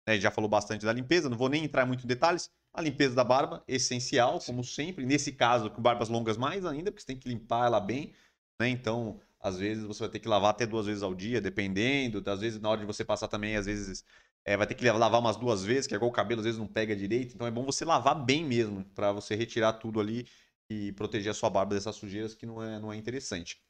Né, 0.07 0.19
já 0.19 0.31
falou 0.31 0.49
bastante 0.49 0.87
da 0.87 0.93
limpeza, 0.93 1.29
não 1.29 1.37
vou 1.37 1.49
nem 1.49 1.65
entrar 1.65 1.85
muito 1.85 2.05
em 2.05 2.07
detalhes. 2.07 2.51
A 2.73 2.81
limpeza 2.81 3.15
da 3.15 3.25
barba, 3.25 3.65
essencial, 3.67 4.39
como 4.41 4.63
sempre. 4.63 5.05
Nesse 5.05 5.33
caso, 5.33 5.71
com 5.71 5.83
barbas 5.83 6.09
longas 6.09 6.37
mais 6.37 6.65
ainda, 6.65 6.93
porque 6.93 7.01
você 7.03 7.09
tem 7.09 7.19
que 7.19 7.29
limpar 7.29 7.67
ela 7.67 7.81
bem. 7.81 8.15
Né? 8.61 8.69
Então, 8.69 9.21
às 9.41 9.59
vezes 9.59 9.85
você 9.85 10.01
vai 10.01 10.09
ter 10.09 10.21
que 10.21 10.29
lavar 10.29 10.51
até 10.51 10.67
duas 10.67 10.87
vezes 10.87 11.03
ao 11.03 11.15
dia, 11.15 11.41
dependendo. 11.41 12.23
Às 12.31 12.41
vezes, 12.41 12.61
na 12.61 12.71
hora 12.71 12.81
de 12.81 12.87
você 12.87 13.05
passar 13.05 13.29
também, 13.29 13.57
às 13.57 13.67
vezes 13.67 14.05
é, 14.45 14.57
vai 14.57 14.67
ter 14.67 14.75
que 14.75 14.91
lavar 14.91 15.21
umas 15.21 15.37
duas 15.37 15.65
vezes, 15.65 15.87
que 15.87 15.95
é 15.95 15.97
igual 15.97 16.11
o 16.11 16.15
cabelo 16.15 16.41
às 16.41 16.45
vezes 16.47 16.59
não 16.59 16.67
pega 16.67 16.97
direito. 16.97 17.35
Então 17.35 17.47
é 17.47 17.51
bom 17.51 17.65
você 17.65 17.85
lavar 17.85 18.15
bem 18.25 18.45
mesmo, 18.45 18.85
para 18.95 19.13
você 19.13 19.35
retirar 19.35 19.75
tudo 19.75 20.01
ali 20.01 20.27
e 20.71 20.93
proteger 20.93 21.31
a 21.31 21.35
sua 21.35 21.51
barba 21.51 21.75
dessas 21.75 21.97
sujeiras 21.97 22.35
que 22.35 22.47
não 22.47 22.63
é, 22.63 22.79
não 22.81 22.93
é 22.93 22.97
interessante. 22.97 23.61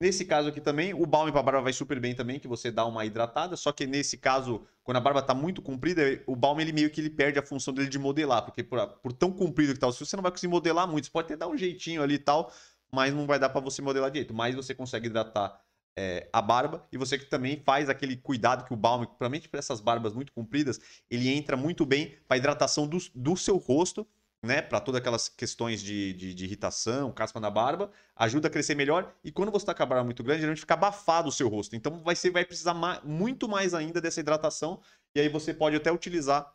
Nesse 0.00 0.24
caso 0.24 0.48
aqui 0.48 0.62
também, 0.62 0.94
o 0.94 1.04
balme 1.04 1.30
para 1.30 1.42
barba 1.42 1.60
vai 1.60 1.74
super 1.74 2.00
bem 2.00 2.14
também, 2.14 2.40
que 2.40 2.48
você 2.48 2.70
dá 2.70 2.86
uma 2.86 3.04
hidratada, 3.04 3.54
só 3.54 3.70
que 3.70 3.86
nesse 3.86 4.16
caso, 4.16 4.66
quando 4.82 4.96
a 4.96 5.00
barba 5.00 5.20
está 5.20 5.34
muito 5.34 5.60
comprida, 5.60 6.02
o 6.26 6.34
balme 6.34 6.62
ele 6.62 6.72
meio 6.72 6.88
que 6.88 7.02
ele 7.02 7.10
perde 7.10 7.38
a 7.38 7.42
função 7.42 7.74
dele 7.74 7.90
de 7.90 7.98
modelar, 7.98 8.42
porque 8.42 8.64
por, 8.64 8.80
por 9.02 9.12
tão 9.12 9.30
comprido 9.30 9.74
que 9.74 9.78
tá 9.78 9.92
fio, 9.92 10.06
você 10.06 10.16
não 10.16 10.22
vai 10.22 10.32
conseguir 10.32 10.50
modelar 10.50 10.88
muito, 10.88 11.04
você 11.04 11.10
pode 11.10 11.26
até 11.26 11.36
dar 11.36 11.48
um 11.48 11.56
jeitinho 11.56 12.02
ali 12.02 12.14
e 12.14 12.18
tal, 12.18 12.50
mas 12.90 13.12
não 13.12 13.26
vai 13.26 13.38
dar 13.38 13.50
para 13.50 13.60
você 13.60 13.82
modelar 13.82 14.10
direito, 14.10 14.32
mas 14.32 14.54
você 14.54 14.74
consegue 14.74 15.06
hidratar 15.06 15.60
é, 15.94 16.30
a 16.32 16.40
barba 16.40 16.86
e 16.90 16.96
você 16.96 17.18
que 17.18 17.26
também 17.26 17.62
faz 17.62 17.90
aquele 17.90 18.16
cuidado 18.16 18.64
que 18.64 18.72
o 18.72 18.76
balme, 18.76 19.04
principalmente 19.04 19.50
para 19.50 19.58
essas 19.58 19.80
barbas 19.80 20.14
muito 20.14 20.32
compridas, 20.32 20.80
ele 21.10 21.28
entra 21.28 21.58
muito 21.58 21.84
bem 21.84 22.16
para 22.26 22.38
hidratação 22.38 22.86
do, 22.86 22.96
do 23.14 23.36
seu 23.36 23.58
rosto 23.58 24.06
né, 24.42 24.62
para 24.62 24.80
todas 24.80 25.00
aquelas 25.00 25.28
questões 25.28 25.82
de, 25.82 26.14
de, 26.14 26.34
de, 26.34 26.44
irritação, 26.44 27.12
caspa 27.12 27.38
na 27.38 27.50
barba, 27.50 27.90
ajuda 28.16 28.48
a 28.48 28.50
crescer 28.50 28.74
melhor. 28.74 29.14
E 29.22 29.30
quando 29.30 29.52
você 29.52 29.64
está 29.64 29.74
com 29.74 29.82
a 29.82 29.86
barba 29.86 30.04
muito 30.04 30.22
grande, 30.22 30.40
geralmente 30.40 30.60
fica 30.60 30.74
abafado 30.74 31.28
o 31.28 31.32
seu 31.32 31.48
rosto. 31.48 31.76
Então 31.76 32.02
vai, 32.02 32.16
ser, 32.16 32.30
vai 32.30 32.44
precisar 32.44 32.72
mais, 32.72 33.02
muito 33.04 33.48
mais 33.48 33.74
ainda 33.74 34.00
dessa 34.00 34.20
hidratação. 34.20 34.80
E 35.14 35.20
aí 35.20 35.28
você 35.28 35.52
pode 35.52 35.76
até 35.76 35.92
utilizar 35.92 36.54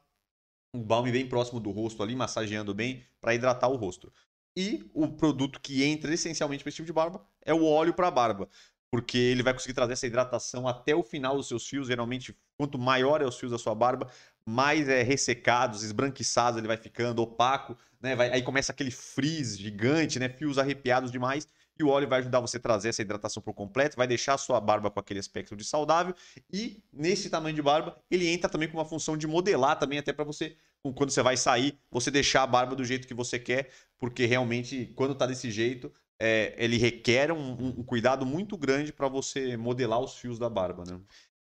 um 0.73 0.81
balme 0.81 1.11
bem 1.11 1.27
próximo 1.27 1.59
do 1.59 1.69
rosto 1.71 2.01
ali, 2.01 2.15
massageando 2.15 2.73
bem, 2.73 3.03
para 3.21 3.35
hidratar 3.35 3.67
o 3.67 3.75
rosto. 3.75 4.11
E 4.57 4.89
o 4.93 5.07
produto 5.07 5.59
que 5.59 5.83
entra 5.83 6.13
essencialmente 6.13 6.63
para 6.63 6.69
esse 6.69 6.77
tipo 6.77 6.87
de 6.87 6.93
barba 6.93 7.25
é 7.41 7.53
o 7.53 7.65
óleo 7.65 7.93
para 7.93 8.09
barba. 8.09 8.49
Porque 8.89 9.17
ele 9.17 9.43
vai 9.43 9.53
conseguir 9.53 9.73
trazer 9.73 9.93
essa 9.93 10.07
hidratação 10.07 10.67
até 10.67 10.95
o 10.95 11.03
final 11.03 11.35
dos 11.35 11.47
seus 11.47 11.67
fios. 11.67 11.87
Geralmente, 11.87 12.35
quanto 12.57 12.77
maior 12.77 13.21
é 13.21 13.25
os 13.25 13.37
fios 13.37 13.51
da 13.51 13.57
sua 13.57 13.75
barba, 13.75 14.09
mais 14.45 14.87
é, 14.87 15.01
ressecados, 15.01 15.83
esbranquiçados 15.83 16.57
ele 16.57 16.67
vai 16.67 16.77
ficando, 16.77 17.21
opaco, 17.21 17.77
né? 18.01 18.15
Vai, 18.15 18.31
aí 18.31 18.41
começa 18.41 18.71
aquele 18.71 18.91
frizz 18.91 19.57
gigante, 19.57 20.19
né? 20.19 20.29
Fios 20.29 20.57
arrepiados 20.57 21.11
demais. 21.11 21.47
E 21.77 21.83
o 21.83 21.89
óleo 21.89 22.07
vai 22.07 22.19
ajudar 22.19 22.39
você 22.39 22.55
a 22.55 22.59
trazer 22.59 22.89
essa 22.89 23.01
hidratação 23.01 23.43
por 23.43 23.53
completo, 23.53 23.97
vai 23.97 24.07
deixar 24.07 24.35
a 24.35 24.37
sua 24.37 24.61
barba 24.61 24.89
com 24.89 24.99
aquele 24.99 25.19
aspecto 25.19 25.55
de 25.55 25.65
saudável. 25.65 26.15
E 26.51 26.81
nesse 26.93 27.29
tamanho 27.29 27.55
de 27.55 27.61
barba, 27.61 27.97
ele 28.09 28.27
entra 28.27 28.49
também 28.49 28.69
com 28.69 28.77
uma 28.77 28.85
função 28.85 29.17
de 29.17 29.27
modelar 29.27 29.77
também, 29.77 29.99
até 29.99 30.13
para 30.13 30.23
você, 30.23 30.55
quando 30.81 31.09
você 31.09 31.21
vai 31.21 31.35
sair, 31.35 31.77
você 31.91 32.09
deixar 32.09 32.43
a 32.43 32.47
barba 32.47 32.75
do 32.75 32.85
jeito 32.85 33.07
que 33.07 33.13
você 33.13 33.37
quer, 33.37 33.71
porque 33.97 34.25
realmente, 34.25 34.93
quando 34.95 35.15
tá 35.15 35.25
desse 35.25 35.51
jeito, 35.51 35.91
é, 36.17 36.55
ele 36.57 36.77
requer 36.77 37.31
um, 37.31 37.79
um, 37.79 37.83
cuidado 37.83 38.25
muito 38.25 38.57
grande 38.57 38.93
para 38.93 39.09
você 39.09 39.57
modelar 39.57 39.99
os 39.99 40.15
fios 40.17 40.39
da 40.39 40.49
barba, 40.49 40.83
né? 40.87 40.97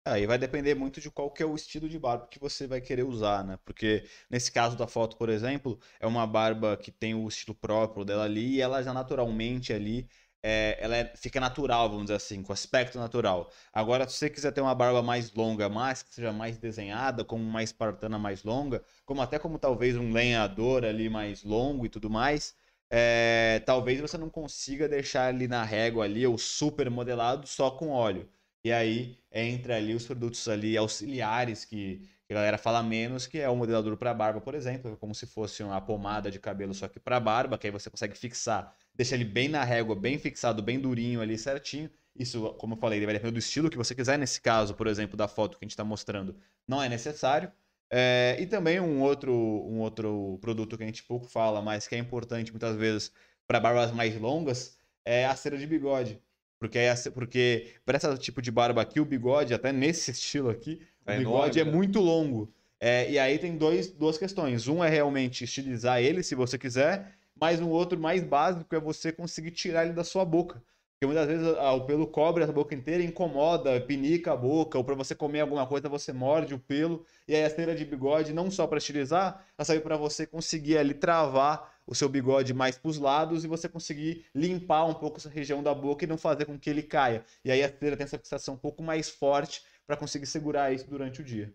Aí 0.05 0.27
vai 0.27 0.37
depender 0.37 0.75
muito 0.75 1.01
de 1.01 1.11
qual 1.11 1.31
que 1.31 1.43
é 1.43 1.47
o 1.47 1.55
estilo 1.55 1.89
de 1.89 1.97
barba 1.99 2.27
que 2.27 2.39
você 2.39 2.67
vai 2.67 2.81
querer 2.81 3.05
usar, 3.05 3.45
né? 3.45 3.57
Porque 3.65 4.05
nesse 4.29 4.51
caso 4.51 4.77
da 4.77 4.87
foto, 4.89 5.17
por 5.17 5.29
exemplo, 5.29 5.79
é 6.01 6.07
uma 6.07 6.27
barba 6.27 6.77
que 6.77 6.91
tem 6.91 7.15
o 7.15 7.29
estilo 7.29 7.55
próprio 7.55 8.05
dela 8.05 8.25
ali 8.25 8.57
e 8.57 8.61
ela 8.61 8.83
já 8.83 8.93
naturalmente 8.93 9.73
ali 9.73 10.09
é, 10.43 10.77
ela 10.81 10.97
é, 10.97 11.15
fica 11.17 11.39
natural, 11.39 11.89
vamos 11.89 12.07
dizer 12.07 12.17
assim, 12.17 12.43
com 12.43 12.53
aspecto 12.53 12.99
natural. 12.99 13.53
Agora, 13.73 14.09
se 14.09 14.17
você 14.17 14.29
quiser 14.29 14.51
ter 14.53 14.61
uma 14.61 14.75
barba 14.75 15.03
mais 15.03 15.33
longa, 15.33 15.69
mais 15.69 16.03
que 16.03 16.13
seja 16.13 16.33
mais 16.33 16.59
desenhada, 16.59 17.25
como 17.25 17.45
uma 17.45 17.63
espartana 17.63 18.19
mais 18.19 18.43
longa, 18.43 18.83
como 19.07 19.23
até 19.23 19.39
como 19.39 19.57
talvez 19.59 19.97
um 19.97 20.13
lenhador 20.13 20.85
ali 20.85 21.09
mais 21.09 21.45
longo 21.45 21.87
e 21.87 21.89
tudo 21.89 22.11
mais, 22.11 22.57
é, 22.91 23.63
talvez 23.65 24.01
você 24.01 24.19
não 24.19 24.29
consiga 24.29 24.89
deixar 24.89 25.29
ali 25.29 25.47
na 25.47 25.63
régua 25.63 26.05
ali 26.05 26.27
o 26.27 26.37
super 26.37 26.91
modelado 26.91 27.47
só 27.47 27.71
com 27.71 27.91
óleo. 27.91 28.29
E 28.65 28.73
aí 28.73 29.19
entra 29.31 29.77
ali 29.77 29.95
os 29.95 30.07
produtos 30.07 30.47
ali 30.49 30.77
auxiliares 30.77 31.65
que, 31.65 31.99
que 32.27 32.33
a 32.33 32.35
galera 32.35 32.59
fala 32.59 32.83
menos, 32.83 33.27
que 33.27 33.39
é 33.39 33.49
o 33.49 33.57
modelador 33.57 33.97
para 33.97 34.15
barba, 34.15 34.41
por 34.41 34.55
exemplo, 34.55 34.93
é 34.93 34.97
como 34.97 35.15
se 35.15 35.27
fosse 35.27 35.63
uma 35.63 35.81
pomada 35.81 36.31
de 36.31 36.39
cabelo 36.39 36.73
só 36.73 36.87
que 36.89 37.01
para 37.01 37.19
barba, 37.19 37.59
que 37.59 37.67
aí 37.67 37.73
você 37.73 37.91
consegue 37.91 38.17
fixar, 38.17 38.75
deixa 38.95 39.15
ele 39.15 39.25
bem 39.25 39.49
na 39.49 39.65
régua, 39.65 39.97
bem 39.97 40.19
fixado, 40.19 40.63
bem 40.63 40.79
durinho 40.79 41.21
ali 41.21 41.37
certinho. 41.37 41.91
Isso, 42.15 42.53
como 42.55 42.75
eu 42.75 42.79
falei, 42.79 43.05
vai 43.05 43.15
depender 43.15 43.33
do 43.33 43.39
estilo 43.39 43.71
que 43.71 43.77
você 43.77 43.95
quiser. 43.95 44.19
Nesse 44.19 44.41
caso, 44.41 44.75
por 44.75 44.87
exemplo, 44.87 45.17
da 45.17 45.27
foto 45.27 45.59
que 45.59 45.65
a 45.65 45.67
gente 45.67 45.73
está 45.73 45.85
mostrando, 45.85 46.37
não 46.69 46.83
é 46.83 46.89
necessário. 46.89 47.51
É, 47.91 48.37
e 48.41 48.47
também 48.47 48.81
um 48.81 49.01
outro, 49.03 49.33
um 49.33 49.81
outro 49.81 50.39
produto 50.41 50.77
que 50.77 50.83
a 50.83 50.87
gente 50.87 51.03
pouco 51.05 51.27
fala, 51.27 51.61
mas 51.63 51.87
que 51.89 51.95
é 51.95 51.99
importante 51.99 52.51
muitas 52.51 52.77
vezes 52.77 53.13
para 53.47 53.61
barbas 53.61 53.91
mais 53.93 54.19
longas, 54.19 54.79
é 55.05 55.27
a 55.27 55.35
cera 55.37 55.59
de 55.59 55.67
bigode. 55.67 56.21
Porque, 56.63 56.79
é 56.79 56.95
porque 57.13 57.75
para 57.85 57.97
esse 57.99 58.19
tipo 58.19 58.41
de 58.41 58.51
barba 58.51 58.81
aqui, 58.83 59.01
o 59.01 59.05
bigode, 59.05 59.53
até 59.55 59.73
nesse 59.73 60.11
estilo 60.13 60.49
aqui, 60.51 60.81
É 61.05 61.13
o 61.13 61.13
bigode 61.13 61.59
enorme, 61.59 61.61
é 61.61 61.65
né? 61.65 61.73
muito 61.73 62.01
longo. 62.01 62.53
É, 62.81 63.11
e 63.11 63.19
aí 63.19 63.39
tem 63.39 63.57
dois, 63.57 63.91
duas 63.91 64.19
questões. 64.19 64.69
Um 64.69 64.83
é 64.83 64.89
realmente 64.89 65.45
estilizar 65.45 66.01
ele, 66.01 66.23
se 66.23 66.35
você 66.35 66.59
quiser, 66.59 67.13
mas 67.35 67.61
um 67.61 67.69
outro 67.69 67.99
mais 67.99 68.25
básico 68.25 68.75
é 68.75 68.81
você 68.81 69.13
conseguir 69.13 69.53
tirar 69.53 69.85
ele 69.85 69.95
da 69.95 70.05
sua 70.05 70.25
boca. 70.25 70.63
Porque 70.95 71.07
muitas 71.07 71.27
vezes 71.27 71.47
o 71.47 71.81
pelo 71.85 72.07
cobre 72.07 72.45
a 72.45 72.47
boca 72.53 72.75
inteira, 72.77 73.03
incomoda, 73.03 73.81
pinica 73.81 74.33
a 74.33 74.37
boca, 74.37 74.79
ou 74.79 74.85
para 74.85 74.95
você 74.95 75.17
comer 75.17 75.41
alguma 75.41 75.67
coisa 75.67 75.89
você 75.89 76.13
morde 76.13 76.55
o 76.55 76.61
pelo. 76.61 77.05
E 77.27 77.35
aí 77.35 77.45
a 77.45 77.51
cera 77.51 77.75
de 77.75 77.85
bigode, 77.85 78.33
não 78.33 78.51
só 78.53 78.69
para 78.69 78.79
estilizar, 78.79 79.45
ela 79.59 79.65
serve 79.65 79.83
para 79.83 79.97
você 79.97 80.27
conseguir 80.27 80.79
ali 80.79 80.95
travar 80.95 81.72
o 81.87 81.95
seu 81.95 82.09
bigode 82.09 82.55
mais 82.55 82.79
para 82.79 82.89
os 82.89 82.99
lados 82.99 83.45
e 83.45 83.49
você 83.49 83.69
conseguir 83.69 84.27
limpar 84.35 84.85
um 84.85 84.95
pouco 84.95 85.19
essa 85.19 85.29
região 85.29 85.63
da 85.63 85.75
boca 85.75 86.05
e 86.05 86.09
não 86.09 86.17
fazer 86.17 86.45
com 86.45 86.59
que 86.59 86.71
ele 86.71 86.83
caia. 86.83 87.25
E 87.45 87.51
aí 87.51 87.63
a 87.63 87.69
cera 87.69 87.97
tem 87.97 88.05
essa 88.05 88.19
fixação 88.19 88.55
um 88.55 88.59
pouco 88.59 88.83
mais 88.83 89.11
forte 89.11 89.65
para 89.87 89.97
conseguir 89.97 90.27
segurar 90.27 90.73
isso 90.73 90.89
durante 90.89 91.21
o 91.21 91.25
dia. 91.25 91.53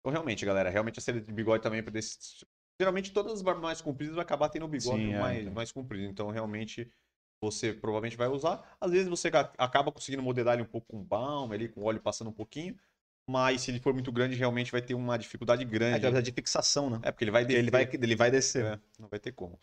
Então, 0.00 0.12
realmente, 0.12 0.44
galera, 0.44 0.68
realmente 0.68 0.98
a 0.98 1.02
cera 1.02 1.20
de 1.20 1.32
bigode 1.32 1.62
também 1.62 1.78
é 1.78 1.82
pra 1.82 1.92
desse... 1.92 2.44
Geralmente 2.80 3.12
todas 3.12 3.32
as 3.32 3.42
barbas 3.42 3.62
mais 3.62 3.80
compridas 3.80 4.16
vai 4.16 4.24
acabar 4.24 4.48
tendo 4.48 4.64
o 4.64 4.68
bigode 4.68 5.02
Sim, 5.02 5.12
é, 5.12 5.20
mais, 5.20 5.40
então. 5.42 5.52
mais 5.52 5.70
comprido. 5.70 6.10
Então, 6.10 6.30
realmente, 6.30 6.90
você 7.40 7.72
provavelmente 7.72 8.16
vai 8.16 8.28
usar. 8.28 8.76
Às 8.80 8.90
vezes 8.90 9.08
você 9.08 9.28
acaba 9.58 9.92
conseguindo 9.92 10.22
modelar 10.22 10.54
ele 10.54 10.62
um 10.62 10.66
pouco 10.66 10.88
com 10.88 11.02
balm, 11.02 11.52
ali, 11.52 11.68
com 11.68 11.82
óleo 11.82 12.00
passando 12.00 12.30
um 12.30 12.32
pouquinho. 12.32 12.76
Mas 13.28 13.62
se 13.62 13.70
ele 13.70 13.80
for 13.80 13.94
muito 13.94 14.10
grande, 14.12 14.34
realmente 14.36 14.72
vai 14.72 14.82
ter 14.82 14.94
uma 14.94 15.16
dificuldade 15.16 15.62
É 15.62 15.64
grande. 15.64 16.06
aquela 16.06 16.22
de 16.22 16.32
fixação, 16.32 16.90
né? 16.90 17.00
É, 17.02 17.10
porque 17.12 17.24
ele 17.24 17.30
vai 17.30 17.44
Ele 17.48 17.70
vai, 17.70 17.86
descer. 17.86 18.02
ele 18.02 18.16
vai 18.16 18.30
descer. 18.30 18.64
É, 18.64 18.80
não 18.98 19.08
vai 19.08 19.18
ter 19.20 19.32
como. 19.32 19.58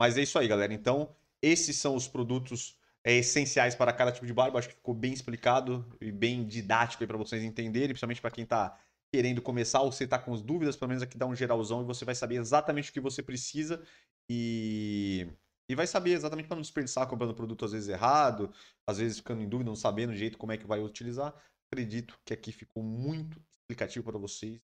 Mas 0.00 0.16
é 0.18 0.22
isso 0.22 0.38
aí, 0.38 0.48
galera. 0.48 0.72
Então, 0.74 1.14
esses 1.42 1.76
são 1.76 1.94
os 1.94 2.08
produtos 2.08 2.78
é, 3.04 3.14
essenciais 3.14 3.74
para 3.74 3.92
cada 3.92 4.12
tipo 4.12 4.26
de 4.26 4.32
barba. 4.32 4.58
Acho 4.58 4.68
que 4.68 4.74
ficou 4.76 4.94
bem 4.94 5.12
explicado 5.12 5.86
e 6.00 6.10
bem 6.10 6.46
didático 6.46 7.02
aí 7.02 7.06
para 7.06 7.18
vocês 7.18 7.42
entenderem, 7.44 7.88
principalmente 7.90 8.20
para 8.20 8.30
quem 8.30 8.44
está 8.44 8.78
querendo 9.12 9.40
começar 9.42 9.80
ou 9.82 9.92
você 9.92 10.04
está 10.04 10.18
com 10.18 10.34
as 10.34 10.42
dúvidas, 10.42 10.76
pelo 10.76 10.88
menos 10.88 11.02
aqui 11.02 11.16
dá 11.16 11.26
um 11.26 11.36
geralzão 11.36 11.82
e 11.82 11.84
você 11.84 12.04
vai 12.04 12.14
saber 12.16 12.36
exatamente 12.36 12.90
o 12.90 12.92
que 12.92 13.00
você 13.00 13.22
precisa 13.22 13.80
e, 14.28 15.28
e 15.68 15.74
vai 15.74 15.86
saber 15.86 16.12
exatamente 16.12 16.46
para 16.48 16.56
não 16.56 16.62
desperdiçar 16.62 17.06
comprando 17.06 17.34
produto 17.34 17.64
às 17.64 17.72
vezes 17.72 17.88
errado, 17.88 18.52
às 18.86 18.98
vezes 18.98 19.18
ficando 19.18 19.42
em 19.42 19.48
dúvida, 19.48 19.70
não 19.70 19.76
sabendo 19.76 20.10
o 20.10 20.16
jeito 20.16 20.36
como 20.36 20.50
é 20.52 20.56
que 20.58 20.66
vai 20.66 20.80
utilizar. 20.80 21.32
Acredito 21.74 22.16
que 22.24 22.32
aqui 22.32 22.52
ficou 22.52 22.84
muito 22.84 23.42
explicativo 23.50 24.04
para 24.04 24.16
vocês 24.16 24.62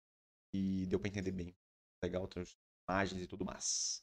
e 0.55 0.87
deu 0.87 0.99
para 0.99 1.09
entender 1.11 1.33
bem. 1.33 1.55
Legal, 2.03 2.27
imagens 2.89 3.23
e 3.23 3.27
tudo 3.27 3.45
mais. 3.45 4.03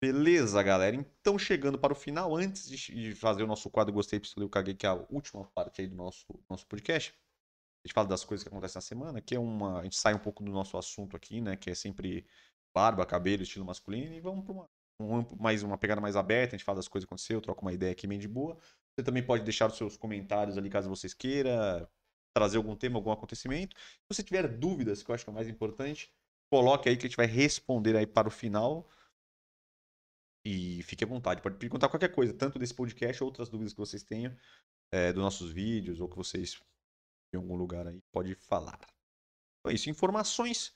Beleza, 0.00 0.62
galera. 0.62 0.94
Então, 0.94 1.36
chegando 1.36 1.76
para 1.76 1.92
o 1.92 1.96
final, 1.96 2.36
antes 2.36 2.70
de 2.70 3.16
fazer 3.16 3.42
o 3.42 3.48
nosso 3.48 3.68
quadro 3.68 3.92
Gostei, 3.92 4.20
Pistolei, 4.20 4.46
eu 4.46 4.48
caguei, 4.48 4.76
que 4.76 4.86
é 4.86 4.90
a 4.90 4.94
última 5.10 5.44
parte 5.46 5.80
aí 5.80 5.88
do 5.88 5.96
nosso, 5.96 6.24
nosso 6.48 6.64
podcast. 6.68 7.12
A 7.12 7.88
gente 7.88 7.94
fala 7.94 8.06
das 8.06 8.24
coisas 8.24 8.44
que 8.44 8.48
acontecem 8.48 8.76
na 8.76 8.80
semana, 8.80 9.20
que 9.20 9.34
é 9.34 9.38
uma. 9.40 9.80
A 9.80 9.82
gente 9.82 9.96
sai 9.96 10.14
um 10.14 10.20
pouco 10.20 10.44
do 10.44 10.52
nosso 10.52 10.78
assunto 10.78 11.16
aqui, 11.16 11.40
né? 11.40 11.56
Que 11.56 11.70
é 11.70 11.74
sempre 11.74 12.24
barba, 12.72 13.04
cabelo, 13.04 13.42
estilo 13.42 13.64
masculino, 13.64 14.14
e 14.14 14.20
vamos 14.20 14.44
para 14.44 14.52
uma, 14.54 14.70
um 15.00 15.36
mais, 15.36 15.64
uma 15.64 15.76
pegada 15.76 16.00
mais 16.00 16.14
aberta. 16.14 16.54
A 16.54 16.58
gente 16.58 16.64
fala 16.64 16.76
das 16.76 16.86
coisas 16.86 17.04
que 17.04 17.12
aconteceu, 17.12 17.40
troca 17.40 17.60
uma 17.60 17.72
ideia 17.72 17.90
aqui 17.90 18.06
bem 18.06 18.20
de 18.20 18.28
boa. 18.28 18.56
Você 18.94 19.02
também 19.02 19.26
pode 19.26 19.42
deixar 19.42 19.66
os 19.66 19.76
seus 19.76 19.96
comentários 19.96 20.56
ali 20.56 20.70
caso 20.70 20.88
vocês 20.88 21.12
queiram, 21.12 21.88
trazer 22.34 22.56
algum 22.56 22.76
tema, 22.76 22.96
algum 22.96 23.10
acontecimento. 23.10 23.76
Se 23.76 24.08
você 24.08 24.22
tiver 24.22 24.46
dúvidas, 24.48 25.02
que 25.02 25.10
eu 25.10 25.14
acho 25.14 25.24
que 25.24 25.30
é 25.30 25.32
o 25.32 25.34
mais 25.34 25.48
importante, 25.48 26.12
coloque 26.50 26.88
aí 26.88 26.96
que 26.96 27.06
a 27.06 27.08
gente 27.08 27.16
vai 27.16 27.26
responder 27.26 27.96
aí 27.96 28.06
para 28.06 28.28
o 28.28 28.30
final. 28.30 28.88
E 30.44 30.82
fique 30.84 31.04
à 31.04 31.06
vontade, 31.06 31.42
pode 31.42 31.56
perguntar 31.56 31.88
qualquer 31.88 32.08
coisa, 32.08 32.32
tanto 32.32 32.58
desse 32.58 32.74
podcast 32.74 33.22
ou 33.22 33.28
outras 33.28 33.50
dúvidas 33.50 33.74
que 33.74 33.78
vocês 33.78 34.02
tenham, 34.02 34.34
é, 34.90 35.12
dos 35.12 35.22
nossos 35.22 35.52
vídeos 35.52 36.00
ou 36.00 36.08
que 36.08 36.16
vocês 36.16 36.58
em 37.32 37.36
algum 37.36 37.56
lugar 37.56 37.86
aí, 37.86 38.02
pode 38.12 38.34
falar. 38.34 38.78
Então 39.60 39.70
é 39.70 39.74
isso, 39.74 39.90
informações. 39.90 40.74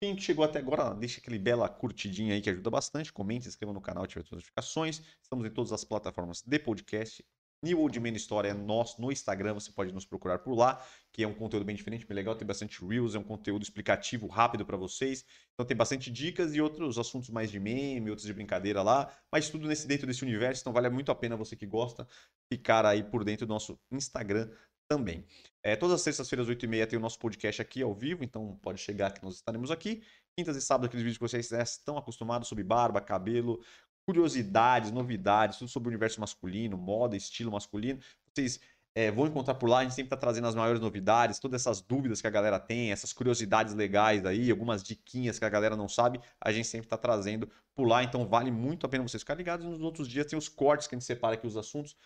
Quem 0.00 0.18
chegou 0.18 0.44
até 0.44 0.58
agora, 0.58 0.94
deixa 0.94 1.20
aquele 1.20 1.38
bela 1.38 1.68
curtidinha 1.68 2.34
aí 2.34 2.40
que 2.40 2.50
ajuda 2.50 2.70
bastante. 2.70 3.12
Comente, 3.12 3.44
se 3.44 3.50
inscreva 3.50 3.72
no 3.72 3.80
canal, 3.80 4.04
ative 4.04 4.20
as 4.20 4.30
notificações. 4.30 5.02
Estamos 5.22 5.46
em 5.46 5.50
todas 5.50 5.72
as 5.72 5.84
plataformas 5.84 6.42
de 6.42 6.58
podcast. 6.58 7.24
New 7.64 7.80
Old 7.80 7.98
Man 7.98 8.10
História 8.10 8.50
é 8.50 8.54
nosso 8.54 9.00
no 9.00 9.10
Instagram, 9.10 9.54
você 9.54 9.72
pode 9.72 9.90
nos 9.90 10.04
procurar 10.04 10.38
por 10.38 10.54
lá, 10.54 10.84
que 11.10 11.22
é 11.22 11.26
um 11.26 11.32
conteúdo 11.32 11.64
bem 11.64 11.74
diferente, 11.74 12.06
bem 12.06 12.14
legal, 12.14 12.36
tem 12.36 12.46
bastante 12.46 12.84
Reels, 12.84 13.14
é 13.14 13.18
um 13.18 13.24
conteúdo 13.24 13.62
explicativo 13.62 14.26
rápido 14.26 14.66
para 14.66 14.76
vocês. 14.76 15.24
Então 15.54 15.64
tem 15.64 15.74
bastante 15.74 16.10
dicas 16.10 16.54
e 16.54 16.60
outros 16.60 16.98
assuntos 16.98 17.30
mais 17.30 17.50
de 17.50 17.58
meme, 17.58 18.10
outros 18.10 18.26
de 18.26 18.34
brincadeira 18.34 18.82
lá, 18.82 19.10
mas 19.32 19.48
tudo 19.48 19.66
nesse 19.66 19.86
dentro 19.86 20.06
desse 20.06 20.22
universo, 20.22 20.60
então 20.60 20.74
vale 20.74 20.90
muito 20.90 21.10
a 21.10 21.14
pena 21.14 21.36
você 21.36 21.56
que 21.56 21.66
gosta 21.66 22.06
ficar 22.52 22.84
aí 22.84 23.02
por 23.02 23.24
dentro 23.24 23.46
do 23.46 23.52
nosso 23.54 23.78
Instagram 23.90 24.50
também. 24.86 25.24
É, 25.62 25.74
todas 25.74 25.94
as 25.94 26.02
sextas-feiras, 26.02 26.46
8h30, 26.46 26.86
tem 26.86 26.98
o 26.98 27.02
nosso 27.02 27.18
podcast 27.18 27.62
aqui 27.62 27.82
ao 27.82 27.94
vivo, 27.94 28.22
então 28.22 28.58
pode 28.62 28.78
chegar 28.78 29.12
que 29.12 29.22
nós 29.24 29.36
estaremos 29.36 29.70
aqui. 29.70 30.02
Quintas 30.36 30.56
e 30.56 30.60
sábados, 30.60 30.88
aqueles 30.88 31.02
vídeos 31.02 31.16
que 31.16 31.22
vocês 31.22 31.48
já 31.48 31.62
estão 31.62 31.96
acostumados 31.96 32.48
sobre 32.48 32.62
barba, 32.62 33.00
cabelo, 33.00 33.62
curiosidades, 34.06 34.90
novidades, 34.90 35.58
tudo 35.58 35.68
sobre 35.68 35.88
o 35.88 35.90
universo 35.90 36.20
masculino, 36.20 36.76
moda, 36.76 37.16
estilo 37.16 37.50
masculino. 37.50 37.98
Vocês 38.32 38.60
é, 38.94 39.10
vão 39.10 39.26
encontrar 39.26 39.54
por 39.54 39.68
lá, 39.68 39.78
a 39.78 39.82
gente 39.82 39.94
sempre 39.94 40.06
está 40.06 40.16
trazendo 40.16 40.46
as 40.46 40.54
maiores 40.54 40.80
novidades, 40.80 41.40
todas 41.40 41.60
essas 41.60 41.80
dúvidas 41.80 42.20
que 42.20 42.26
a 42.26 42.30
galera 42.30 42.60
tem, 42.60 42.92
essas 42.92 43.12
curiosidades 43.12 43.74
legais 43.74 44.24
aí, 44.24 44.50
algumas 44.50 44.82
diquinhas 44.82 45.38
que 45.38 45.44
a 45.44 45.48
galera 45.48 45.76
não 45.76 45.88
sabe, 45.88 46.20
a 46.40 46.52
gente 46.52 46.68
sempre 46.68 46.86
está 46.86 46.96
trazendo 46.96 47.50
por 47.74 47.88
lá, 47.88 48.04
então 48.04 48.26
vale 48.26 48.52
muito 48.52 48.86
a 48.86 48.88
pena 48.88 49.02
vocês 49.02 49.22
ficarem 49.22 49.38
ligados. 49.38 49.66
Nos 49.66 49.80
outros 49.80 50.06
dias 50.06 50.26
tem 50.26 50.38
os 50.38 50.48
cortes 50.48 50.86
que 50.86 50.94
a 50.94 50.98
gente 50.98 51.06
separa 51.06 51.34
aqui 51.34 51.46
os 51.46 51.56
assuntos 51.56 51.96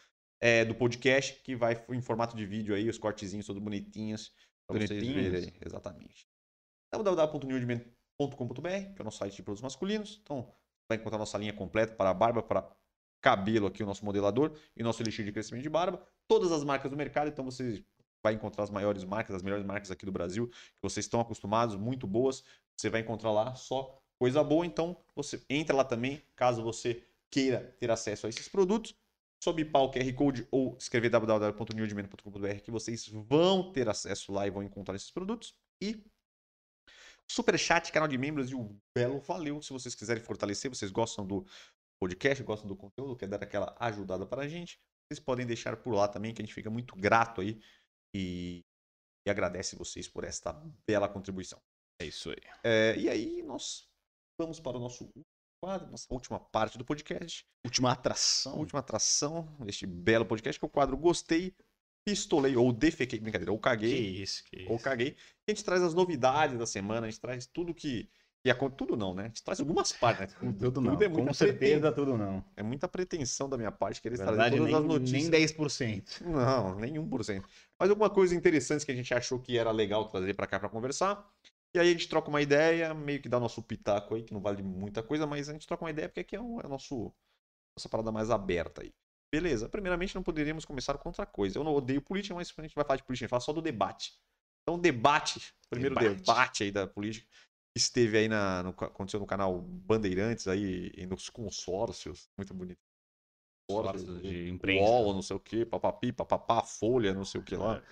é, 0.40 0.64
do 0.64 0.74
podcast, 0.74 1.42
que 1.42 1.54
vai 1.54 1.84
em 1.90 2.00
formato 2.00 2.34
de 2.34 2.46
vídeo 2.46 2.74
aí, 2.74 2.88
os 2.88 2.96
cortezinhos 2.96 3.46
todos 3.46 3.62
bonitinhos, 3.62 4.32
para 4.66 4.78
vocês 4.78 5.06
verem 5.06 5.44
aí. 5.44 5.52
Exatamente. 5.64 6.26
www.newdman.com.br, 6.92 8.94
que 8.94 8.98
é 8.98 9.00
o 9.00 9.04
nosso 9.04 9.18
site 9.18 9.36
de 9.36 9.42
produtos 9.42 9.62
masculinos. 9.62 10.20
Então, 10.22 10.50
vai 10.88 10.96
encontrar 10.96 11.18
nossa 11.18 11.36
linha 11.38 11.52
completa 11.52 11.94
para 11.94 12.12
barba, 12.14 12.42
para 12.42 12.68
cabelo 13.20 13.66
aqui, 13.66 13.82
o 13.82 13.86
nosso 13.86 14.04
modelador 14.04 14.52
e 14.76 14.82
nosso 14.82 15.02
elixir 15.02 15.24
de 15.24 15.32
crescimento 15.32 15.62
de 15.62 15.68
barba. 15.68 16.02
Todas 16.26 16.50
as 16.52 16.64
marcas 16.64 16.90
do 16.90 16.96
mercado, 16.96 17.28
então 17.28 17.44
você 17.44 17.84
vai 18.22 18.34
encontrar 18.34 18.64
as 18.64 18.70
maiores 18.70 19.04
marcas, 19.04 19.36
as 19.36 19.42
melhores 19.42 19.64
marcas 19.64 19.90
aqui 19.90 20.06
do 20.06 20.12
Brasil, 20.12 20.48
que 20.48 20.82
vocês 20.82 21.06
estão 21.06 21.20
acostumados, 21.20 21.76
muito 21.76 22.06
boas. 22.06 22.42
Você 22.76 22.88
vai 22.88 23.00
encontrar 23.00 23.30
lá 23.30 23.54
só 23.54 24.00
coisa 24.18 24.42
boa, 24.42 24.64
então 24.66 24.96
você 25.14 25.42
entra 25.48 25.76
lá 25.76 25.84
também, 25.84 26.22
caso 26.34 26.62
você 26.62 27.04
queira 27.30 27.76
ter 27.78 27.90
acesso 27.90 28.26
a 28.26 28.30
esses 28.30 28.48
produtos. 28.48 28.94
Só 29.40 29.52
bipar 29.52 29.82
o 29.82 29.90
QR 29.90 30.12
Code 30.14 30.48
ou 30.50 30.76
escrever 30.76 31.10
www.newdman.com.br 31.10 32.60
que 32.62 32.72
vocês 32.72 33.06
vão 33.08 33.72
ter 33.72 33.88
acesso 33.88 34.32
lá 34.32 34.46
e 34.46 34.50
vão 34.50 34.64
encontrar 34.64 34.96
esses 34.96 35.12
produtos. 35.12 35.54
E 35.80 36.04
Superchat, 37.30 37.92
canal 37.92 38.08
de 38.08 38.16
membros 38.16 38.50
e 38.50 38.54
o 38.54 38.76
belo 38.96 39.20
valeu. 39.20 39.60
Se 39.62 39.72
vocês 39.72 39.94
quiserem 39.94 40.22
fortalecer, 40.22 40.70
vocês 40.70 40.90
gostam 40.90 41.26
do 41.26 41.46
podcast, 42.00 42.42
gostam 42.42 42.68
do 42.68 42.76
conteúdo, 42.76 43.16
quer 43.16 43.28
dar 43.28 43.42
aquela 43.42 43.76
ajudada 43.78 44.26
para 44.26 44.42
a 44.42 44.48
gente, 44.48 44.78
vocês 45.08 45.18
podem 45.18 45.46
deixar 45.46 45.76
por 45.76 45.94
lá 45.94 46.06
também, 46.06 46.32
que 46.32 46.40
a 46.40 46.44
gente 46.44 46.54
fica 46.54 46.70
muito 46.70 46.94
grato 46.94 47.40
aí 47.40 47.60
e, 48.14 48.64
e 49.26 49.30
agradece 49.30 49.76
vocês 49.76 50.08
por 50.08 50.24
esta 50.24 50.52
bela 50.86 51.08
contribuição. 51.08 51.60
É 52.00 52.06
isso 52.06 52.30
aí. 52.30 52.40
É, 52.64 52.96
e 52.96 53.08
aí 53.08 53.42
nós 53.42 53.88
vamos 54.40 54.60
para 54.60 54.76
o 54.76 54.80
nosso 54.80 55.10
quadro, 55.62 55.90
nossa 55.90 56.06
última 56.10 56.38
parte 56.38 56.78
do 56.78 56.84
podcast, 56.84 57.44
Última 57.64 57.90
atração. 57.90 58.56
última 58.56 58.78
atração 58.78 59.56
deste 59.60 59.86
belo 59.86 60.24
podcast, 60.24 60.58
que 60.58 60.64
é 60.64 60.68
o 60.68 60.70
quadro 60.70 60.96
Gostei, 60.96 61.54
Pistolei, 62.10 62.56
ou 62.56 62.72
Defequei, 62.72 63.18
brincadeira, 63.20 63.52
ou 63.52 63.58
Que 63.58 63.62
Caguei, 63.64 64.22
isso, 64.22 64.44
que 64.44 64.56
ou 64.66 64.74
isso. 64.76 64.84
caguei. 64.84 65.16
A 65.46 65.50
gente 65.50 65.64
traz 65.64 65.82
as 65.82 65.94
novidades 65.94 66.58
da 66.58 66.66
semana, 66.66 67.06
a 67.06 67.10
gente 67.10 67.20
traz 67.20 67.46
tudo 67.46 67.74
que. 67.74 68.08
que 68.42 68.50
acon- 68.50 68.70
tudo 68.70 68.96
não, 68.96 69.14
né? 69.14 69.24
A 69.24 69.26
gente 69.28 69.42
traz 69.42 69.60
algumas 69.60 69.92
partes, 69.92 70.34
né? 70.42 70.52
Tudo 70.58 70.80
não. 70.80 70.94
é 70.94 71.08
muita 71.08 71.24
Com 71.26 71.34
certeza, 71.34 71.90
preten- 71.90 71.92
tudo 71.92 72.16
não. 72.16 72.44
É 72.56 72.62
muita 72.62 72.88
pretensão 72.88 73.48
da 73.48 73.56
minha 73.56 73.72
parte 73.72 74.00
querer 74.00 74.16
trazer 74.16 74.36
Verdade, 74.36 74.56
todas 74.56 74.66
nem, 74.66 74.76
as 74.76 74.84
notícias. 74.84 75.22
nem 75.22 75.30
10%. 75.30 76.20
Não, 76.24 76.74
nem 76.76 76.98
1%. 76.98 77.46
Mas 77.78 77.90
alguma 77.90 78.08
coisa 78.08 78.34
interessante 78.34 78.86
que 78.86 78.92
a 78.92 78.94
gente 78.94 79.12
achou 79.12 79.38
que 79.38 79.58
era 79.58 79.70
legal 79.70 80.08
trazer 80.08 80.34
pra 80.34 80.46
cá 80.46 80.58
pra 80.58 80.68
conversar. 80.68 81.28
E 81.74 81.78
aí 81.78 81.88
a 81.88 81.92
gente 81.92 82.08
troca 82.08 82.28
uma 82.30 82.40
ideia, 82.40 82.94
meio 82.94 83.20
que 83.20 83.28
dá 83.28 83.38
nosso 83.38 83.62
pitaco 83.62 84.14
aí, 84.14 84.22
que 84.22 84.32
não 84.32 84.40
vale 84.40 84.62
muita 84.62 85.02
coisa, 85.02 85.26
mas 85.26 85.48
a 85.48 85.52
gente 85.52 85.66
troca 85.66 85.84
uma 85.84 85.90
ideia 85.90 86.08
porque 86.08 86.20
aqui 86.20 86.34
é, 86.36 86.40
o 86.40 86.60
é 86.60 86.66
nosso 86.68 87.12
nossa 87.76 87.88
parada 87.88 88.10
mais 88.12 88.30
aberta 88.30 88.82
aí. 88.82 88.92
Beleza, 89.32 89.68
primeiramente 89.68 90.14
não 90.14 90.22
poderíamos 90.22 90.64
começar 90.64 90.96
com 90.96 91.08
outra 91.08 91.26
coisa. 91.26 91.58
Eu 91.58 91.64
não 91.64 91.74
odeio 91.74 92.00
política, 92.00 92.34
mas 92.34 92.52
a 92.56 92.62
gente 92.62 92.74
vai 92.74 92.84
falar 92.84 92.96
de 92.96 93.04
política, 93.04 93.24
a 93.24 93.26
gente 93.26 93.30
fala 93.30 93.40
só 93.40 93.52
do 93.52 93.60
debate. 93.60 94.18
Então, 94.62 94.78
debate, 94.78 95.54
primeiro 95.70 95.94
Debate. 95.94 96.16
debate, 96.16 96.64
aí 96.64 96.70
da 96.70 96.86
política, 96.86 97.26
esteve 97.76 98.18
aí 98.18 98.28
na, 98.28 98.62
no, 98.62 98.70
aconteceu 98.70 99.20
no 99.20 99.26
canal 99.26 99.60
Bandeirantes 99.60 100.46
aí, 100.46 100.92
e 100.94 101.06
nos 101.06 101.30
consórcios, 101.30 102.28
muito 102.36 102.52
bonito. 102.52 102.80
Consórcios 103.70 104.22
de 104.22 104.48
imprensa. 104.48 104.90
UOL, 104.90 105.14
não 105.14 105.22
sei 105.22 105.36
o 105.36 105.40
que, 105.40 105.64
papapi, 105.64 106.12
papapá, 106.12 106.62
Folha, 106.62 107.14
não 107.14 107.24
sei 107.24 107.40
o 107.40 107.44
que 107.44 107.56
lá. 107.56 107.82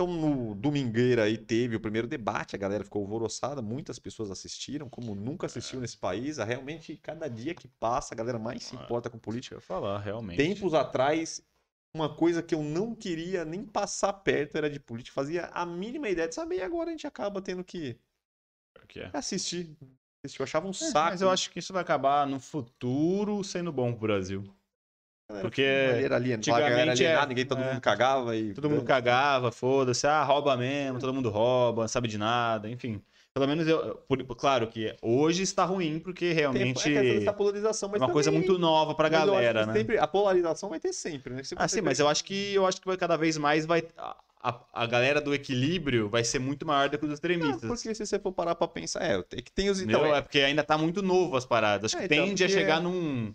Então, 0.00 0.06
no 0.06 0.54
Domingueira 0.54 1.24
aí 1.24 1.36
teve 1.36 1.74
o 1.74 1.80
primeiro 1.80 2.06
debate, 2.06 2.54
a 2.54 2.58
galera 2.58 2.84
ficou 2.84 3.02
alvoroçada, 3.02 3.60
muitas 3.60 3.98
pessoas 3.98 4.30
assistiram, 4.30 4.88
como 4.88 5.12
nunca 5.12 5.46
assistiu 5.46 5.80
nesse 5.80 5.96
país. 5.98 6.38
Realmente, 6.38 6.96
cada 6.96 7.26
dia 7.26 7.52
que 7.52 7.66
passa, 7.66 8.14
a 8.14 8.16
galera 8.16 8.38
mais 8.38 8.62
se 8.62 8.76
É. 8.76 8.78
importa 8.80 9.10
com 9.10 9.18
política. 9.18 9.56
Eu 9.56 9.60
falar, 9.60 9.98
realmente. 9.98 10.36
Tempos 10.36 10.72
atrás, 10.72 11.42
uma 11.92 12.14
coisa 12.14 12.44
que 12.44 12.54
eu 12.54 12.62
não 12.62 12.94
queria 12.94 13.44
nem 13.44 13.64
passar 13.64 14.12
perto 14.12 14.56
era 14.56 14.70
de 14.70 14.78
política. 14.78 15.12
Fazia 15.12 15.46
a 15.46 15.66
mínima 15.66 16.08
ideia 16.08 16.28
de 16.28 16.34
saber 16.36 16.58
e 16.58 16.62
agora 16.62 16.90
a 16.90 16.92
gente 16.92 17.06
acaba 17.08 17.42
tendo 17.42 17.64
que 17.64 17.98
é. 18.94 19.10
assistir. 19.12 19.76
assistir. 20.22 20.38
Eu 20.40 20.44
achava 20.44 20.68
um 20.68 20.70
É, 20.70 20.74
saco. 20.74 21.10
mas 21.10 21.22
eu 21.22 21.28
acho 21.28 21.50
que 21.50 21.58
isso 21.58 21.72
vai 21.72 21.82
acabar 21.82 22.24
no 22.24 22.38
futuro 22.38 23.42
sendo 23.42 23.72
bom 23.72 23.90
pro 23.90 24.02
Brasil. 24.02 24.44
Porque 25.42 25.60
Era 25.62 26.16
alienado, 26.16 26.50
a 26.50 26.60
galera 26.60 26.92
antigamente 26.92 27.02
é- 27.04 27.06
alienada, 27.06 27.26
ninguém, 27.28 27.44
todo 27.46 27.60
é. 27.62 27.68
mundo 27.72 27.80
cagava 27.80 28.36
e... 28.36 28.54
Todo 28.54 28.70
mundo 28.70 28.82
cagava, 28.82 29.52
foda-se, 29.52 30.06
ah, 30.06 30.22
rouba 30.24 30.56
mesmo, 30.56 30.98
todo 30.98 31.12
mundo 31.12 31.28
rouba, 31.28 31.82
não 31.82 31.88
sabe 31.88 32.08
de 32.08 32.16
nada, 32.16 32.68
enfim. 32.68 33.00
Pelo 33.34 33.46
menos 33.46 33.68
eu. 33.68 33.96
por- 34.08 34.24
claro 34.36 34.66
que 34.66 34.96
hoje 35.02 35.42
está 35.42 35.64
ruim, 35.64 36.00
porque 36.00 36.24
Tem- 36.26 36.34
realmente 36.34 36.78
é 36.96 37.02
questão 37.02 37.20
é 37.94 37.98
uma 38.06 38.12
coisa 38.12 38.30
também- 38.30 38.46
muito 38.46 38.58
nova 38.58 38.94
acho 38.94 39.08
galera, 39.26 39.66
né? 39.66 39.72
sempre- 39.74 39.98
a 39.98 40.06
polarização 40.08 40.70
vai 40.70 40.80
ter 40.80 40.92
sempre, 40.92 41.34
né? 41.34 41.44
Se 41.44 41.54
Ah, 41.56 41.68
sim, 41.68 41.80
mas 41.82 42.00
eu 42.00 42.08
acho 42.08 42.24
que 42.24 42.54
eu 42.54 42.66
acho 42.66 42.80
que 42.80 42.86
vai 42.86 42.96
cada 42.96 43.16
vez 43.16 43.36
mais 43.36 43.64
vai. 43.66 43.84
A, 43.96 44.16
a, 44.42 44.60
a 44.72 44.86
galera 44.86 45.20
do 45.20 45.32
equilíbrio 45.34 46.08
vai 46.08 46.24
ser 46.24 46.38
muito 46.40 46.66
maior 46.66 46.88
do 46.88 46.96
que 46.98 47.04
os 47.04 47.08
Não, 47.08 47.14
extremistas. 47.14 47.68
porque 47.68 47.94
se 47.94 48.06
você 48.06 48.18
for 48.18 48.32
parar 48.32 48.54
pra 48.54 48.66
pensar, 48.66 49.02
é, 49.04 49.22
tem 49.22 49.42
que 49.42 49.52
tem 49.52 49.68
os... 49.68 49.80
Então, 49.80 50.04
é 50.14 50.22
porque 50.22 50.40
ainda 50.40 50.64
tá 50.64 50.78
muito 50.78 51.02
novo 51.02 51.36
as 51.36 51.44
paradas. 51.44 51.92
Acho 51.92 52.02
É, 52.02 52.08
que 52.08 52.14
então, 52.14 52.26
tende 52.26 52.42
a 52.42 52.46
porque- 52.46 52.60
chegar 52.60 52.80
num, 52.80 53.32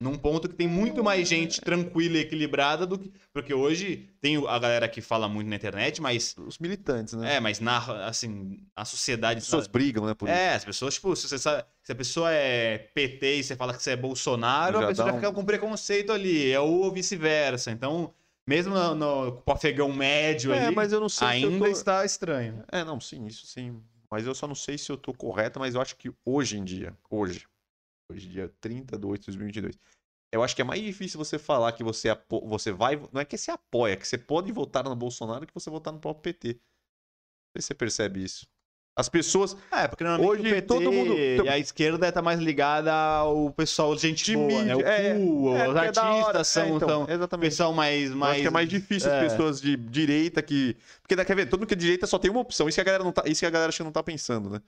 num 0.00 0.16
ponto 0.16 0.48
que 0.48 0.54
tem 0.54 0.66
muito 0.66 1.04
mais 1.04 1.28
gente 1.28 1.60
tranquila 1.60 2.16
e 2.16 2.20
equilibrada 2.20 2.86
do 2.86 2.98
que. 2.98 3.12
Porque 3.34 3.52
hoje 3.52 4.08
tem 4.20 4.36
a 4.48 4.58
galera 4.58 4.88
que 4.88 5.00
fala 5.02 5.28
muito 5.28 5.46
na 5.48 5.56
internet, 5.56 6.00
mas. 6.00 6.34
os 6.38 6.58
militantes, 6.58 7.12
né? 7.14 7.34
É, 7.36 7.40
mas 7.40 7.60
na, 7.60 8.06
assim, 8.06 8.58
a 8.74 8.84
sociedade. 8.86 9.38
As 9.40 9.44
pessoas 9.44 9.66
brigam, 9.66 10.06
né, 10.06 10.14
por 10.14 10.26
isso. 10.28 10.36
É, 10.38 10.54
as 10.54 10.64
pessoas, 10.64 10.94
tipo, 10.94 11.14
se, 11.14 11.28
você 11.28 11.38
sabe, 11.38 11.64
se 11.82 11.92
a 11.92 11.94
pessoa 11.94 12.32
é 12.32 12.78
PT 12.78 13.36
e 13.36 13.44
você 13.44 13.54
fala 13.54 13.74
que 13.74 13.82
você 13.82 13.90
é 13.90 13.96
Bolsonaro, 13.96 14.78
Já 14.78 14.84
a 14.84 14.88
pessoa 14.88 15.08
já 15.08 15.12
um- 15.12 15.16
fica 15.16 15.32
com 15.32 15.44
preconceito 15.44 16.12
ali, 16.12 16.50
é 16.50 16.58
ou 16.58 16.90
vice-versa. 16.90 17.70
Então, 17.70 18.14
mesmo 18.46 18.72
no, 18.74 18.94
no 18.94 19.42
afegão 19.48 19.92
médio 19.92 20.52
É, 20.52 20.66
ali, 20.66 20.74
mas 20.74 20.92
eu 20.92 21.00
não 21.00 21.10
sei 21.10 21.28
se 21.28 21.32
ainda 21.34 21.66
tô- 21.66 21.70
está 21.70 22.04
estranho. 22.06 22.64
É, 22.72 22.82
não, 22.84 22.98
sim, 22.98 23.26
isso 23.26 23.46
sim. 23.46 23.80
Mas 24.10 24.26
eu 24.26 24.34
só 24.34 24.48
não 24.48 24.54
sei 24.56 24.76
se 24.78 24.90
eu 24.90 24.96
tô 24.96 25.12
correto, 25.12 25.60
mas 25.60 25.74
eu 25.74 25.80
acho 25.80 25.94
que 25.94 26.10
hoje 26.24 26.58
em 26.58 26.64
dia, 26.64 26.96
hoje, 27.08 27.44
hoje 28.10 28.28
dia 28.28 28.52
30 28.60 28.98
de 28.98 29.06
8 29.06 29.20
de 29.20 29.26
2022, 29.26 29.78
eu 30.32 30.42
acho 30.42 30.54
que 30.54 30.62
é 30.62 30.64
mais 30.64 30.80
difícil 30.80 31.18
você 31.18 31.38
falar 31.38 31.72
que 31.72 31.82
você, 31.82 32.08
apo... 32.08 32.46
você 32.46 32.70
vai. 32.70 32.96
Não 33.12 33.20
é 33.20 33.24
que 33.24 33.36
você 33.36 33.50
apoia, 33.50 33.94
é 33.94 33.96
que 33.96 34.06
você 34.06 34.16
pode 34.16 34.52
votar 34.52 34.84
no 34.84 34.94
Bolsonaro 34.94 35.46
que 35.46 35.54
você 35.54 35.68
votar 35.68 35.92
no 35.92 35.98
próprio 35.98 36.22
PT. 36.22 36.48
Não 36.54 37.52
sei 37.56 37.62
se 37.62 37.66
você 37.66 37.74
percebe 37.74 38.22
isso. 38.22 38.46
As 38.96 39.08
pessoas. 39.08 39.56
É, 39.72 39.88
porque 39.88 40.04
normalmente 40.04 40.40
Hoje 40.40 40.50
o 40.50 40.54
PT 40.54 40.66
todo 40.66 40.92
mundo- 40.92 41.14
e 41.16 41.48
a 41.48 41.58
esquerda 41.58 42.12
tá 42.12 42.20
mais 42.20 42.38
ligada 42.38 42.92
ao 42.92 43.50
pessoal 43.52 43.96
gente 43.96 44.24
De 44.24 44.36
boa, 44.36 44.62
né? 44.62 44.74
O 44.74 44.78
mídia, 44.78 44.90
é, 44.90 45.14
cool, 45.14 45.56
é, 45.56 45.68
os 45.68 45.76
é 45.76 45.78
artistas 45.78 46.48
são, 46.48 46.64
É, 47.08 47.14
então, 47.14 47.38
pessoal 47.38 47.72
mais... 47.72 48.10
Eu 48.10 48.16
mais 48.16 48.32
acho 48.32 48.42
que 48.42 48.46
é 48.46 48.50
mais 48.50 48.68
difícil 48.68 49.10
é. 49.10 49.20
as 49.20 49.32
pessoas 49.32 49.60
de 49.60 49.76
direita 49.76 50.42
que. 50.42 50.76
Porque, 51.02 51.24
quer 51.24 51.34
ver, 51.34 51.48
todo 51.48 51.60
mundo 51.60 51.68
que 51.68 51.74
é 51.74 51.76
de 51.76 51.82
direita 51.82 52.06
só 52.06 52.18
tem 52.18 52.30
uma 52.30 52.40
opção. 52.40 52.68
Isso 52.68 52.76
que 52.76 52.80
a 52.80 52.84
galera 52.84 53.02
não 53.02 53.12
tá, 53.12 53.22
isso 53.26 53.40
que 53.40 53.46
a 53.46 53.50
galera 53.50 53.70
acho 53.70 53.78
que 53.78 53.84
não 53.84 53.92
tá 53.92 54.02
pensando, 54.02 54.50
né? 54.50 54.60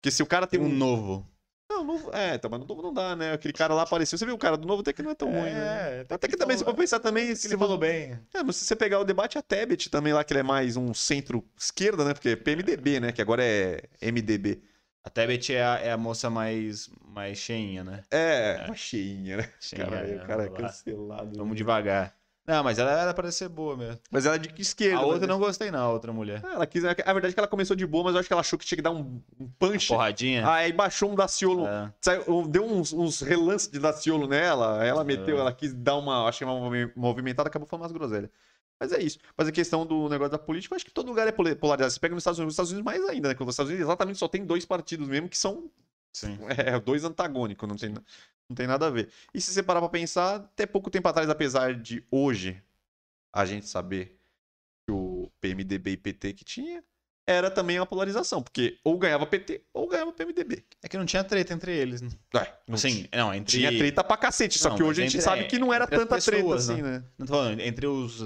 Porque 0.00 0.10
se 0.10 0.22
o 0.22 0.26
cara 0.26 0.46
tem 0.46 0.60
Tem 0.60 0.68
um 0.68 0.72
um. 0.72 0.76
novo. 0.76 1.33
Não, 1.68 1.84
novo. 1.84 2.10
É, 2.14 2.34
então, 2.34 2.50
mas 2.50 2.60
no 2.60 2.66
novo 2.66 2.82
não 2.82 2.92
dá, 2.92 3.16
né? 3.16 3.32
Aquele 3.32 3.52
cara 3.52 3.74
lá 3.74 3.82
apareceu. 3.82 4.18
Você 4.18 4.26
viu 4.26 4.34
o 4.34 4.38
cara 4.38 4.56
do 4.56 4.66
novo 4.66 4.82
até 4.82 4.92
que 4.92 5.02
não 5.02 5.10
é 5.10 5.14
tão 5.14 5.30
ruim, 5.30 5.50
né? 5.50 6.00
até, 6.02 6.14
Até 6.14 6.28
que 6.28 6.36
também, 6.36 6.56
se 6.56 6.64
for 6.64 6.74
pensar 6.74 7.00
também, 7.00 7.34
se 7.34 7.46
ele 7.46 7.54
você 7.54 7.58
falou 7.58 7.78
bem. 7.78 8.18
É, 8.34 8.42
mas 8.42 8.56
se 8.56 8.64
você 8.64 8.76
pegar 8.76 9.00
o 9.00 9.04
debate, 9.04 9.38
a 9.38 9.42
Tebet 9.42 9.88
também 9.90 10.12
lá, 10.12 10.22
que 10.22 10.32
ele 10.32 10.40
é 10.40 10.44
mais 10.44 10.76
um 10.76 10.92
centro-esquerda, 10.92 12.04
né? 12.04 12.14
Porque 12.14 12.30
é 12.30 12.36
PMDB, 12.36 13.00
né? 13.00 13.12
Que 13.12 13.22
agora 13.22 13.42
é 13.42 13.82
MDB. 14.02 14.62
A 15.02 15.10
Tebet 15.10 15.54
é 15.54 15.64
a, 15.64 15.78
é 15.80 15.92
a 15.92 15.96
moça 15.98 16.30
mais, 16.30 16.90
mais 17.06 17.38
cheinha, 17.38 17.82
né? 17.84 18.02
É, 18.10 18.64
uma 18.66 18.74
cheinha, 18.74 19.38
né? 19.38 19.50
Cheinha, 19.60 19.84
Cara, 19.86 20.08
é, 20.08 20.16
o 20.16 20.26
cara 20.26 20.44
é 20.44 20.48
cancelado. 20.48 21.36
Vamos 21.36 21.56
devagar. 21.56 22.14
Não, 22.46 22.62
mas 22.62 22.78
ela 22.78 22.90
era 22.90 23.14
pra 23.14 23.32
ser 23.32 23.48
boa 23.48 23.74
mesmo. 23.76 23.98
Mas 24.10 24.26
ela 24.26 24.34
é 24.36 24.38
de 24.38 24.50
que 24.50 24.60
esquerda. 24.60 24.96
A 24.98 25.00
mas- 25.00 25.06
outra 25.10 25.24
eu 25.24 25.28
não 25.28 25.38
gostei, 25.38 25.70
não, 25.70 25.78
a 25.80 25.90
outra 25.90 26.12
mulher. 26.12 26.42
Ah, 26.44 26.52
Ela 26.54 26.66
quis... 26.66 26.84
A 26.84 26.92
verdade 26.92 27.28
é 27.28 27.32
que 27.32 27.40
ela 27.40 27.48
começou 27.48 27.74
de 27.74 27.86
boa, 27.86 28.04
mas 28.04 28.14
eu 28.14 28.20
acho 28.20 28.28
que 28.28 28.32
ela 28.34 28.40
achou 28.40 28.58
que 28.58 28.66
tinha 28.66 28.76
que 28.76 28.82
dar 28.82 28.90
um, 28.90 29.20
um 29.40 29.48
punch. 29.58 29.88
Porradinha. 29.88 30.46
Ah, 30.46 30.54
aí 30.56 30.72
baixou 30.72 31.10
um 31.10 31.14
Daciolo. 31.14 31.66
É. 31.66 31.90
Saiu- 32.02 32.46
deu 32.46 32.64
uns, 32.66 32.92
uns 32.92 33.22
relances 33.22 33.68
de 33.68 33.78
Daciolo 33.78 34.26
nela. 34.26 34.84
Ela 34.84 35.02
meteu, 35.04 35.38
É. 35.38 35.40
ela 35.40 35.52
quis 35.52 35.72
dar 35.72 35.96
uma, 35.96 36.28
acho 36.28 36.38
que 36.38 36.44
uma 36.44 36.58
movi- 36.60 36.92
movimentada, 36.94 37.48
acabou 37.48 37.66
falando 37.66 37.84
umas 37.84 37.92
groselhas. 37.92 38.28
Mas 38.78 38.92
é 38.92 39.00
isso. 39.00 39.18
Mas 39.38 39.48
a 39.48 39.52
questão 39.52 39.86
do 39.86 40.08
negócio 40.10 40.32
da 40.32 40.38
política, 40.38 40.74
eu 40.74 40.76
acho 40.76 40.84
que 40.84 40.90
todo 40.90 41.06
lugar 41.08 41.26
é 41.26 41.32
polarizado. 41.32 41.90
Você 41.92 41.98
pega 42.00 42.14
nos 42.14 42.20
Estados 42.22 42.38
Unidos, 42.38 42.48
nos 42.50 42.54
Estados 42.54 42.72
Unidos 42.72 42.84
mais 42.84 43.02
ainda, 43.08 43.28
né? 43.28 43.34
Porque 43.34 43.44
nos 43.44 43.54
Estados 43.54 43.70
Unidos 43.70 43.86
exatamente 43.88 44.18
só 44.18 44.28
tem 44.28 44.44
dois 44.44 44.64
partidos 44.66 45.08
mesmo 45.08 45.28
que 45.30 45.38
são 45.38 45.70
Sim. 46.12 46.38
é, 46.58 46.78
dois 46.78 47.04
antagônicos, 47.04 47.68
não 47.68 47.76
tem, 47.76 47.94
não 48.48 48.54
tem 48.54 48.66
nada 48.66 48.86
a 48.86 48.90
ver. 48.90 49.10
E 49.32 49.40
se 49.40 49.52
você 49.52 49.62
parar 49.62 49.80
pra 49.80 49.88
pensar, 49.88 50.36
até 50.36 50.66
pouco 50.66 50.90
tempo 50.90 51.08
atrás, 51.08 51.28
apesar 51.28 51.74
de 51.74 52.04
hoje 52.10 52.62
a 53.32 53.44
gente 53.44 53.66
saber 53.68 54.18
que 54.86 54.92
o 54.92 55.30
PMDB 55.40 55.92
e 55.92 55.96
PT 55.96 56.32
que 56.34 56.44
tinha, 56.44 56.84
era 57.26 57.50
também 57.50 57.78
uma 57.78 57.86
polarização, 57.86 58.42
porque 58.42 58.78
ou 58.84 58.98
ganhava 58.98 59.26
PT 59.26 59.62
ou 59.72 59.88
ganhava 59.88 60.12
PMDB. 60.12 60.62
É 60.82 60.88
que 60.88 60.98
não 60.98 61.06
tinha 61.06 61.24
treta 61.24 61.54
entre 61.54 61.74
eles. 61.74 62.02
Né? 62.02 62.10
É, 62.36 62.52
não 62.68 62.76
Sim, 62.76 63.08
não, 63.14 63.32
entre... 63.32 63.56
tinha 63.58 63.70
treta 63.76 64.04
pra 64.04 64.16
cacete, 64.18 64.58
só 64.58 64.68
Não, 64.68 64.76
que 64.76 64.82
mas 64.82 64.90
hoje 64.90 65.00
a 65.00 65.04
gente 65.04 65.14
entre- 65.16 65.24
sabe 65.24 65.40
é, 65.42 65.44
que 65.44 65.58
não 65.58 65.72
era 65.72 65.84
entre 65.84 65.96
as 65.96 66.02
tanta 66.02 66.20
treta 66.20 66.42
pessoas, 66.42 66.68
assim, 66.70 66.82
né? 66.82 67.02
Não 67.18 67.26
tô 67.26 67.32
falando, 67.32 67.60
entre 67.60 67.86
os... 67.86 68.20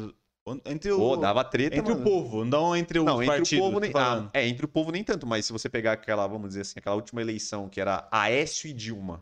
Entre 0.64 0.90
o... 0.90 0.96
Pô, 0.96 1.16
dava 1.16 1.44
treta, 1.44 1.76
entre 1.76 1.92
mano. 1.92 2.00
o 2.00 2.04
povo, 2.04 2.44
não 2.44 2.74
entre 2.74 2.98
os 2.98 3.04
Não, 3.04 3.22
entre 3.22 3.36
partidos. 3.36 3.52
o 3.52 3.68
povo 3.68 3.80
nem. 3.80 3.92
Ah, 3.94 4.30
é, 4.32 4.48
entre 4.48 4.64
o 4.64 4.68
povo 4.68 4.90
nem 4.90 5.04
tanto, 5.04 5.26
mas 5.26 5.44
se 5.44 5.52
você 5.52 5.68
pegar 5.68 5.92
aquela, 5.92 6.26
vamos 6.26 6.48
dizer 6.48 6.62
assim, 6.62 6.78
aquela 6.78 6.96
última 6.96 7.20
eleição 7.20 7.68
que 7.68 7.78
era 7.78 8.08
Aécio 8.10 8.66
e 8.68 8.72
Dilma. 8.72 9.20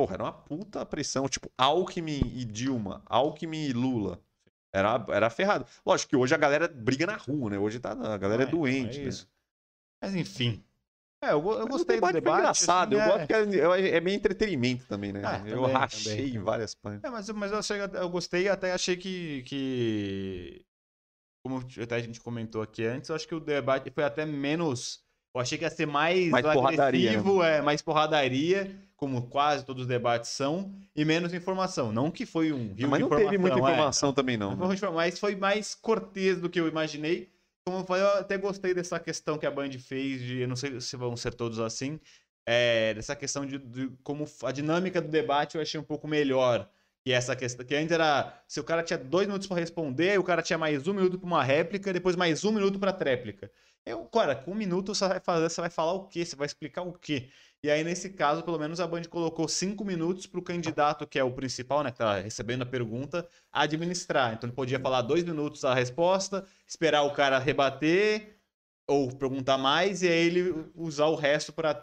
Porra, 0.00 0.14
era 0.14 0.22
uma 0.22 0.32
puta 0.32 0.86
pressão, 0.86 1.28
tipo, 1.28 1.52
Alckmin 1.58 2.22
e 2.34 2.42
Dilma, 2.46 3.02
Alckmin 3.04 3.66
e 3.66 3.72
Lula. 3.74 4.18
Era, 4.72 5.04
era 5.10 5.28
ferrado. 5.28 5.66
Lógico 5.84 6.08
que 6.08 6.16
hoje 6.16 6.34
a 6.34 6.38
galera 6.38 6.66
briga 6.66 7.06
na 7.06 7.16
rua, 7.16 7.50
né? 7.50 7.58
Hoje 7.58 7.78
tá, 7.78 7.90
a 7.92 8.16
galera 8.16 8.44
é, 8.44 8.46
É, 8.46 8.50
doente, 8.50 8.98
é 8.98 9.02
né? 9.02 9.08
isso. 9.10 9.28
Mas 10.02 10.14
enfim. 10.14 10.64
É, 11.22 11.32
eu, 11.32 11.52
eu 11.52 11.68
gostei 11.68 11.96
debate 11.96 12.12
do 12.12 12.14
debate. 12.14 12.32
Foi 12.32 12.40
engraçado, 12.40 12.96
assim, 12.98 13.06
eu 13.06 13.12
é. 13.12 13.12
gosto 13.12 13.26
que 13.26 13.34
é, 13.34 13.96
é 13.96 14.00
meio 14.00 14.16
entretenimento 14.16 14.86
também, 14.86 15.12
né? 15.12 15.20
Ah, 15.22 15.46
eu 15.46 15.66
rachei 15.66 16.16
também. 16.16 16.36
em 16.36 16.38
várias 16.38 16.74
páginas. 16.74 17.04
É, 17.04 17.10
mas, 17.10 17.28
mas 17.28 17.52
eu, 17.52 17.58
achei, 17.58 17.76
eu 17.78 18.08
gostei 18.08 18.44
e 18.44 18.48
até 18.48 18.72
achei 18.72 18.96
que, 18.96 19.42
que. 19.42 20.64
Como 21.44 21.62
até 21.82 21.96
a 21.96 22.00
gente 22.00 22.22
comentou 22.22 22.62
aqui 22.62 22.86
antes, 22.86 23.10
eu 23.10 23.16
acho 23.16 23.28
que 23.28 23.34
o 23.34 23.40
debate 23.40 23.90
foi 23.90 24.04
até 24.04 24.24
menos. 24.24 25.04
Eu 25.34 25.42
achei 25.42 25.58
que 25.58 25.64
ia 25.64 25.70
ser 25.70 25.86
mais, 25.86 26.30
Mais 26.30 26.42
porradaria, 26.42 27.12
né? 27.12 27.18
agressivo, 27.18 27.42
é, 27.42 27.60
mais 27.60 27.82
porradaria, 27.82 28.89
como 29.00 29.22
quase 29.28 29.64
todos 29.64 29.84
os 29.84 29.88
debates 29.88 30.28
são, 30.28 30.70
e 30.94 31.06
menos 31.06 31.32
informação. 31.32 31.90
Não 31.90 32.10
que 32.10 32.26
foi 32.26 32.52
um 32.52 32.74
rio 32.74 32.86
mas 32.86 33.02
de 33.02 33.08
não 33.08 33.16
teve 33.16 33.38
muita 33.38 33.56
é. 33.56 33.58
informação 33.58 34.12
também, 34.12 34.36
não. 34.36 34.54
Não 34.54 34.68
né? 34.68 34.76
Mas 34.92 35.18
foi 35.18 35.34
mais 35.34 35.74
cortês 35.74 36.38
do 36.38 36.50
que 36.50 36.60
eu 36.60 36.68
imaginei. 36.68 37.30
Como 37.64 37.78
eu 37.78 37.84
falei, 37.84 38.02
eu 38.02 38.18
até 38.18 38.36
gostei 38.36 38.74
dessa 38.74 39.00
questão 39.00 39.38
que 39.38 39.46
a 39.46 39.50
Band 39.50 39.70
fez, 39.72 40.20
de, 40.20 40.40
eu 40.40 40.48
não 40.48 40.54
sei 40.54 40.78
se 40.82 40.96
vão 40.96 41.16
ser 41.16 41.32
todos 41.32 41.58
assim, 41.60 41.98
é, 42.44 42.92
dessa 42.92 43.16
questão 43.16 43.46
de, 43.46 43.56
de 43.56 43.90
como 44.02 44.26
a 44.42 44.52
dinâmica 44.52 45.00
do 45.00 45.08
debate 45.08 45.56
eu 45.56 45.62
achei 45.62 45.80
um 45.80 45.84
pouco 45.84 46.06
melhor. 46.06 46.68
Que 47.02 47.10
essa 47.10 47.34
questão, 47.34 47.64
que 47.64 47.74
antes 47.74 47.92
era, 47.92 48.38
se 48.46 48.60
o 48.60 48.64
cara 48.64 48.82
tinha 48.82 48.98
dois 48.98 49.26
minutos 49.26 49.48
para 49.48 49.58
responder, 49.58 50.20
o 50.20 50.22
cara 50.22 50.42
tinha 50.42 50.58
mais 50.58 50.86
um 50.86 50.92
minuto 50.92 51.18
para 51.18 51.26
uma 51.26 51.42
réplica, 51.42 51.90
depois 51.90 52.16
mais 52.16 52.44
um 52.44 52.52
minuto 52.52 52.78
para 52.78 52.92
tréplica. 52.92 53.50
Eu, 53.86 54.04
cara, 54.04 54.36
com 54.36 54.50
um 54.50 54.54
minuto 54.54 54.94
você 54.94 55.08
vai 55.08 55.20
fazer, 55.20 55.48
você 55.48 55.60
vai 55.62 55.70
falar 55.70 55.94
o 55.94 56.06
quê? 56.06 56.22
Você 56.26 56.36
vai 56.36 56.44
explicar 56.44 56.82
o 56.82 56.92
quê? 56.92 57.30
E 57.62 57.70
aí, 57.70 57.84
nesse 57.84 58.08
caso, 58.08 58.42
pelo 58.42 58.58
menos 58.58 58.80
a 58.80 58.86
Band 58.86 59.02
colocou 59.02 59.46
cinco 59.46 59.84
minutos 59.84 60.26
para 60.26 60.40
o 60.40 60.42
candidato, 60.42 61.06
que 61.06 61.18
é 61.18 61.24
o 61.24 61.30
principal, 61.30 61.82
né? 61.82 61.90
Que 61.90 61.98
tá 61.98 62.18
recebendo 62.18 62.62
a 62.62 62.66
pergunta, 62.66 63.28
administrar. 63.52 64.32
Então 64.32 64.48
ele 64.48 64.56
podia 64.56 64.80
falar 64.80 65.02
dois 65.02 65.24
minutos 65.24 65.62
a 65.64 65.74
resposta, 65.74 66.46
esperar 66.66 67.02
o 67.02 67.12
cara 67.12 67.38
rebater 67.38 68.38
ou 68.88 69.12
perguntar 69.12 69.58
mais, 69.58 70.02
e 70.02 70.08
aí 70.08 70.26
ele 70.26 70.64
usar 70.74 71.06
o 71.06 71.14
resto 71.14 71.52
para 71.52 71.74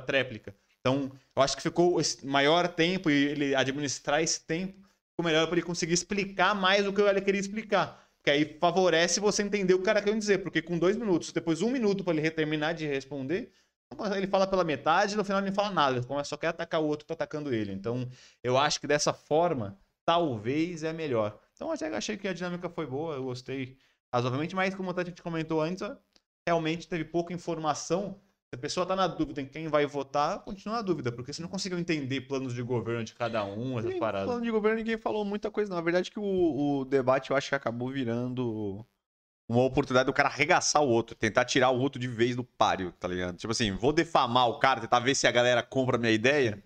tréplica. 0.00 0.56
Então, 0.80 1.12
eu 1.36 1.42
acho 1.42 1.56
que 1.56 1.62
ficou 1.62 2.00
esse 2.00 2.26
maior 2.26 2.66
tempo 2.66 3.10
e 3.10 3.26
ele 3.26 3.54
administrar 3.54 4.22
esse 4.22 4.40
tempo 4.44 4.72
ficou 5.10 5.24
melhor 5.24 5.46
para 5.46 5.56
ele 5.56 5.66
conseguir 5.66 5.94
explicar 5.94 6.54
mais 6.54 6.84
do 6.84 6.92
que 6.92 7.00
ele 7.00 7.20
queria 7.20 7.40
explicar. 7.40 8.08
Porque 8.16 8.30
aí 8.30 8.56
favorece 8.60 9.20
você 9.20 9.42
entender 9.42 9.74
o 9.74 9.78
que 9.78 9.82
o 9.82 9.84
cara 9.86 10.02
quer 10.02 10.16
dizer. 10.16 10.38
Porque 10.38 10.60
com 10.62 10.78
dois 10.78 10.96
minutos, 10.96 11.32
depois 11.32 11.62
um 11.62 11.70
minuto 11.70 12.02
para 12.02 12.16
ele 12.16 12.30
terminar 12.30 12.72
de 12.72 12.86
responder, 12.86 13.52
ele 14.16 14.26
fala 14.26 14.46
pela 14.46 14.64
metade 14.64 15.16
no 15.16 15.24
final 15.24 15.40
ele 15.40 15.48
não 15.48 15.54
fala 15.54 15.70
nada. 15.70 15.98
Ele 15.98 16.24
só 16.24 16.36
quer 16.36 16.48
atacar 16.48 16.80
o 16.80 16.86
outro 16.86 17.04
que 17.04 17.08
tá 17.08 17.14
atacando 17.14 17.54
ele. 17.54 17.72
Então, 17.72 18.08
eu 18.42 18.58
acho 18.58 18.80
que 18.80 18.86
dessa 18.86 19.12
forma, 19.12 19.78
talvez 20.04 20.82
é 20.82 20.92
melhor. 20.92 21.38
Então, 21.54 21.68
eu 21.68 21.74
até 21.74 21.94
achei 21.94 22.16
que 22.16 22.28
a 22.28 22.32
dinâmica 22.32 22.68
foi 22.68 22.86
boa, 22.86 23.14
eu 23.14 23.24
gostei 23.24 23.76
razoavelmente, 24.12 24.54
mas 24.54 24.74
como 24.74 24.90
a 24.90 25.04
gente 25.04 25.22
comentou 25.22 25.60
antes, 25.60 25.82
realmente 26.46 26.88
teve 26.88 27.04
pouca 27.04 27.32
informação. 27.32 28.20
Se 28.48 28.56
a 28.56 28.58
pessoa 28.58 28.86
tá 28.86 28.94
na 28.94 29.08
dúvida 29.08 29.40
em 29.40 29.46
quem 29.46 29.66
vai 29.66 29.86
votar, 29.86 30.38
continua 30.40 30.76
na 30.76 30.82
dúvida, 30.82 31.10
porque 31.10 31.32
você 31.32 31.42
não 31.42 31.48
conseguiu 31.48 31.78
entender 31.78 32.22
planos 32.22 32.54
de 32.54 32.62
governo 32.62 33.02
de 33.02 33.14
cada 33.14 33.44
um, 33.44 33.78
essas 33.78 33.98
paradas. 33.98 34.28
Falando 34.28 34.44
de 34.44 34.50
governo, 34.50 34.78
ninguém 34.78 34.96
falou 34.96 35.24
muita 35.24 35.50
coisa, 35.50 35.70
não. 35.70 35.78
A 35.78 35.82
verdade 35.82 36.10
é 36.10 36.12
que 36.12 36.20
o, 36.20 36.80
o 36.80 36.84
debate 36.84 37.30
eu 37.30 37.36
acho 37.36 37.48
que 37.48 37.54
acabou 37.54 37.90
virando 37.90 38.86
uma 39.48 39.62
oportunidade 39.62 40.06
do 40.06 40.12
cara 40.12 40.28
arregaçar 40.28 40.82
o 40.82 40.88
outro, 40.88 41.14
tentar 41.14 41.44
tirar 41.44 41.70
o 41.70 41.78
outro 41.78 42.00
de 42.00 42.08
vez 42.08 42.34
do 42.34 42.42
páreo, 42.42 42.92
tá 42.92 43.06
ligado? 43.06 43.36
Tipo 43.36 43.52
assim, 43.52 43.72
vou 43.72 43.92
defamar 43.92 44.48
o 44.48 44.58
cara, 44.58 44.80
tentar 44.80 45.00
ver 45.00 45.14
se 45.14 45.26
a 45.26 45.30
galera 45.30 45.62
compra 45.62 45.96
a 45.96 46.00
minha 46.00 46.12
ideia 46.12 46.62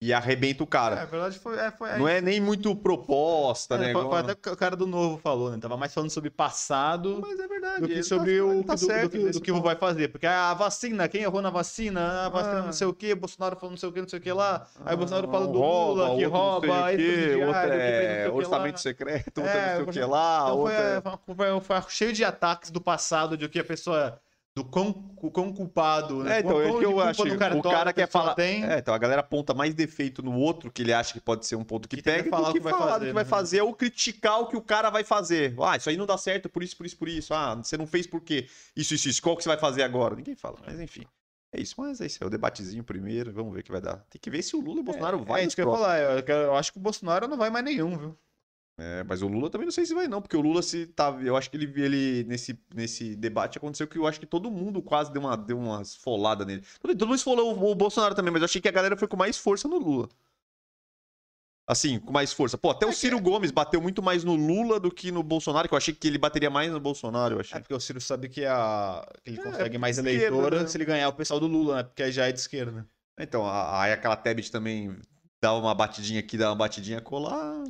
e 0.00 0.12
arrebenta 0.12 0.62
o 0.62 0.66
É, 0.66 0.68
cara. 0.70 1.02
a 1.02 1.04
verdade 1.06 1.38
foi. 1.40 1.58
É, 1.58 1.70
foi 1.72 1.98
Não 1.98 2.06
é 2.06 2.20
nem 2.20 2.40
muito 2.40 2.74
proposta, 2.76 3.74
É, 3.74 3.78
né? 3.78 3.92
foi- 3.92 4.04
foi 4.04 4.18
até 4.20 4.50
o 4.50 4.52
o 4.52 4.56
cara 4.56 4.76
do 4.76 4.86
novo 4.86 5.18
falou, 5.18 5.50
né? 5.50 5.58
Tava 5.60 5.76
mais 5.76 5.92
falando 5.92 6.10
sobre 6.10 6.30
passado 6.30 7.18
Mas 7.20 7.38
é 7.40 7.48
verdade. 7.48 7.80
do 7.80 7.88
que 7.88 7.96
tá- 7.96 8.02
sobre 8.04 8.30
ele 8.32 8.40
o 8.42 8.62
tá 8.62 8.74
do, 8.74 8.80
do 8.80 8.86
certo 8.86 9.10
que, 9.10 9.18
nesse 9.18 9.38
do 9.38 9.42
que 9.42 9.52
ponto. 9.52 9.62
vai 9.64 9.74
fazer. 9.74 10.08
Porque 10.08 10.26
a 10.26 10.54
vacina, 10.54 11.08
quem 11.08 11.22
errou 11.22 11.42
na 11.42 11.50
vacina, 11.50 12.26
a 12.26 12.28
vacina 12.28 12.60
Ah. 12.60 12.62
não 12.62 12.72
sei 12.72 12.86
o 12.86 12.94
que, 12.94 13.12
Bolsonaro 13.14 13.56
falou 13.56 13.70
não 13.72 13.76
sei 13.76 13.88
o 13.88 13.92
que, 13.92 14.00
não 14.00 14.08
sei 14.08 14.18
o 14.20 14.22
que 14.22 14.32
lá. 14.32 14.66
Aí 14.84 14.92
Ah, 14.92 14.94
o 14.94 14.96
Bolsonaro 14.98 15.28
fala 15.28 15.46
do 15.48 15.52
Lula, 15.58 16.16
que 16.16 16.24
rouba, 16.24 16.56
o 16.58 16.60
quê, 16.60 16.68
ex-presidiário, 17.02 17.46
outro 17.46 17.74
é 17.74 18.28
o 18.30 18.34
orçamento 18.36 18.80
secreto, 18.80 19.38
outro 19.40 19.52
É, 19.52 19.66
não 19.66 19.74
sei 19.74 19.82
o 19.82 19.86
que 19.86 19.98
então 19.98 20.10
lá, 20.10 20.44
Então 20.48 20.68
é... 20.70 21.00
foi, 21.00 21.34
foi- 21.34 21.60
foi 21.60 21.82
cheio 21.90 22.12
de 22.12 22.24
ataques 22.24 22.70
do 22.70 22.80
passado, 22.80 23.36
de 23.36 23.48
que 23.48 23.58
a 23.58 23.64
pessoa. 23.64 24.20
Do 24.58 24.64
quão, 24.64 24.92
quão 24.92 25.52
culpado, 25.52 26.24
né? 26.24 26.36
É, 26.36 26.40
então, 26.40 26.60
é 26.60 26.78
que 26.78 26.84
eu 26.84 27.00
acho. 27.00 27.22
O 27.22 27.62
cara 27.62 27.92
quer 27.92 28.08
falar. 28.08 28.34
Tem. 28.34 28.64
É, 28.64 28.78
então 28.78 28.92
a 28.92 28.98
galera 28.98 29.20
aponta 29.20 29.54
mais 29.54 29.74
defeito 29.74 30.22
no 30.22 30.36
outro 30.36 30.70
que 30.70 30.82
ele 30.82 30.92
acha 30.92 31.12
que 31.12 31.20
pode 31.20 31.46
ser 31.46 31.54
um 31.54 31.62
ponto 31.62 31.88
que, 31.88 31.96
Que 31.96 32.02
pega 32.02 32.28
falar 32.28 32.46
do 32.46 32.50
o 32.50 32.52
que 32.54 32.58
que 32.58 32.64
vai 32.64 32.72
falar 32.72 32.84
do 32.84 32.92
fazer, 32.92 33.06
que 33.06 33.12
vai 33.12 33.24
né? 33.24 33.30
fazer 33.30 33.62
ou 33.62 33.72
criticar 33.72 34.40
o 34.40 34.46
que 34.48 34.56
o 34.56 34.60
cara 34.60 34.90
vai 34.90 35.04
fazer. 35.04 35.54
Ah, 35.60 35.76
isso 35.76 35.88
aí 35.88 35.96
não 35.96 36.06
dá 36.06 36.18
certo 36.18 36.48
por 36.48 36.62
isso, 36.62 36.76
por 36.76 36.86
isso, 36.86 36.96
por 36.96 37.08
isso. 37.08 37.32
Ah, 37.32 37.54
você 37.54 37.76
não 37.76 37.86
fez 37.86 38.06
por 38.06 38.20
quê? 38.20 38.48
Isso, 38.74 38.94
isso, 38.94 39.08
isso. 39.08 39.22
Qual 39.22 39.36
que 39.36 39.42
você 39.44 39.48
vai 39.48 39.58
fazer 39.58 39.82
agora? 39.82 40.16
Ninguém 40.16 40.34
fala. 40.34 40.58
Mas 40.66 40.80
enfim. 40.80 41.04
É 41.52 41.60
isso, 41.60 41.74
mas 41.78 42.00
é 42.00 42.06
isso. 42.06 42.22
É 42.22 42.26
o 42.26 42.30
debatezinho 42.30 42.84
primeiro. 42.84 43.32
Vamos 43.32 43.54
ver 43.54 43.60
o 43.60 43.62
que 43.62 43.72
vai 43.72 43.80
dar. 43.80 43.98
Tem 44.10 44.20
que 44.20 44.28
ver 44.30 44.42
se 44.42 44.54
o 44.56 44.60
Lula 44.60 44.78
e 44.78 44.80
o 44.80 44.84
Bolsonaro 44.84 45.24
vai. 45.24 45.42
é 45.42 45.46
isso 45.46 45.56
que 45.56 45.62
eu 45.62 45.66
ia 45.66 45.72
falar. 45.72 45.98
Eu, 45.98 46.18
eu 46.20 46.54
acho 46.56 46.72
que 46.72 46.78
o 46.78 46.82
Bolsonaro 46.82 47.26
não 47.26 47.38
vai 47.38 47.48
mais 47.48 47.64
nenhum, 47.64 47.96
viu? 47.96 48.18
É, 48.80 49.02
mas 49.02 49.22
o 49.22 49.26
Lula 49.26 49.50
também 49.50 49.64
não 49.64 49.72
sei 49.72 49.84
se 49.84 49.92
vai, 49.92 50.06
não, 50.06 50.22
porque 50.22 50.36
o 50.36 50.40
Lula 50.40 50.62
se 50.62 50.86
tá. 50.86 51.10
Eu 51.20 51.36
acho 51.36 51.50
que 51.50 51.56
ele, 51.56 51.82
ele 51.82 52.24
nesse, 52.24 52.56
nesse 52.72 53.16
debate 53.16 53.58
aconteceu 53.58 53.88
que 53.88 53.98
eu 53.98 54.06
acho 54.06 54.20
que 54.20 54.26
todo 54.26 54.48
mundo 54.52 54.80
quase 54.80 55.12
deu 55.12 55.22
uma, 55.22 55.36
deu 55.36 55.58
uma 55.58 55.82
esfolada 55.82 56.44
nele. 56.44 56.62
Todo, 56.80 57.06
mundo 57.06 57.16
esfolou 57.16 57.56
o, 57.56 57.70
o 57.72 57.74
Bolsonaro 57.74 58.14
também, 58.14 58.32
mas 58.32 58.40
eu 58.40 58.44
achei 58.44 58.60
que 58.60 58.68
a 58.68 58.72
galera 58.72 58.96
foi 58.96 59.08
com 59.08 59.16
mais 59.16 59.36
força 59.36 59.66
no 59.66 59.78
Lula. 59.78 60.08
Assim, 61.66 61.98
com 61.98 62.12
mais 62.12 62.32
força. 62.32 62.56
Pô, 62.56 62.70
até 62.70 62.86
É 62.86 62.88
o 62.88 62.92
Ciro 62.92 63.20
Gomes 63.20 63.50
bateu 63.50 63.78
muito 63.82 64.02
mais 64.02 64.24
no 64.24 64.34
Lula 64.36 64.80
do 64.80 64.90
que 64.90 65.10
no 65.12 65.22
Bolsonaro, 65.22 65.68
que 65.68 65.74
eu 65.74 65.76
achei 65.76 65.92
que 65.92 66.06
ele 66.08 66.16
bateria 66.16 66.48
mais 66.48 66.72
no 66.72 66.80
Bolsonaro, 66.80 67.34
eu 67.34 67.38
É 67.38 67.40
achei. 67.40 67.60
porque 67.60 67.74
o 67.74 67.80
Ciro 67.80 68.00
sabe 68.00 68.28
que, 68.28 68.46
a, 68.46 69.06
que 69.22 69.30
ele 69.30 69.38
É, 69.38 69.42
consegue 69.42 69.76
mais 69.76 69.98
esquerda, 69.98 70.24
eleitora 70.24 70.62
né? 70.62 70.66
se 70.68 70.76
ele 70.78 70.84
ganhar 70.86 71.08
o 71.08 71.12
pessoal 71.12 71.38
do 71.40 71.46
Lula, 71.46 71.76
né? 71.76 71.82
Porque 71.82 72.04
aí 72.04 72.12
já 72.12 72.26
é 72.26 72.32
de 72.32 72.38
esquerda. 72.38 72.86
Então, 73.18 73.44
a- 73.44 73.82
aí 73.82 73.92
aquela 73.92 74.16
Tebet 74.16 74.50
também 74.50 74.96
dava 75.42 75.58
uma 75.58 75.74
batidinha 75.74 76.20
aqui, 76.20 76.38
dava 76.38 76.52
uma 76.52 76.56
batidinha 76.58 77.00
colar. 77.02 77.64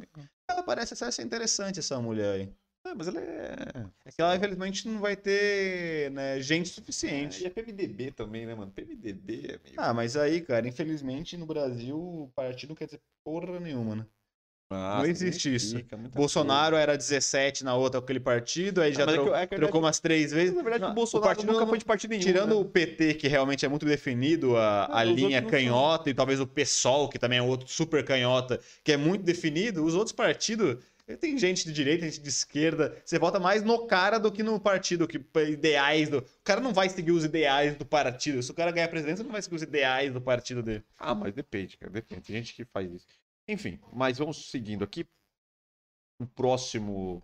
Ela 0.48 0.62
parece 0.62 0.94
até 0.94 1.10
ser 1.10 1.22
interessante, 1.22 1.78
essa 1.78 2.00
mulher 2.00 2.34
aí. 2.34 2.52
É, 2.86 2.94
mas 2.94 3.08
ela 3.08 3.20
é. 3.20 3.90
É 4.06 4.12
que 4.12 4.22
ela, 4.22 4.36
infelizmente, 4.36 4.88
não 4.88 5.00
vai 5.00 5.16
ter 5.16 6.10
né, 6.10 6.40
gente 6.40 6.68
suficiente. 6.68 7.42
E 7.42 7.46
é 7.46 7.50
PMDB 7.50 8.12
também, 8.12 8.46
né, 8.46 8.54
mano? 8.54 8.72
PMDB 8.72 9.34
é 9.46 9.58
meio. 9.62 9.74
Ah, 9.76 9.92
mas 9.92 10.16
aí, 10.16 10.40
cara, 10.40 10.66
infelizmente, 10.66 11.36
no 11.36 11.46
Brasil, 11.46 11.98
o 11.98 12.32
partido 12.34 12.70
não 12.70 12.76
quer 12.76 12.86
dizer 12.86 13.00
porra 13.24 13.60
nenhuma, 13.60 13.96
né? 13.96 14.06
Nossa, 14.70 14.98
não 14.98 15.06
existe 15.06 15.54
isso. 15.54 15.82
Bolsonaro 16.14 16.76
era 16.76 16.94
17 16.96 17.64
na 17.64 17.74
outra, 17.74 18.00
aquele 18.00 18.20
partido, 18.20 18.82
aí 18.82 18.92
já 18.92 19.06
mas 19.06 19.14
é 19.14 19.18
que 19.18 19.24
tro- 19.24 19.34
é 19.34 19.46
que 19.46 19.56
trocou 19.56 19.80
umas 19.80 19.98
três 19.98 20.30
vezes. 20.30 20.54
Na 20.54 20.62
verdade, 20.62 20.82
Não, 20.84 20.90
o 20.90 20.94
Bolsonaro 20.94 21.26
partido 21.28 21.46
nunca 21.46 21.60
não- 21.60 21.68
foi 21.68 21.78
de 21.78 21.84
partido 21.86 22.10
nenhum. 22.10 22.22
Tirando 22.22 22.50
né? 22.50 22.54
o 22.56 22.64
PT, 22.66 23.14
que 23.14 23.28
realmente 23.28 23.64
é 23.64 23.68
muito 23.68 23.86
definido, 23.86 24.56
a, 24.56 24.84
Ah, 24.84 24.98
a 25.00 25.04
linha 25.04 25.40
canhota, 25.40 26.10
e 26.10 26.14
talvez 26.14 26.38
o 26.38 26.46
PSOL, 26.46 27.08
que 27.08 27.18
também 27.18 27.38
é 27.38 27.42
outro 27.42 27.66
super 27.68 28.04
canhota, 28.04 28.60
que 28.84 28.92
é 28.92 28.96
muito 28.98 29.22
definido, 29.24 29.82
os 29.84 29.94
outros 29.94 30.12
partidos. 30.12 30.76
Tem 31.18 31.38
gente 31.38 31.64
de 31.64 31.72
direita, 31.72 32.04
gente 32.04 32.20
de 32.20 32.28
esquerda. 32.28 32.94
Você 33.02 33.18
vota 33.18 33.40
mais 33.40 33.62
no 33.62 33.86
cara 33.86 34.18
do 34.18 34.30
que 34.30 34.42
no 34.42 34.60
partido, 34.60 35.08
que 35.08 35.18
ideais 35.48 36.10
do. 36.10 36.18
O 36.18 36.24
cara 36.44 36.60
não 36.60 36.74
vai 36.74 36.90
seguir 36.90 37.12
os 37.12 37.24
ideais 37.24 37.74
do 37.76 37.86
partido. 37.86 38.42
Se 38.42 38.50
o 38.50 38.54
cara 38.54 38.70
ganhar 38.70 38.84
a 38.84 38.90
presidência, 38.90 39.24
não 39.24 39.32
vai 39.32 39.40
seguir 39.40 39.56
os 39.56 39.62
ideais 39.62 40.12
do 40.12 40.20
partido 40.20 40.62
dele. 40.62 40.84
Ah, 40.98 41.14
mas 41.14 41.32
depende, 41.32 41.78
cara. 41.78 41.90
Depende. 41.90 42.20
Tem 42.20 42.36
gente 42.36 42.52
que 42.54 42.62
faz 42.66 42.92
isso. 42.92 43.06
Enfim, 43.48 43.80
mas 43.92 44.18
vamos 44.18 44.50
seguindo 44.50 44.84
aqui. 44.84 45.06
O 46.20 46.26
próximo, 46.26 47.22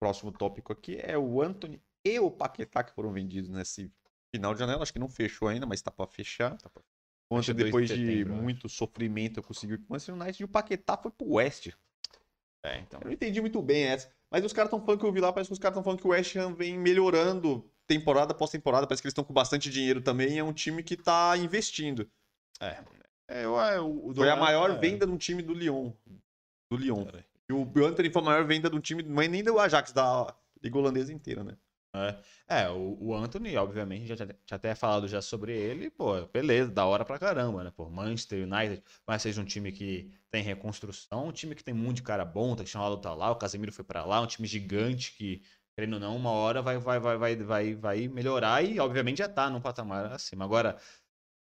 próximo 0.00 0.32
tópico 0.32 0.72
aqui 0.72 0.98
é 1.00 1.16
o 1.16 1.40
Anthony 1.40 1.80
e 2.04 2.18
o 2.18 2.30
Paquetá 2.30 2.82
que 2.82 2.92
foram 2.92 3.12
vendidos 3.12 3.48
nesse 3.48 3.92
final 4.34 4.52
de 4.52 4.60
janela. 4.60 4.82
Acho 4.82 4.92
que 4.92 4.98
não 4.98 5.08
fechou 5.08 5.48
ainda, 5.48 5.64
mas 5.64 5.80
tá 5.80 5.90
pra 5.90 6.06
fechar. 6.06 6.58
O 7.30 7.36
Fecha 7.36 7.52
Anthony, 7.52 7.54
2 7.54 7.56
de 7.56 7.64
depois 7.64 7.88
de 7.88 7.94
setembro, 7.94 8.32
eu 8.32 8.34
acho. 8.34 8.42
muito 8.42 8.68
sofrimento, 8.68 9.42
conseguiu 9.42 9.78
com 9.78 9.84
o 9.84 9.86
Manchester 9.90 10.14
United 10.14 10.42
e 10.42 10.44
o 10.44 10.48
Paquetá 10.48 10.96
foi 10.96 11.10
pro 11.10 11.34
West. 11.34 11.68
É, 12.64 12.78
então. 12.78 13.00
Eu 13.00 13.06
não 13.06 13.12
entendi 13.12 13.40
muito 13.40 13.60
bem 13.62 13.84
essa. 13.84 14.10
Mas 14.30 14.44
os 14.44 14.52
caras 14.52 14.68
estão 14.68 14.84
falando 14.84 15.00
que 15.00 15.06
eu 15.06 15.12
vi 15.12 15.20
lá, 15.20 15.32
parece 15.32 15.48
que 15.48 15.52
os 15.52 15.58
caras 15.58 15.74
estão 15.74 15.84
falando 15.84 16.00
que 16.00 16.06
o 16.06 16.10
West 16.10 16.34
Ham 16.36 16.54
vem 16.54 16.78
melhorando 16.78 17.70
temporada 17.86 18.32
após 18.32 18.50
temporada. 18.50 18.86
Parece 18.86 19.02
que 19.02 19.06
eles 19.06 19.12
estão 19.12 19.24
com 19.24 19.34
bastante 19.34 19.68
dinheiro 19.68 20.00
também. 20.00 20.34
e 20.34 20.38
É 20.38 20.44
um 20.44 20.52
time 20.52 20.82
que 20.82 20.96
tá 20.96 21.36
investindo. 21.36 22.10
É, 22.60 22.82
eu, 23.28 23.60
é, 23.60 23.80
o, 23.80 24.08
o 24.08 24.14
Foi 24.14 24.28
a 24.28 24.36
maior 24.36 24.70
é. 24.70 24.78
venda 24.78 25.06
de 25.06 25.12
um 25.12 25.16
time 25.16 25.42
do 25.42 25.54
Lyon. 25.54 25.92
Do 26.70 26.76
Lyon. 26.76 27.04
Cara. 27.04 27.24
E 27.48 27.52
o 27.52 27.86
Anthony 27.86 28.10
foi 28.10 28.22
a 28.22 28.24
maior 28.24 28.46
venda 28.46 28.70
de 28.70 28.76
um 28.76 28.80
time, 28.80 29.02
é 29.02 29.28
nem 29.28 29.42
do 29.42 29.58
Ajax, 29.58 29.92
da 29.92 30.34
Liga 30.62 30.78
Holandesa 30.78 31.12
inteira, 31.12 31.44
né? 31.44 31.56
É, 32.48 32.70
o, 32.70 32.96
o 32.98 33.14
Anthony, 33.14 33.54
obviamente, 33.56 34.06
já 34.06 34.16
tinha 34.16 34.36
até 34.50 34.74
falado 34.74 35.06
já 35.06 35.20
sobre 35.20 35.52
ele, 35.52 35.90
pô, 35.90 36.26
beleza, 36.26 36.70
da 36.70 36.86
hora 36.86 37.04
pra 37.04 37.18
caramba, 37.18 37.62
né? 37.62 37.72
Pô, 37.74 37.90
Manchester 37.90 38.46
United, 38.46 38.82
mas 39.06 39.20
seja 39.20 39.40
um 39.40 39.44
time 39.44 39.70
que 39.70 40.10
tem 40.30 40.42
reconstrução, 40.42 41.28
um 41.28 41.32
time 41.32 41.54
que 41.54 41.62
tem 41.62 41.74
um 41.74 41.78
monte 41.78 41.96
de 41.96 42.02
cara 42.02 42.24
bom, 42.24 42.56
tá 42.56 42.64
chamado 42.64 42.96
tá 42.96 43.14
lá, 43.14 43.30
o 43.30 43.36
Casemiro 43.36 43.72
foi 43.72 43.84
pra 43.84 44.06
lá, 44.06 44.22
um 44.22 44.26
time 44.26 44.48
gigante 44.48 45.12
que, 45.12 45.42
querendo 45.76 45.94
ou 45.94 46.00
não, 46.00 46.16
uma 46.16 46.30
hora 46.30 46.62
vai, 46.62 46.78
vai, 46.78 46.98
vai, 46.98 47.18
vai, 47.18 47.36
vai, 47.36 47.74
vai 47.74 48.08
melhorar 48.08 48.64
e, 48.64 48.80
obviamente, 48.80 49.18
já 49.18 49.28
tá 49.28 49.50
num 49.50 49.60
patamar 49.60 50.12
acima. 50.12 50.46
Agora, 50.46 50.78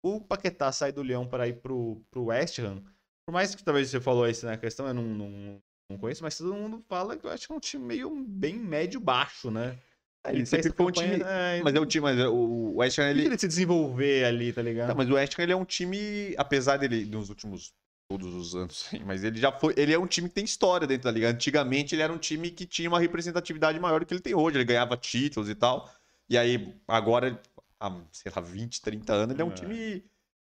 o 0.03 0.21
Paquetá 0.21 0.71
sai 0.73 0.93
do 0.93 1.03
Leão 1.03 1.27
para 1.27 1.49
ir 1.49 1.55
pro, 1.61 2.01
pro 2.11 2.27
West 2.27 2.59
Ham, 2.59 2.83
por 3.27 3.33
mais 3.33 3.55
que 3.55 3.63
talvez 3.63 3.91
você 3.91 4.01
falou 4.01 4.29
isso 4.29 4.47
na 4.47 4.57
questão, 4.57 4.87
eu 4.89 4.95
não, 4.95 5.05
não, 5.05 5.63
não 5.91 5.99
conheço, 5.99 6.23
mas 6.23 6.39
todo 6.39 6.55
mundo 6.55 6.83
fala 6.89 7.17
que 7.17 7.27
eu 7.27 7.31
acho 7.31 7.47
que 7.47 7.53
é 7.53 7.57
um 7.57 7.61
time 7.61 7.85
meio 7.85 8.25
bem 8.27 8.55
médio-baixo, 8.55 9.51
né? 9.51 9.79
Ele 10.27 10.45
fez 10.45 10.49
sempre 10.49 10.73
foi 10.73 10.87
um 10.87 10.91
time. 10.91 11.23
é, 11.25 11.61
Mas 11.63 11.75
é 11.75 11.81
o 11.81 11.87
time, 11.87 12.03
mas 12.03 12.19
é 12.19 12.29
o 12.29 12.75
West 12.77 12.99
Ham, 12.99 13.11
ele... 13.11 13.21
ele. 13.21 13.29
ele 13.29 13.39
se 13.39 13.49
desenvolver 13.49 14.25
ali, 14.25 14.53
tá 14.53 14.63
ligado? 14.63 14.89
Tá, 14.89 14.95
mas 14.95 15.09
o 15.09 15.15
West 15.15 15.39
Ham 15.39 15.43
ele 15.43 15.53
é 15.53 15.57
um 15.57 15.65
time, 15.65 16.35
apesar 16.37 16.77
dele, 16.77 17.05
nos 17.05 17.29
últimos 17.29 17.73
todos 18.11 18.35
os 18.35 18.55
anos, 18.55 18.89
mas 19.05 19.23
ele 19.23 19.39
já 19.39 19.53
foi. 19.53 19.75
Ele 19.77 19.93
é 19.93 19.99
um 19.99 20.07
time 20.07 20.29
que 20.29 20.35
tem 20.35 20.45
história 20.45 20.87
dentro 20.87 21.05
da 21.05 21.11
liga. 21.11 21.29
Antigamente 21.29 21.95
ele 21.95 22.03
era 22.03 22.13
um 22.13 22.19
time 22.19 22.51
que 22.51 22.67
tinha 22.67 22.89
uma 22.89 22.99
representatividade 22.99 23.79
maior 23.79 24.01
do 24.01 24.07
que 24.07 24.15
ele 24.15 24.21
tem 24.21 24.35
hoje. 24.35 24.57
Ele 24.57 24.65
ganhava 24.65 24.97
títulos 24.97 25.49
e 25.49 25.55
tal. 25.55 25.91
E 26.29 26.37
aí, 26.37 26.75
agora, 26.87 27.41
há, 27.81 28.01
sei 28.12 28.33
lá, 28.35 28.43
20, 28.43 28.81
30 28.83 29.12
anos, 29.12 29.35
ele 29.35 29.43
é 29.43 29.45
um 29.45 29.51
É. 29.51 29.55
time 29.55 30.05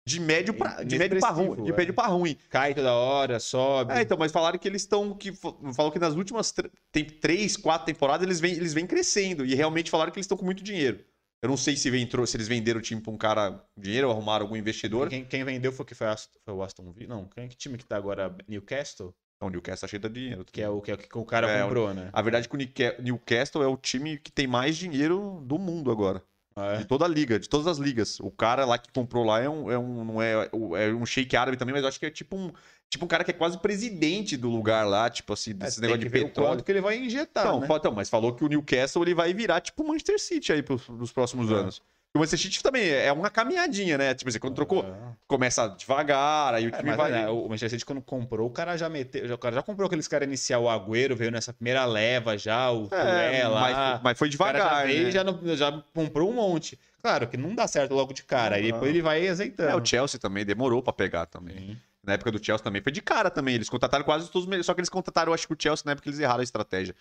de 0.07 0.19
médio 0.19 0.53
pra, 0.55 0.83
de 0.83 0.97
médio 0.97 1.19
pra 1.19 1.29
ruim. 1.29 1.63
De 1.63 1.71
é. 1.71 1.75
médio 1.75 1.93
pra 1.93 2.07
ruim. 2.07 2.35
Cai 2.49 2.73
toda 2.73 2.93
hora, 2.93 3.39
sobe. 3.39 3.93
É, 3.93 4.01
então, 4.01 4.17
mas 4.17 4.31
falaram 4.31 4.57
que 4.57 4.67
eles 4.67 4.81
estão. 4.81 5.15
que 5.15 5.31
Falou 5.33 5.91
que 5.91 5.99
nas 5.99 6.15
últimas 6.15 6.53
tem 6.91 7.05
três, 7.05 7.55
quatro 7.55 7.85
temporadas 7.85 8.25
eles 8.25 8.39
vêm, 8.39 8.53
eles 8.53 8.73
vêm 8.73 8.87
crescendo. 8.87 9.45
E 9.45 9.53
realmente 9.53 9.91
falaram 9.91 10.11
que 10.11 10.17
eles 10.17 10.25
estão 10.25 10.37
com 10.37 10.45
muito 10.45 10.63
dinheiro. 10.63 11.03
Eu 11.41 11.47
não 11.49 11.55
sei 11.55 11.77
se, 11.77 11.95
entrou, 11.97 12.25
se 12.27 12.35
eles 12.35 12.47
venderam 12.49 12.79
o 12.79 12.81
time 12.83 12.99
pra 12.99 13.13
um 13.13 13.17
cara 13.17 13.63
dinheiro 13.77 14.07
ou 14.07 14.13
arrumaram 14.13 14.43
algum 14.45 14.57
investidor. 14.57 15.07
Quem, 15.09 15.23
quem 15.23 15.43
vendeu 15.45 15.71
foi, 15.71 15.85
que 15.85 15.95
foi, 15.95 16.07
Ast- 16.07 16.37
foi 16.43 16.53
o 16.53 16.61
Aston 16.63 16.91
Villa? 16.91 17.15
Não, 17.15 17.25
quem, 17.27 17.47
que 17.47 17.55
time 17.55 17.77
que 17.77 17.85
tá 17.85 17.95
agora? 17.95 18.35
Newcastle? 18.47 19.13
Não, 19.41 19.47
o 19.47 19.51
Newcastle 19.51 19.87
tá 19.87 19.87
cheio 19.87 20.01
de 20.01 20.09
dinheiro. 20.09 20.43
Que 20.51 20.61
é 20.61 20.67
o 20.67 20.81
que, 20.81 20.97
que 20.97 21.17
o 21.17 21.23
cara 21.23 21.49
É, 21.49 21.63
comprou, 21.63 21.93
né? 21.93 22.09
A 22.11 22.21
verdade 22.21 22.45
é 22.45 22.49
que 22.49 22.55
o 22.55 22.57
Newca- 22.57 22.97
Newcastle 23.01 23.63
é 23.63 23.67
o 23.67 23.77
time 23.77 24.17
que 24.17 24.31
tem 24.31 24.47
mais 24.47 24.75
dinheiro 24.75 25.41
do 25.45 25.57
mundo 25.57 25.91
agora. 25.91 26.21
Ah, 26.59 26.75
De 26.77 26.81
é? 26.83 26.85
toda 26.85 27.05
a 27.05 27.07
liga, 27.07 27.39
de 27.39 27.47
todas 27.47 27.67
as 27.67 27.77
ligas. 27.77 28.19
O 28.19 28.29
cara 28.31 28.65
lá 28.65 28.77
que 28.77 28.91
comprou 28.91 29.23
lá 29.23 29.39
é 29.39 29.49
um, 29.49 29.71
é 29.71 29.77
um, 29.77 30.03
não 30.03 30.21
é, 30.21 30.49
é 30.77 30.93
um 30.93 31.05
shake 31.05 31.35
árabe 31.37 31.55
também, 31.57 31.73
mas 31.73 31.83
eu 31.83 31.87
acho 31.89 31.99
que 31.99 32.05
é 32.05 32.11
tipo 32.11 32.35
um, 32.35 32.51
tipo 32.89 33.05
um 33.05 33.07
cara 33.07 33.23
que 33.23 33.31
é 33.31 33.33
quase 33.33 33.57
presidente 33.57 34.35
do 34.35 34.49
lugar 34.49 34.85
lá, 34.85 35.09
tipo 35.09 35.31
assim, 35.33 35.51
É, 35.51 35.53
desse 35.53 35.79
tem 35.79 35.89
negócio 35.89 36.03
de 36.07 36.09
petróleo. 36.09 36.49
quanto 36.51 36.63
que 36.63 36.71
ele 36.71 36.81
vai 36.81 36.97
injetar, 36.97 37.45
Então, 37.45 37.59
né? 37.61 37.67
então, 37.71 37.91
mas 37.93 38.09
falou 38.09 38.33
que 38.35 38.43
o 38.43 38.47
Newcastle 38.47 39.03
ele 39.03 39.13
vai 39.15 39.33
virar 39.33 39.61
tipo 39.61 39.83
o 39.83 39.87
Manchester 39.87 40.19
City 40.19 40.51
aí 40.53 40.61
pros, 40.61 40.83
pros 40.83 41.11
próximos 41.11 41.49
É. 41.51 41.53
anos. 41.55 41.81
O 42.15 42.17
Manchester 42.19 42.39
City 42.39 42.63
também 42.63 42.89
é 42.89 43.11
uma 43.13 43.29
caminhadinha, 43.29 43.95
né? 43.95 44.15
Tipo 44.15 44.29
assim, 44.29 44.39
quando 44.39 44.55
trocou, 44.55 44.83
É. 44.83 44.93
começa 45.27 45.67
devagar, 45.67 46.55
aí 46.55 46.65
o 46.65 46.69
É, 46.69 46.71
time 46.71 46.89
mas, 46.89 46.97
vai. 46.97 47.11
né, 47.11 47.29
o 47.29 47.43
Manchester 47.43 47.69
City 47.69 47.85
quando 47.85 48.01
comprou, 48.01 48.47
o 48.47 48.49
cara 48.49 48.75
já 48.75 48.89
meteu, 48.89 49.31
o 49.31 49.37
cara 49.37 49.53
já 49.53 49.61
comprou 49.61 49.85
aqueles 49.85 50.07
caras 50.07 50.27
inicial, 50.27 50.63
o 50.63 50.69
Agüero 50.69 51.15
veio 51.15 51.29
nessa 51.29 51.53
primeira 51.53 51.85
leva 51.85 52.35
já, 52.35 52.71
o 52.71 52.87
É, 52.91 53.47
mas, 53.47 54.01
mas 54.01 54.17
foi 54.17 54.27
o 54.27 54.37
cara 54.39 54.53
devagar, 54.57 54.79
já 54.81 54.85
veio 54.87 55.03
né? 55.05 55.11
já, 55.11 55.23
não- 55.23 55.55
já 55.55 55.83
comprou 55.93 56.31
um 56.31 56.33
monte. 56.33 56.79
Claro 56.99 57.27
que 57.27 57.37
não 57.37 57.53
dá 57.53 57.67
certo 57.67 57.93
logo 57.93 58.11
de 58.11 58.23
cara, 58.23 58.55
aí 58.55 58.63
depois 58.71 58.89
ele 58.89 59.03
vai 59.03 59.27
azeitando. 59.27 59.69
É, 59.69 59.75
o 59.75 59.85
Chelsea 59.85 60.19
também 60.19 60.43
demorou 60.43 60.81
pra 60.81 60.91
pegar 60.91 61.27
também. 61.27 61.55
Sim. 61.57 61.77
Na 62.03 62.13
época 62.13 62.31
do 62.31 62.43
Chelsea 62.43 62.63
também 62.63 62.81
foi 62.81 62.91
de 62.91 63.01
cara 63.01 63.29
também. 63.29 63.53
Eles 63.55 63.69
contrataram 63.69 64.03
quase 64.03 64.25
todos 64.31 64.43
os 64.45 64.49
melhores. 64.49 64.65
Só 64.65 64.73
que 64.73 64.79
eles 64.79 64.89
contrataram, 64.89 65.31
acho 65.33 65.45
que 65.45 65.53
o 65.53 65.57
Chelsea 65.59 65.83
na 65.85 65.91
época 65.91 66.09
eles 66.09 66.19
erraram 66.19 66.39
a 66.39 66.43
estratégia. 66.43 66.95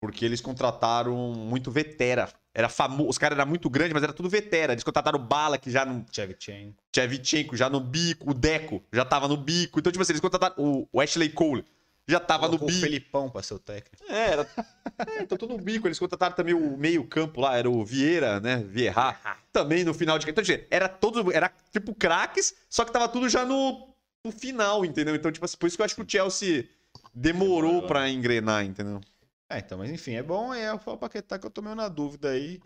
Porque 0.00 0.24
eles 0.24 0.40
contrataram 0.40 1.16
muito 1.34 1.70
vetera. 1.70 2.28
Era 2.54 2.68
famoso. 2.68 3.08
Os 3.10 3.18
caras 3.18 3.38
eram 3.38 3.48
muito 3.48 3.68
grandes, 3.68 3.92
mas 3.92 4.02
era 4.02 4.12
tudo 4.12 4.28
vetera. 4.28 4.72
Eles 4.72 4.84
contrataram 4.84 5.18
o 5.18 5.22
Bala, 5.22 5.58
que 5.58 5.70
já 5.70 5.84
não. 5.84 6.04
Shevchenko. 6.12 6.76
Tchevchenko 6.92 7.56
já 7.56 7.68
no 7.68 7.80
bico. 7.80 8.30
O 8.30 8.34
Deco 8.34 8.82
já 8.92 9.04
tava 9.04 9.26
no 9.28 9.36
bico. 9.36 9.78
Então, 9.80 9.90
tipo 9.90 10.02
assim, 10.02 10.12
eles 10.12 10.20
contrataram 10.20 10.54
o 10.56 10.88
o 10.92 11.00
Ashley 11.00 11.28
Cole. 11.28 11.64
já 12.06 12.18
tava 12.20 12.46
no 12.46 12.58
Colocou 12.58 12.68
o 12.68 12.70
bico. 12.70 12.80
Felipão 12.80 13.28
pra 13.30 13.42
ser 13.42 13.54
o 13.54 13.58
técnico. 13.58 14.04
É, 14.08 14.30
era... 14.30 14.48
é, 15.06 15.22
então 15.22 15.36
todo 15.36 15.56
no 15.56 15.62
bico. 15.62 15.86
Eles 15.88 15.98
contrataram 15.98 16.34
também 16.34 16.54
o 16.54 16.76
meio-campo 16.76 17.40
lá, 17.40 17.56
era 17.56 17.68
o 17.68 17.84
Vieira, 17.84 18.40
né? 18.40 18.64
Vieira. 18.66 19.16
Também 19.52 19.82
no 19.84 19.92
final 19.92 20.18
de. 20.18 20.28
Então, 20.30 20.42
gente, 20.44 20.66
era 20.70 20.88
todo. 20.88 21.32
Era 21.32 21.52
tipo 21.72 21.94
craques, 21.94 22.54
só 22.70 22.84
que 22.84 22.92
tava 22.92 23.08
tudo 23.08 23.28
já 23.28 23.44
no, 23.44 23.88
no 24.24 24.30
final, 24.32 24.84
entendeu? 24.84 25.14
Então, 25.14 25.30
tipo 25.32 25.44
assim, 25.44 25.56
por 25.56 25.66
isso 25.66 25.76
que 25.76 25.82
eu 25.82 25.84
acho 25.86 25.94
que 25.96 26.02
o 26.02 26.08
Chelsea 26.08 26.68
demorou 27.14 27.62
Demorou. 27.72 27.86
pra 27.86 28.08
engrenar, 28.08 28.64
entendeu? 28.64 29.00
É, 29.50 29.58
então, 29.58 29.78
mas 29.78 29.90
enfim, 29.90 30.12
é 30.14 30.22
bom. 30.22 30.52
É 30.52 30.72
o 30.72 30.78
Paquetá 30.78 31.38
que 31.38 31.46
eu 31.46 31.50
tô 31.50 31.62
meio 31.62 31.74
na 31.74 31.88
dúvida 31.88 32.30
aí. 32.30 32.60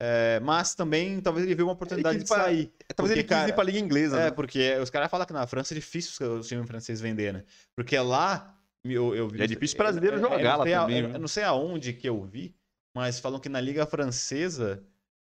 É, 0.00 0.38
mas 0.40 0.76
também, 0.76 1.20
talvez 1.20 1.44
ele 1.44 1.56
viu 1.56 1.66
uma 1.66 1.72
oportunidade 1.72 2.20
de 2.20 2.28
pra- 2.28 2.44
sair. 2.44 2.72
Talvez 2.94 3.16
ele 3.18 3.24
quis 3.26 3.32
ir 3.32 3.40
cara, 3.40 3.52
pra 3.52 3.64
Liga 3.64 3.78
Inglesa, 3.80 4.16
É, 4.16 4.24
né? 4.26 4.30
porque 4.30 4.76
os 4.80 4.90
caras 4.90 5.10
falam 5.10 5.26
que 5.26 5.32
na 5.32 5.44
França 5.46 5.74
é 5.74 5.76
difícil 5.76 6.36
o 6.36 6.40
time 6.40 6.64
francês 6.64 7.00
vender, 7.00 7.32
né? 7.32 7.44
Porque 7.74 7.98
lá. 7.98 8.54
Eu, 8.84 9.14
eu 9.14 9.28
vi, 9.28 9.42
É 9.42 9.46
difícil 9.46 9.76
brasileiro 9.76 10.20
jogar 10.20 10.38
eu 10.38 10.44
não 10.44 10.56
lá 10.58 10.64
sei 10.64 10.74
a- 10.74 10.80
também, 10.82 11.00
Eu, 11.00 11.08
né? 11.08 11.14
eu 11.14 11.18
não 11.18 11.28
sei 11.28 11.42
aonde 11.42 11.92
que 11.92 12.08
eu 12.08 12.22
vi, 12.24 12.54
mas 12.94 13.18
falam 13.18 13.40
que 13.40 13.48
na 13.48 13.60
Liga 13.60 13.84
Francesa 13.84 14.82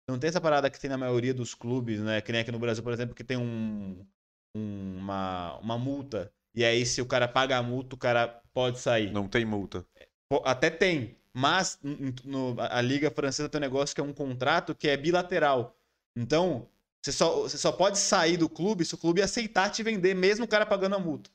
não 0.09 0.19
tem 0.19 0.29
essa 0.29 0.41
parada 0.41 0.71
que 0.71 0.81
tem 0.81 0.89
na 0.89 0.97
maioria 0.97 1.35
dos 1.35 1.55
clubes, 1.55 2.01
né? 2.01 2.23
Que 2.23 2.33
nem 2.33 2.41
aqui 2.41 2.51
no 2.51 2.59
Brasil, 2.59 2.83
por 2.83 2.95
exemplo, 2.95 3.15
que 3.15 3.23
tem 3.23 3.37
um, 3.37 4.05
um- 4.57 4.97
uma, 4.99 5.59
uma 5.59 5.79
multa. 5.79 6.33
E 6.55 6.65
aí, 6.65 6.85
se 6.87 7.01
o 7.03 7.07
cara 7.07 7.29
paga 7.29 7.59
a 7.59 7.63
multa, 7.63 7.95
o 7.95 7.99
cara 7.99 8.43
pode 8.55 8.79
sair. 8.81 9.13
Não 9.13 9.29
tem 9.29 9.45
multa. 9.45 9.85
Até 10.45 10.71
tem, 10.71 11.17
mas 11.33 11.79
no- 12.25 12.57
a 12.59 12.81
Liga 12.81 13.11
Francesa 13.11 13.49
tem 13.49 13.59
um 13.59 13.63
negócio 13.63 13.95
que 13.95 14.01
é 14.01 14.05
um 14.05 14.13
contrato 14.13 14.75
que 14.75 14.89
é 14.89 14.97
bilateral. 14.97 15.77
Então, 16.17 16.67
você 17.03 17.13
só, 17.13 17.43
você 17.43 17.59
só 17.59 17.73
pode 17.73 17.99
sair 17.99 18.37
do 18.37 18.49
clube 18.49 18.85
se 18.85 18.95
o 18.95 18.99
clube 18.99 19.23
aceitar 19.23 19.71
te 19.71 19.83
vender, 19.83 20.15
mesmo 20.15 20.45
o 20.45 20.49
cara 20.49 20.65
pagando 20.67 20.95
a 20.95 20.99
multa. 20.99 21.31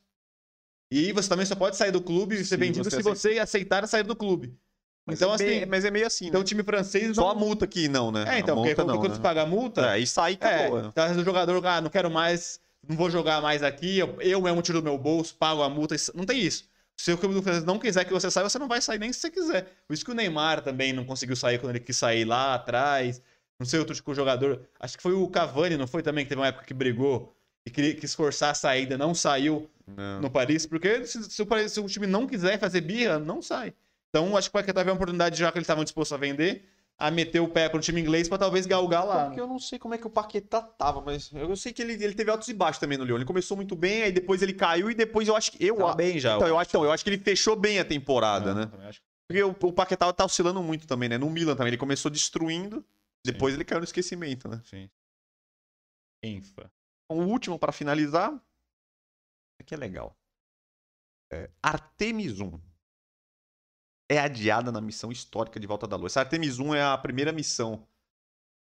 E 0.90 1.12
você 1.12 1.28
também 1.28 1.46
só 1.46 1.56
pode 1.56 1.76
sair 1.76 1.92
do 1.92 2.02
clube 2.02 2.36
e 2.36 2.38
ser 2.40 2.46
Se 2.46 2.58
vendido 2.58 2.90
você 2.90 2.96
se 2.98 3.02
você 3.04 3.40
aceitar 3.40 3.86
sair 3.88 4.04
do 4.04 4.16
clube. 4.16 4.58
Mas 5.06 5.18
então, 5.18 5.32
é 5.32 5.36
assim, 5.36 5.46
meio- 5.46 5.68
mas 5.68 5.86
é 5.86 5.92
meio 5.92 6.08
assim, 6.08 6.28
então 6.28 6.40
né? 6.40 6.44
o 6.44 6.48
time 6.48 6.64
francês 6.64 7.16
Só 7.16 7.22
não... 7.22 7.30
a 7.30 7.36
multa 7.36 7.66
aqui 7.66 7.88
não, 7.88 8.12
né? 8.12 8.26
É, 8.36 8.40
então, 8.40 8.56
porque 8.56 8.76
quando, 8.76 8.88
não, 8.90 8.98
quando 9.00 9.10
né? 9.12 9.16
você 9.16 9.22
paga 9.22 9.44
a 9.44 9.46
multa, 9.46 9.96
É, 9.96 10.00
e 10.00 10.08
sai, 10.08 10.38
é, 10.42 10.46
acabou. 10.46 10.82
né? 10.82 10.90
então 10.92 11.12
o 11.12 11.24
jogador, 11.24 11.66
ah, 11.66 11.80
não 11.82 11.90
quero 11.90 12.10
mais, 12.12 12.60
não 12.88 12.96
vou 12.96 13.10
jogar 13.10 13.42
mais 13.42 13.64
aqui, 13.64 14.00
eu, 14.00 14.22
eu 14.22 14.42
mesmo 14.42 14.62
tiro 14.62 14.82
do 14.82 14.84
meu 14.84 14.98
bolso, 14.98 15.36
pago 15.36 15.62
a 15.62 15.70
multa. 15.70 15.96
Não 16.14 16.26
tem 16.26 16.40
isso. 16.42 16.66
Se 17.00 17.12
o 17.14 17.18
clube 17.18 17.36
do 17.36 17.42
Fluminense 17.42 17.66
não 17.68 17.78
quiser 17.78 18.04
que 18.06 18.12
você 18.12 18.30
saia, 18.32 18.50
você 18.50 18.58
não 18.58 18.68
vai 18.68 18.82
sair 18.82 18.98
nem 18.98 19.14
se 19.14 19.20
você 19.20 19.30
quiser. 19.30 19.72
Por 19.88 19.94
isso 19.94 20.04
que 20.04 20.12
o 20.12 20.16
Neymar 20.16 20.62
também 20.62 20.92
não 20.92 21.06
conseguiu 21.06 21.36
sair 21.36 21.60
quando 21.60 21.70
ele 21.76 21.80
quis 21.80 21.96
sair 21.96 22.26
lá 22.26 22.56
atrás. 22.56 23.22
Não 23.60 23.66
sei 23.66 23.80
outro 23.80 23.96
tipo 23.96 24.12
de 24.12 24.18
jogador. 24.18 24.62
Acho 24.80 24.98
que 24.98 25.04
foi 25.04 25.14
o 25.14 25.28
Cavani, 25.30 25.78
não 25.78 25.88
foi 25.88 26.02
também, 26.02 26.26
que 26.26 26.30
teve 26.30 26.42
uma 26.42 26.48
época 26.48 26.66
que 26.66 26.74
brigou 26.74 27.34
e 27.66 27.70
queria, 27.70 27.96
quis 27.96 28.14
forçar 28.16 28.52
a 28.52 28.54
saída, 28.56 28.98
não 28.98 29.14
saiu 29.14 29.70
Não. 29.86 30.22
no 30.22 30.30
Paris, 30.30 30.66
porque 30.66 31.06
se, 31.06 31.24
se 31.24 31.42
o, 31.42 31.46
Paris- 31.46 31.72
se 31.72 31.80
o 31.80 31.86
time 31.88 32.08
não 32.08 32.26
quiser 32.26 32.58
fazer 32.60 32.82
birra, 32.82 33.20
não 33.20 33.42
sai. 33.42 33.74
Então 34.10 34.36
acho 34.36 34.50
que 34.50 34.58
o 34.58 34.60
Paquetá 34.60 34.80
teve 34.82 34.90
uma 34.90 34.96
oportunidade, 34.96 35.38
já 35.38 35.52
que 35.52 35.58
eles 35.58 35.66
estavam 35.66 35.84
dispostos 35.84 36.14
a 36.14 36.18
vender, 36.18 36.66
a 37.00 37.12
meter 37.12 37.40
o 37.40 37.48
pé 37.48 37.70
pro 37.70 37.80
time 37.80 38.02
inglês 38.02 38.28
pra 38.28 38.38
talvez 38.40 38.66
galgar 38.66 39.06
lá. 39.06 39.26
Porque 39.26 39.40
eu 39.40 39.46
não 39.48 39.60
sei 39.60 39.78
como 39.78 39.94
é 39.94 39.98
que 40.00 40.08
o 40.08 40.10
Paquetá 40.10 40.62
tava, 40.62 41.00
mas 41.02 41.32
eu 41.32 41.56
sei 41.56 41.72
que 41.72 41.82
ele, 41.82 41.94
ele 41.94 42.16
teve 42.16 42.32
altos 42.32 42.48
e 42.48 42.54
baixos 42.54 42.80
também 42.80 42.98
no 42.98 43.04
Lyon. 43.04 43.18
Ele 43.18 43.26
começou 43.26 43.56
muito 43.56 43.76
bem, 43.76 44.02
aí 44.04 44.12
depois 44.12 44.42
ele 44.42 44.54
caiu 44.54 44.90
e 44.90 44.96
depois 44.96 45.28
eu 45.28 45.36
acho 45.36 45.52
que 45.52 45.64
eu, 45.64 45.76
Tava 45.78 45.94
bem 45.96 46.20
já. 46.20 46.36
então, 46.36 46.48
eu 46.48 46.58
acho, 46.58 46.70
então, 46.72 46.84
eu 46.84 46.92
acho 46.92 47.04
que 47.04 47.10
ele 47.12 47.20
fechou 47.20 47.56
bem 47.56 47.78
a 47.80 47.86
temporada, 47.86 48.54
Não, 48.54 48.62
né? 48.62 48.66
também 48.68 48.88
acho 48.88 49.00
que- 49.00 49.06
Porque 49.28 49.44
o, 49.44 49.50
o 49.70 49.74
Paquetá 49.74 50.12
tá 50.12 50.26
oscilando 50.26 50.64
muito 50.64 50.88
também, 50.88 51.08
né? 51.10 51.18
No 51.20 51.30
Milan 51.30 51.56
também 51.56 51.70
ele 51.70 51.78
começou 51.78 52.10
destruindo, 52.10 52.84
depois 53.24 53.54
ele 53.54 53.64
caiu 53.66 53.80
no 53.80 53.84
esquecimento, 53.86 54.48
né? 54.48 54.62
Sim. 54.66 54.90
Infa. 56.24 56.72
O 57.10 57.16
último 57.22 57.60
pra 57.60 57.72
finalizar, 57.72 58.34
aqui 59.60 59.74
é 59.74 59.78
legal. 59.78 60.18
É, 61.32 61.50
Artemis 61.62 62.40
1 62.40 62.60
é 64.10 64.20
adiada 64.20 64.72
na 64.72 64.80
missão 64.82 65.12
histórica 65.12 65.60
de 65.60 65.68
Volta 65.68 65.88
da 65.88 65.96
Lua. 65.96 66.08
Essa 66.08 66.22
Artemis 66.22 66.60
1 66.60 66.76
é 66.76 66.84
a 66.84 66.98
primeira 66.98 67.32
missão 67.32 67.86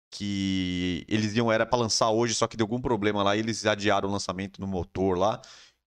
que 0.09 1.05
eles 1.07 1.35
iam 1.35 1.51
era 1.51 1.65
pra 1.65 1.77
lançar 1.79 2.09
hoje, 2.09 2.33
só 2.33 2.47
que 2.47 2.55
deu 2.55 2.63
algum 2.63 2.81
problema 2.81 3.23
lá 3.23 3.35
e 3.35 3.39
eles 3.39 3.65
adiaram 3.65 4.07
o 4.07 4.11
lançamento 4.11 4.61
no 4.61 4.67
motor 4.67 5.17
lá, 5.17 5.41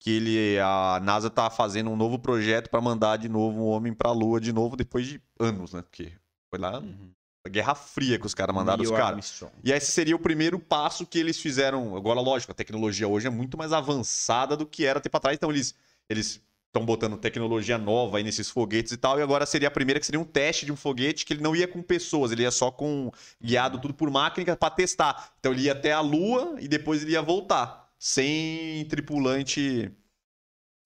que 0.01 0.11
ele 0.11 0.59
a 0.59 1.01
NASA 1.03 1.29
tá 1.29 1.51
fazendo 1.51 1.91
um 1.91 1.97
novo 1.97 2.19
projeto 2.19 2.71
pra 2.71 2.81
mandar 2.81 3.19
de 3.19 3.29
novo 3.29 3.61
um 3.61 3.67
homem 3.67 3.93
pra 3.93 4.13
Lua 4.13 4.41
de 4.41 4.53
novo 4.53 4.77
depois 4.77 5.07
de 5.07 5.21
anos, 5.39 5.73
né? 5.73 5.83
Porque 5.83 6.13
foi 6.51 6.59
lá 6.59 6.79
Uhum. 6.81 7.11
a 7.47 7.49
Guerra 7.49 7.75
Fria 7.75 8.19
que 8.19 8.27
os 8.27 8.35
caras 8.35 8.55
mandaram 8.55 8.83
os 8.83 8.89
Neil 8.91 8.99
caras. 8.99 9.17
Armstrong. 9.17 9.53
E 9.63 9.71
esse 9.71 9.91
seria 9.93 10.17
o 10.17 10.19
primeiro 10.19 10.59
passo 10.59 11.07
que 11.07 11.19
eles 11.19 11.39
fizeram. 11.39 11.95
Agora, 11.97 12.21
lógico, 12.21 12.53
a 12.53 12.55
tecnologia 12.55 13.07
hoje 13.07 13.27
é 13.27 13.31
muito 13.31 13.57
mais 13.59 13.73
avançada 13.73 14.57
do 14.57 14.67
que 14.67 14.85
era 14.85 15.01
tempo 15.01 15.17
atrás. 15.17 15.37
Então, 15.37 15.51
eles 15.51 15.75
eles 16.09 16.41
estão 16.69 16.85
botando 16.85 17.17
tecnologia 17.17 17.79
nova 17.79 18.19
aí 18.19 18.23
nesses 18.25 18.51
foguetes 18.51 18.93
e 18.93 18.97
tal. 18.97 19.19
E 19.19 19.23
agora 19.23 19.47
seria 19.47 19.69
a 19.69 19.71
primeira 19.71 19.99
que 19.99 20.07
seria 20.07 20.21
um 20.21 20.25
teste 20.25 20.67
de 20.67 20.73
um 20.73 20.77
foguete 20.77 21.25
que 21.25 21.33
ele 21.33 21.43
não 21.43 21.57
ia 21.57 21.67
com 21.67 21.83
pessoas, 21.83 22.33
ele 22.33 22.43
ia 22.43 22.51
só 22.51 22.71
com 22.71 23.11
guiado 23.43 23.81
tudo 23.81 23.95
por 23.95 24.11
máquina 24.11 24.57
para 24.57 24.71
testar. 24.71 25.35
Então, 25.39 25.53
ele 25.53 25.63
ia 25.63 25.73
até 25.73 25.93
a 25.93 26.01
Lua 26.01 26.57
e 26.61 26.69
depois 26.69 27.03
ele 27.03 27.13
ia 27.13 27.23
voltar 27.23 27.91
sem 27.99 28.85
tripulante. 28.87 29.91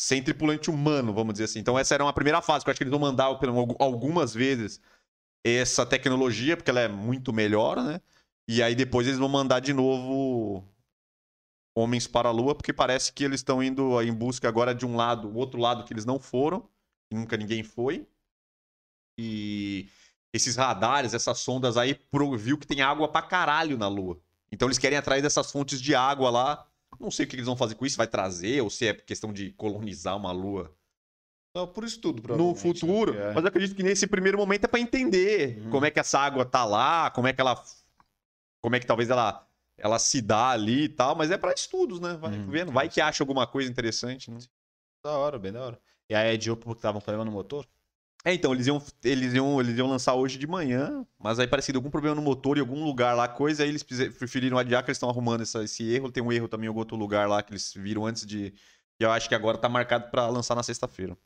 Sem 0.00 0.22
tripulante 0.22 0.70
humano, 0.70 1.12
vamos 1.12 1.34
dizer 1.34 1.44
assim. 1.44 1.58
Então, 1.58 1.78
essa 1.78 1.94
era 1.94 2.04
uma 2.04 2.12
primeira 2.12 2.40
fase, 2.40 2.64
que 2.64 2.70
eu 2.70 2.72
acho 2.72 2.78
que 2.78 2.84
eles 2.84 2.90
vão 2.90 3.00
mandar 3.00 3.26
algumas 3.78 4.32
vezes 4.32 4.80
essa 5.44 5.84
tecnologia, 5.84 6.56
porque 6.56 6.70
ela 6.70 6.80
é 6.80 6.88
muito 6.88 7.32
melhor, 7.32 7.76
né? 7.82 8.00
E 8.48 8.62
aí 8.62 8.74
depois 8.74 9.06
eles 9.06 9.18
vão 9.18 9.28
mandar 9.28 9.60
de 9.60 9.72
novo 9.72 10.64
homens 11.74 12.06
para 12.06 12.28
a 12.28 12.32
Lua, 12.32 12.54
porque 12.54 12.72
parece 12.72 13.12
que 13.12 13.24
eles 13.24 13.40
estão 13.40 13.62
indo 13.62 14.00
em 14.02 14.12
busca 14.12 14.48
agora 14.48 14.74
de 14.74 14.84
um 14.84 14.96
lado, 14.96 15.28
o 15.28 15.36
outro 15.36 15.60
lado 15.60 15.84
que 15.84 15.92
eles 15.92 16.04
não 16.04 16.18
foram, 16.18 16.60
que 17.08 17.14
nunca 17.16 17.36
ninguém 17.36 17.62
foi. 17.62 18.06
E 19.18 19.88
esses 20.32 20.56
radares, 20.56 21.14
essas 21.14 21.38
sondas 21.38 21.76
aí, 21.76 21.98
viu 22.38 22.58
que 22.58 22.66
tem 22.66 22.80
água 22.80 23.08
pra 23.08 23.22
caralho 23.22 23.76
na 23.76 23.88
Lua. 23.88 24.18
Então 24.52 24.66
eles 24.68 24.78
querem 24.78 24.98
atrás 24.98 25.22
dessas 25.22 25.50
fontes 25.50 25.80
de 25.80 25.94
água 25.94 26.30
lá. 26.30 26.66
Não 26.98 27.10
sei 27.10 27.24
o 27.24 27.28
que 27.28 27.36
eles 27.36 27.46
vão 27.46 27.56
fazer 27.56 27.74
com 27.76 27.86
isso, 27.86 27.96
vai 27.96 28.06
trazer, 28.06 28.60
ou 28.62 28.68
se 28.70 28.88
é 28.88 28.94
questão 28.94 29.32
de 29.32 29.52
colonizar 29.52 30.16
uma 30.16 30.32
Lua 30.32 30.74
Só 31.56 31.66
por 31.66 31.84
estudo, 31.84 32.16
no 32.16 32.22
provavelmente, 32.22 32.56
né? 32.56 32.62
futuro. 32.62 33.12
Porque 33.12 33.28
é- 33.28 33.32
Mas 33.34 33.44
eu 33.44 33.48
acredito 33.48 33.76
que 33.76 33.82
nesse 33.82 34.06
primeiro 34.06 34.38
momento 34.38 34.64
é 34.64 34.68
pra 34.68 34.80
entender 34.80 35.58
Uhum. 35.64 35.70
como 35.70 35.86
é 35.86 35.90
que 35.90 36.00
essa 36.00 36.18
água 36.18 36.44
tá 36.44 36.64
lá, 36.64 37.10
como 37.10 37.26
é 37.28 37.32
que 37.32 37.40
ela. 37.40 37.62
Como 38.62 38.76
é 38.76 38.80
que 38.80 38.86
talvez 38.86 39.08
ela, 39.08 39.48
ela 39.80 39.98
se 39.98 40.20
dá 40.22 40.50
ali 40.50 40.84
e 40.84 40.88
tal, 40.88 41.14
mas 41.16 41.30
é 41.30 41.38
pra 41.38 41.52
estudos, 41.52 42.00
né? 42.00 42.14
Vai 42.14 42.32
Uhum. 42.38 42.50
vendo, 42.50 42.72
vai 42.72 42.88
que 42.88 43.00
acha 43.00 43.22
alguma 43.22 43.46
coisa 43.46 43.70
interessante, 43.70 44.30
né? 44.30 44.38
Da 45.04 45.12
hora, 45.12 45.38
bem 45.38 45.52
da 45.52 45.64
hora. 45.64 45.80
E 46.08 46.14
aí 46.14 46.34
é 46.34 46.36
de 46.36 46.54
porque 46.56 46.82
tava 46.82 46.98
um 46.98 47.00
problema 47.00 47.24
no 47.24 47.30
motor? 47.32 47.66
É, 48.24 48.34
então, 48.34 48.52
eles 48.52 48.66
iam, 48.66 48.82
eles, 49.02 49.32
iam, 49.32 49.58
eles 49.60 49.78
iam 49.78 49.88
lançar 49.88 50.14
hoje 50.14 50.36
de 50.38 50.46
manhã, 50.46 51.06
mas 51.18 51.38
aí 51.38 51.46
parece 51.46 51.66
que 51.66 51.72
deu 51.72 51.78
algum 51.78 51.90
problema 51.90 52.14
no 52.14 52.20
motor 52.20 52.58
em 52.58 52.60
algum 52.60 52.84
lugar 52.84 53.16
lá, 53.16 53.26
coisa, 53.26 53.62
aí 53.62 53.68
eles 53.70 53.82
preferiram 53.82 54.58
adiar 54.58 54.82
que 54.82 54.90
eles 54.90 54.96
estão 54.98 55.08
arrumando 55.08 55.40
essa- 55.40 55.64
esse 55.64 55.90
erro. 55.90 56.12
Tem 56.12 56.22
um 56.22 56.30
erro 56.30 56.46
também 56.46 56.66
em 56.66 56.68
algum 56.68 56.80
outro 56.80 56.96
lugar 56.96 57.26
lá 57.26 57.42
que 57.42 57.52
eles 57.52 57.72
viram 57.72 58.04
antes 58.04 58.26
de. 58.26 58.52
E 59.00 59.02
eu 59.04 59.10
acho 59.10 59.26
que 59.28 59.34
agora 59.34 59.56
tá 59.56 59.68
marcado 59.70 60.10
pra 60.10 60.28
lançar 60.28 60.54
na 60.54 60.62
sexta-feira. 60.62 61.16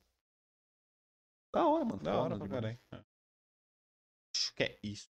Da 1.53 1.67
hora, 1.67 1.85
mano. 1.85 2.03
Da 2.03 2.15
hora 2.17 2.37
pra 2.37 2.47
demais. 2.47 2.79
caralho. 2.91 3.05
Acho 4.37 4.55
que 4.55 4.63
é 4.65 4.79
isso. 4.83 5.09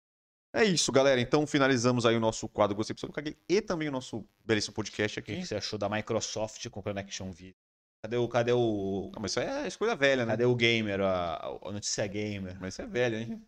É 0.57 0.65
isso, 0.65 0.91
galera. 0.91 1.21
Então 1.21 1.47
finalizamos 1.47 2.07
aí 2.07 2.17
o 2.17 2.21
nosso 2.21 2.49
quadro 2.49 2.75
Gostei 2.75 2.95
Pessoa 2.95 3.09
do 3.11 3.15
Caguei 3.15 3.37
e 3.49 3.61
também 3.61 3.89
o 3.89 3.93
nosso 3.93 4.25
belíssimo 4.45 4.75
podcast 4.75 5.19
O 5.19 5.23
que 5.23 5.33
aqui. 5.33 5.41
que 5.43 5.47
você 5.47 5.57
achou 5.57 5.79
da 5.79 5.89
Microsoft 5.89 6.67
com 6.71 6.83
Connection 6.83 7.31
Video? 7.31 7.55
Cadê 8.03 8.17
o, 8.17 8.29
cadê 8.29 8.53
o, 8.53 9.11
Não, 9.15 9.21
mas 9.21 9.33
isso 9.33 9.41
é 9.41 9.71
coisa 9.73 9.95
velha, 9.97 10.25
né? 10.25 10.33
cadê 10.33 10.45
o 10.45 10.55
gamer, 10.55 11.01
a, 11.01 11.59
a 11.63 11.73
notícia 11.73 12.07
gamer? 12.07 12.57
Mas 12.61 12.75
isso 12.75 12.83
é 12.83 12.87
velha, 12.87 13.17
hein? 13.17 13.43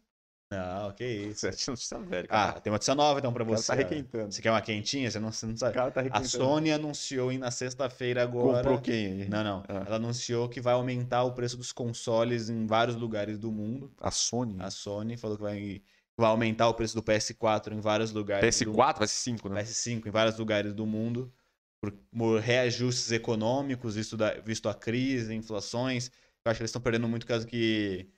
Não, 0.51 0.93
que 0.93 1.05
isso. 1.05 1.47
Isso 1.49 1.71
é 1.71 1.73
notícia 1.73 1.99
velha, 1.99 2.27
Ah, 2.31 2.49
cara. 2.49 2.61
tem 2.61 2.71
uma 2.71 2.75
notícia 2.77 2.95
nova 2.95 3.19
então 3.21 3.33
pra 3.33 3.43
o 3.43 3.47
cara 3.47 3.59
você. 3.59 3.67
tá 3.69 3.75
requentando. 3.75 4.33
Você 4.33 4.43
quer 4.43 4.51
uma 4.51 4.63
quentinha? 4.63 5.11
Você 5.11 5.19
não, 5.21 5.31
você 5.31 5.47
não 5.47 5.55
O 5.55 5.59
sabe. 5.59 5.75
cara 5.75 5.91
tá 5.91 6.01
A 6.01 6.03
requentando. 6.05 6.29
Sony 6.29 6.73
anunciou 6.73 7.31
na 7.35 7.51
sexta-feira 7.51 8.23
agora. 8.23 8.59
Comprou 8.59 8.81
quem 8.81 9.07
aí? 9.23 9.29
Não, 9.29 9.45
não. 9.45 9.65
Ah. 9.69 9.85
Ela 9.87 9.97
anunciou 9.97 10.49
que 10.49 10.61
vai 10.61 10.73
aumentar 10.75 11.23
o 11.25 11.33
preço 11.33 11.57
dos 11.57 11.71
consoles 11.73 12.49
em 12.51 12.67
vários 12.67 12.97
lugares 12.97 13.39
do 13.39 13.53
mundo. 13.53 13.93
A 14.01 14.11
Sony? 14.11 14.57
A 14.61 14.71
Sony 14.71 15.17
falou 15.19 15.37
que 15.37 15.43
vai, 15.43 15.83
vai 16.21 16.31
aumentar 16.31 16.69
o 16.69 16.75
preço 16.75 16.95
do 16.95 17.03
PS4 17.03 17.73
em 17.73 17.81
vários 17.81 18.13
lugares. 18.13 18.59
do 18.59 18.73
PS4 18.73 18.99
vai 18.99 19.09
ser 19.09 19.15
5, 19.15 19.49
né? 19.49 19.63
PS5 19.63 20.07
em 20.07 20.11
vários 20.11 20.37
lugares 20.37 20.75
do 20.75 20.85
mundo 20.85 21.33
por, 21.81 21.93
por 21.93 22.41
reajustes 22.41 23.13
econômicos, 23.13 23.95
visto, 23.95 24.17
da, 24.17 24.35
visto 24.41 24.69
a 24.69 24.75
crise, 24.75 25.35
inflações. 25.35 26.11
Eu 26.45 26.51
acho 26.51 26.59
que 26.59 26.63
eles 26.63 26.71
estão 26.71 26.83
perdendo 26.83 27.09
muito 27.09 27.27
caso 27.27 27.47
que 27.47 28.09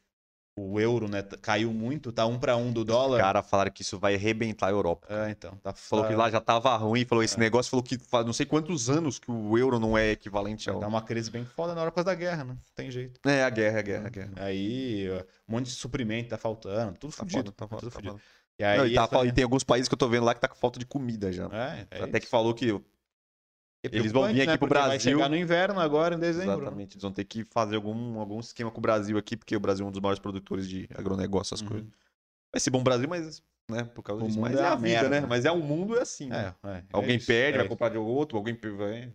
o 0.73 0.79
euro 0.81 1.09
né, 1.09 1.23
caiu 1.43 1.73
muito, 1.73 2.13
tá 2.13 2.27
um 2.27 2.39
para 2.39 2.57
um 2.57 2.73
do 2.73 2.81
Os 2.81 2.87
dólar. 2.87 3.19
caras 3.21 3.49
falaram 3.49 3.71
que 3.71 3.83
isso 3.83 3.99
vai 3.99 4.15
arrebentar 4.15 4.67
a 4.69 4.71
Europa. 4.71 5.07
É, 5.09 5.31
então, 5.31 5.57
tá 5.63 5.73
Falou 5.73 6.05
que 6.05 6.13
tá- 6.13 6.19
lá 6.19 6.31
já 6.31 6.41
tava 6.41 6.77
ruim, 6.77 7.05
falou 7.05 7.23
esse 7.25 7.37
É. 7.37 7.41
negócio, 7.41 7.71
falou 7.71 7.83
que 7.83 7.99
faz 7.99 8.25
não 8.27 8.33
sei 8.33 8.45
quantos 8.47 8.91
anos 8.91 9.19
que 9.19 9.31
o 9.31 9.57
euro 9.57 9.79
não 9.79 9.97
é 9.97 10.11
equivalente 10.11 10.67
vai 10.67 10.75
ao... 10.75 10.81
dar 10.81 10.89
uma 10.89 11.03
crise 11.03 11.31
bem 11.31 11.45
foda 11.45 11.75
na 11.75 11.81
hora 11.81 11.91
por 11.91 11.97
causa 11.97 12.07
da 12.11 12.15
guerra, 12.15 12.45
né? 12.45 12.53
Não 12.55 12.59
tem 12.75 12.91
jeito. 12.91 13.21
É, 13.29 13.43
a 13.45 13.51
guerra, 13.51 13.79
a 13.79 13.83
guerra, 13.83 14.07
a 14.07 14.11
guerra. 14.11 14.33
Aí, 14.37 15.09
um 15.49 15.53
monte 15.55 15.67
de 15.67 15.73
suprimento 15.73 16.29
tá 16.31 16.39
faltando, 16.39 16.99
tudo 16.99 17.11
Tá 17.13 17.19
fudido. 17.19 17.39
foda, 17.39 17.53
tá 17.53 17.69
foda, 17.69 17.81
tudo 17.81 17.91
tá 17.91 17.97
fudido. 17.97 18.13
foda. 18.15 18.23
E 18.59 18.65
aí, 18.65 18.79
Não, 18.79 18.87
e, 18.87 18.95
tá 18.95 19.07
fal- 19.07 19.25
e 19.27 19.33
tem 19.33 19.43
alguns 19.45 19.65
países 19.65 19.89
que 19.89 19.95
eu 19.95 19.99
tô 19.99 20.07
vendo 20.09 20.25
lá 20.25 20.35
que 20.35 20.41
tá 20.41 20.49
com 20.49 20.55
falta 20.57 20.79
de 20.79 20.85
comida 20.85 21.33
já. 21.33 21.47
É, 21.47 21.87
é 21.91 22.03
Até 22.03 22.19
isso. 22.19 22.21
que 22.21 22.27
falou 22.27 22.53
que 22.53 22.79
É 23.83 23.89
Eles 23.97 24.13
vão 24.13 24.23
vir 24.27 24.35
preocupante, 24.35 24.41
aqui 24.43 24.47
né? 24.47 24.57
pro 24.59 24.69
Porque 24.69 24.79
Vai 24.79 24.89
Brasil. 24.91 25.13
chegar 25.13 25.29
no 25.29 25.37
inverno 25.37 25.81
agora, 25.81 26.15
em 26.15 26.19
dezembro. 26.19 26.57
né? 26.57 26.63
Exatamente. 26.63 26.93
Eles 26.95 27.03
vão 27.03 27.13
ter 27.13 27.25
que 27.25 27.45
fazer 27.45 27.77
algum, 27.77 28.19
algum 28.21 28.39
esquema 28.41 28.71
com 28.71 28.79
o 28.79 28.81
Brasil 28.83 29.17
aqui, 29.17 29.37
porque 29.37 29.57
o 29.57 29.61
Brasil 29.61 29.85
é 29.87 29.89
um 29.89 29.93
dos 29.93 30.01
maiores 30.01 30.19
produtores 30.19 30.69
de 30.69 30.87
agronegócio, 30.95 31.55
essas 31.55 31.63
Uhum. 31.63 31.69
coisas. 31.69 31.89
Vai 32.53 32.61
ser 32.61 32.71
bom 32.71 32.81
o 32.81 32.85
Brasil, 32.85 33.09
mas, 33.09 33.43
né, 33.71 33.85
por 33.85 34.03
causa 34.03 34.23
O 34.23 34.27
disso. 34.27 34.41
Mas 34.41 34.57
é 34.59 34.63
é 34.63 34.67
a 34.67 34.75
vida, 34.75 34.83
merda. 35.09 35.09
né? 35.21 35.27
Mas 35.27 35.45
é 35.45 35.51
o 35.53 35.61
mundo 35.61 35.97
é 35.97 36.03
assim. 36.03 36.29
né? 36.29 36.55
É, 36.63 36.69
é, 36.69 36.85
Alguém 36.93 37.13
é 37.13 37.17
isso, 37.17 37.27
perde, 37.27 37.55
é 37.55 37.59
vai 37.59 37.61
isso. 37.63 37.69
comprar 37.71 37.89
de 37.89 37.97
outro, 37.99 38.37
alguém 38.37 38.55
vai. 38.77 39.13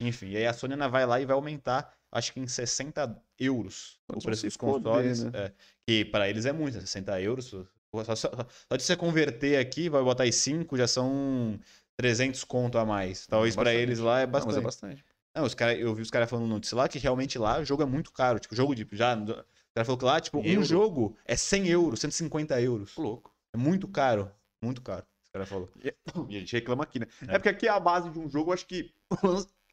Enfim, 0.00 0.30
e 0.30 0.36
aí 0.36 0.46
a 0.46 0.52
Sony 0.52 0.76
vai 0.76 1.04
lá 1.06 1.20
e 1.20 1.26
vai 1.26 1.34
aumentar, 1.34 1.92
acho 2.12 2.32
que 2.32 2.40
em 2.40 2.46
60 2.46 3.20
euros 3.38 4.00
o 4.08 4.20
preço 4.20 4.46
dos 4.46 4.56
consoles. 4.56 5.24
né? 5.24 5.30
é, 5.34 5.52
que 5.86 6.04
pra 6.04 6.28
eles 6.28 6.44
é 6.46 6.52
muito, 6.52 6.74
né? 6.74 6.80
60 6.80 7.20
euros. 7.20 7.46
Só, 7.46 8.04
só- 8.04 8.14
só- 8.16 8.30
só 8.70 8.76
de 8.76 8.82
você 8.82 8.96
converter 8.96 9.58
aqui, 9.58 9.88
vai 9.88 10.02
botar 10.02 10.22
aí 10.24 10.32
5, 10.32 10.76
já 10.76 10.86
são 10.86 11.58
300 11.98 12.44
conto 12.44 12.78
a 12.78 12.86
mais. 12.86 13.26
Talvez 13.26 13.54
pra 13.54 13.64
Bastante. 13.64 13.82
eles 13.82 13.98
lá 13.98 14.20
é 14.20 14.24
Não, 14.26 14.32
bastante. 14.32 14.46
mas 14.54 14.56
é 14.56 14.60
bastante. 14.64 15.04
Não, 15.34 15.44
os 15.44 15.54
cara, 15.54 15.74
eu 15.74 15.94
vi 15.94 16.02
os 16.02 16.10
caras 16.10 16.30
falando 16.30 16.46
no 16.46 16.54
notícia 16.54 16.76
lá 16.76 16.88
que 16.88 16.98
realmente 16.98 17.38
lá 17.38 17.58
o 17.60 17.64
jogo 17.64 17.82
é 17.82 17.86
muito 17.86 18.12
caro. 18.12 18.38
Tipo, 18.38 18.54
jogo 18.54 18.74
de. 18.74 18.86
Já, 18.92 19.14
o 19.16 19.26
cara 19.74 19.84
falou 19.84 19.98
que 19.98 20.04
lá, 20.04 20.20
tipo, 20.20 20.38
Em 20.38 20.50
um 20.50 20.54
euro? 20.54 20.64
jogo 20.64 21.16
é 21.24 21.36
100 21.36 21.68
euros, 21.68 22.00
150 22.00 22.60
euros. 22.60 22.94
Tô 22.94 23.02
louco. 23.02 23.34
É 23.52 23.58
muito 23.58 23.86
caro. 23.88 24.30
Muito 24.62 24.80
caro. 24.80 25.04
Os 25.24 25.30
caras 25.30 25.48
falou. 25.48 25.68
E 25.82 26.36
a 26.36 26.38
gente 26.40 26.52
reclama 26.54 26.84
aqui, 26.84 26.98
né? 27.00 27.06
É. 27.26 27.34
É. 27.34 27.38
porque 27.38 27.48
aqui 27.48 27.68
a 27.68 27.78
base 27.78 28.08
de 28.10 28.18
um 28.18 28.28
jogo, 28.30 28.52
acho 28.52 28.66
que 28.66 28.92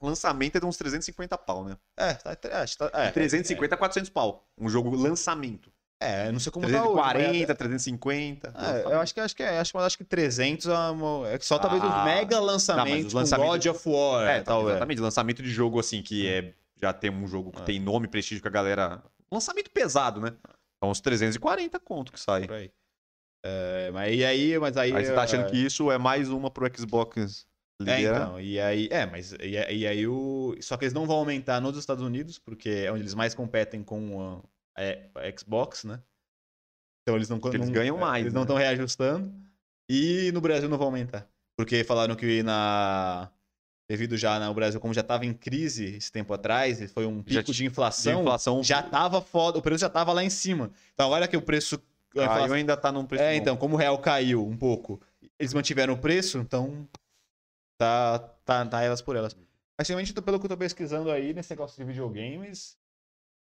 lançamento 0.01 0.57
é 0.57 0.59
de 0.59 0.65
uns 0.65 0.77
350 0.77 1.37
pau, 1.37 1.63
né? 1.63 1.77
É, 1.97 2.13
tá, 2.15 2.61
acho 2.61 2.73
que 2.77 2.79
tá, 2.79 2.91
é, 2.93 3.11
350 3.11 3.73
a 3.73 3.77
400 3.77 4.09
pau. 4.09 4.47
Um 4.57 4.67
jogo 4.67 4.95
lançamento. 4.95 5.71
É, 5.99 6.29
não 6.31 6.39
sei 6.39 6.51
como 6.51 6.69
tá 6.69 6.83
hoje. 6.83 6.93
mas 6.95 7.13
340, 7.13 7.55
350. 7.55 8.53
É, 8.55 8.83
eu 8.93 8.99
acho 8.99 9.13
que 9.13 9.19
acho 9.21 9.35
que 9.35 9.43
é, 9.43 9.59
acho, 9.59 9.71
que- 9.71 9.77
acho 9.77 9.97
que 9.97 10.03
300 10.03 10.67
é, 10.67 11.33
é 11.33 11.39
só 11.39 11.57
talvez 11.57 11.81
Ah. 11.83 11.99
os 11.99 12.05
mega 12.05 12.39
lançamentos, 12.39 13.13
Não, 13.13 13.21
lançamentos- 13.21 13.65
God 13.65 13.75
of 13.75 13.89
War, 13.89 14.27
É, 14.27 14.31
é, 14.31 14.37
é. 14.37 14.41
exatamente. 14.41 15.01
Lançamento 15.01 15.41
de 15.41 15.49
jogo, 15.49 15.79
assim, 15.79 16.01
que 16.01 16.27
é, 16.27 16.53
já 16.81 16.91
tem 16.91 17.09
um 17.09 17.25
jogo 17.27 17.51
que 17.51 17.61
É. 17.61 17.65
tem 17.65 17.79
nome, 17.79 18.07
prestígio 18.07 18.41
que 18.41 18.47
a 18.47 18.51
galera. 18.51 19.01
Lançamento 19.31 19.71
pesado, 19.71 20.19
né? 20.19 20.33
Então, 20.77 20.91
uns 20.91 20.99
340 20.99 21.79
conto 21.79 22.11
que 22.11 22.19
sai. 22.19 22.45
Por 22.45 22.55
aí. 22.55 22.71
É, 23.43 23.91
mas 23.91 24.15
e 24.15 24.25
aí, 24.25 24.59
mas 24.59 24.75
aí, 24.75 24.93
Aí 24.95 25.05
você 25.05 25.13
tá 25.13 25.23
achando 25.23 25.45
é, 25.45 25.49
que 25.49 25.57
isso 25.57 25.91
é 25.91 25.97
mais 25.97 26.29
uma 26.29 26.49
pro 26.51 26.69
Xbox 26.75 27.45
É, 27.79 27.83
liderar? 27.83 28.21
então, 28.23 28.41
e 28.41 28.59
aí, 28.59 28.87
é, 28.91 29.05
mas 29.05 29.33
e, 29.33 29.51
e 29.73 29.87
aí 29.87 30.07
o 30.07 30.55
só 30.61 30.75
que 30.77 30.85
eles 30.85 30.93
não 30.93 31.05
vão 31.05 31.17
aumentar 31.17 31.61
nos 31.61 31.77
Estados 31.77 32.03
Unidos, 32.03 32.37
porque 32.39 32.69
é 32.85 32.91
onde 32.91 33.01
eles 33.03 33.13
mais 33.13 33.33
competem 33.35 33.83
com 33.83 34.41
a 34.75 35.37
Xbox, 35.37 35.83
né? 35.85 36.01
Então 37.03 37.15
eles 37.15 37.29
não 37.29 37.39
Porque 37.39 37.57
eles 37.57 37.67
não- 37.67 37.73
ganham 37.73 37.97
é, 37.97 37.99
mais, 37.99 38.21
Eles 38.21 38.33
né? 38.33 38.37
não 38.37 38.43
estão 38.43 38.57
reajustando. 38.57 39.31
E 39.89 40.31
no 40.33 40.41
Brasil 40.41 40.67
não 40.67 40.77
vão 40.77 40.87
aumentar, 40.87 41.29
porque 41.55 41.83
falaram 41.83 42.15
que 42.15 42.41
na 42.41 43.31
devido 43.87 44.17
já 44.17 44.39
no 44.39 44.51
Brasil 44.55 44.79
como 44.79 44.91
já 44.95 45.01
estava 45.01 45.25
em 45.27 45.33
crise 45.33 45.97
esse 45.97 46.11
tempo 46.11 46.33
atrás, 46.33 46.91
foi 46.91 47.05
um 47.05 47.21
pico 47.21 47.51
de 47.51 47.59
De 47.59 47.65
inflação, 47.65 48.21
inflação 48.21 48.63
já 48.63 48.81
tava 48.81 49.21
foda, 49.21 49.59
o 49.59 49.61
preço 49.61 49.81
já 49.81 49.89
tava 49.89 50.11
lá 50.11 50.23
em 50.23 50.29
cima. 50.31 50.71
Então 50.93 51.05
agora 51.05 51.27
que 51.27 51.37
o 51.37 51.41
preço 51.41 51.77
caiu, 52.09 52.23
inflação- 52.25 52.53
ainda 52.55 52.75
tá 52.75 52.91
num 52.91 53.05
preço 53.05 53.23
é, 53.23 53.35
bom. 53.35 53.41
então, 53.41 53.55
como 53.57 53.75
o 53.75 53.77
real 53.77 53.99
caiu 53.99 54.43
um 54.43 54.57
pouco, 54.57 54.99
eles 55.37 55.53
mantiveram 55.53 55.93
o 55.93 55.97
preço, 55.99 56.39
então 56.39 56.89
tá, 57.77 58.17
tá, 58.43 58.65
tá 58.65 58.81
elas 58.81 59.01
por 59.03 59.15
elas. 59.15 59.35
Mas 59.77 59.87
realmente, 59.87 60.13
pelo 60.13 60.39
que 60.39 60.45
eu 60.45 60.49
tô 60.49 60.57
pesquisando 60.57 61.11
aí, 61.11 61.31
nesse 61.33 61.51
negócio 61.51 61.77
de 61.77 61.83
videogames, 61.83 62.75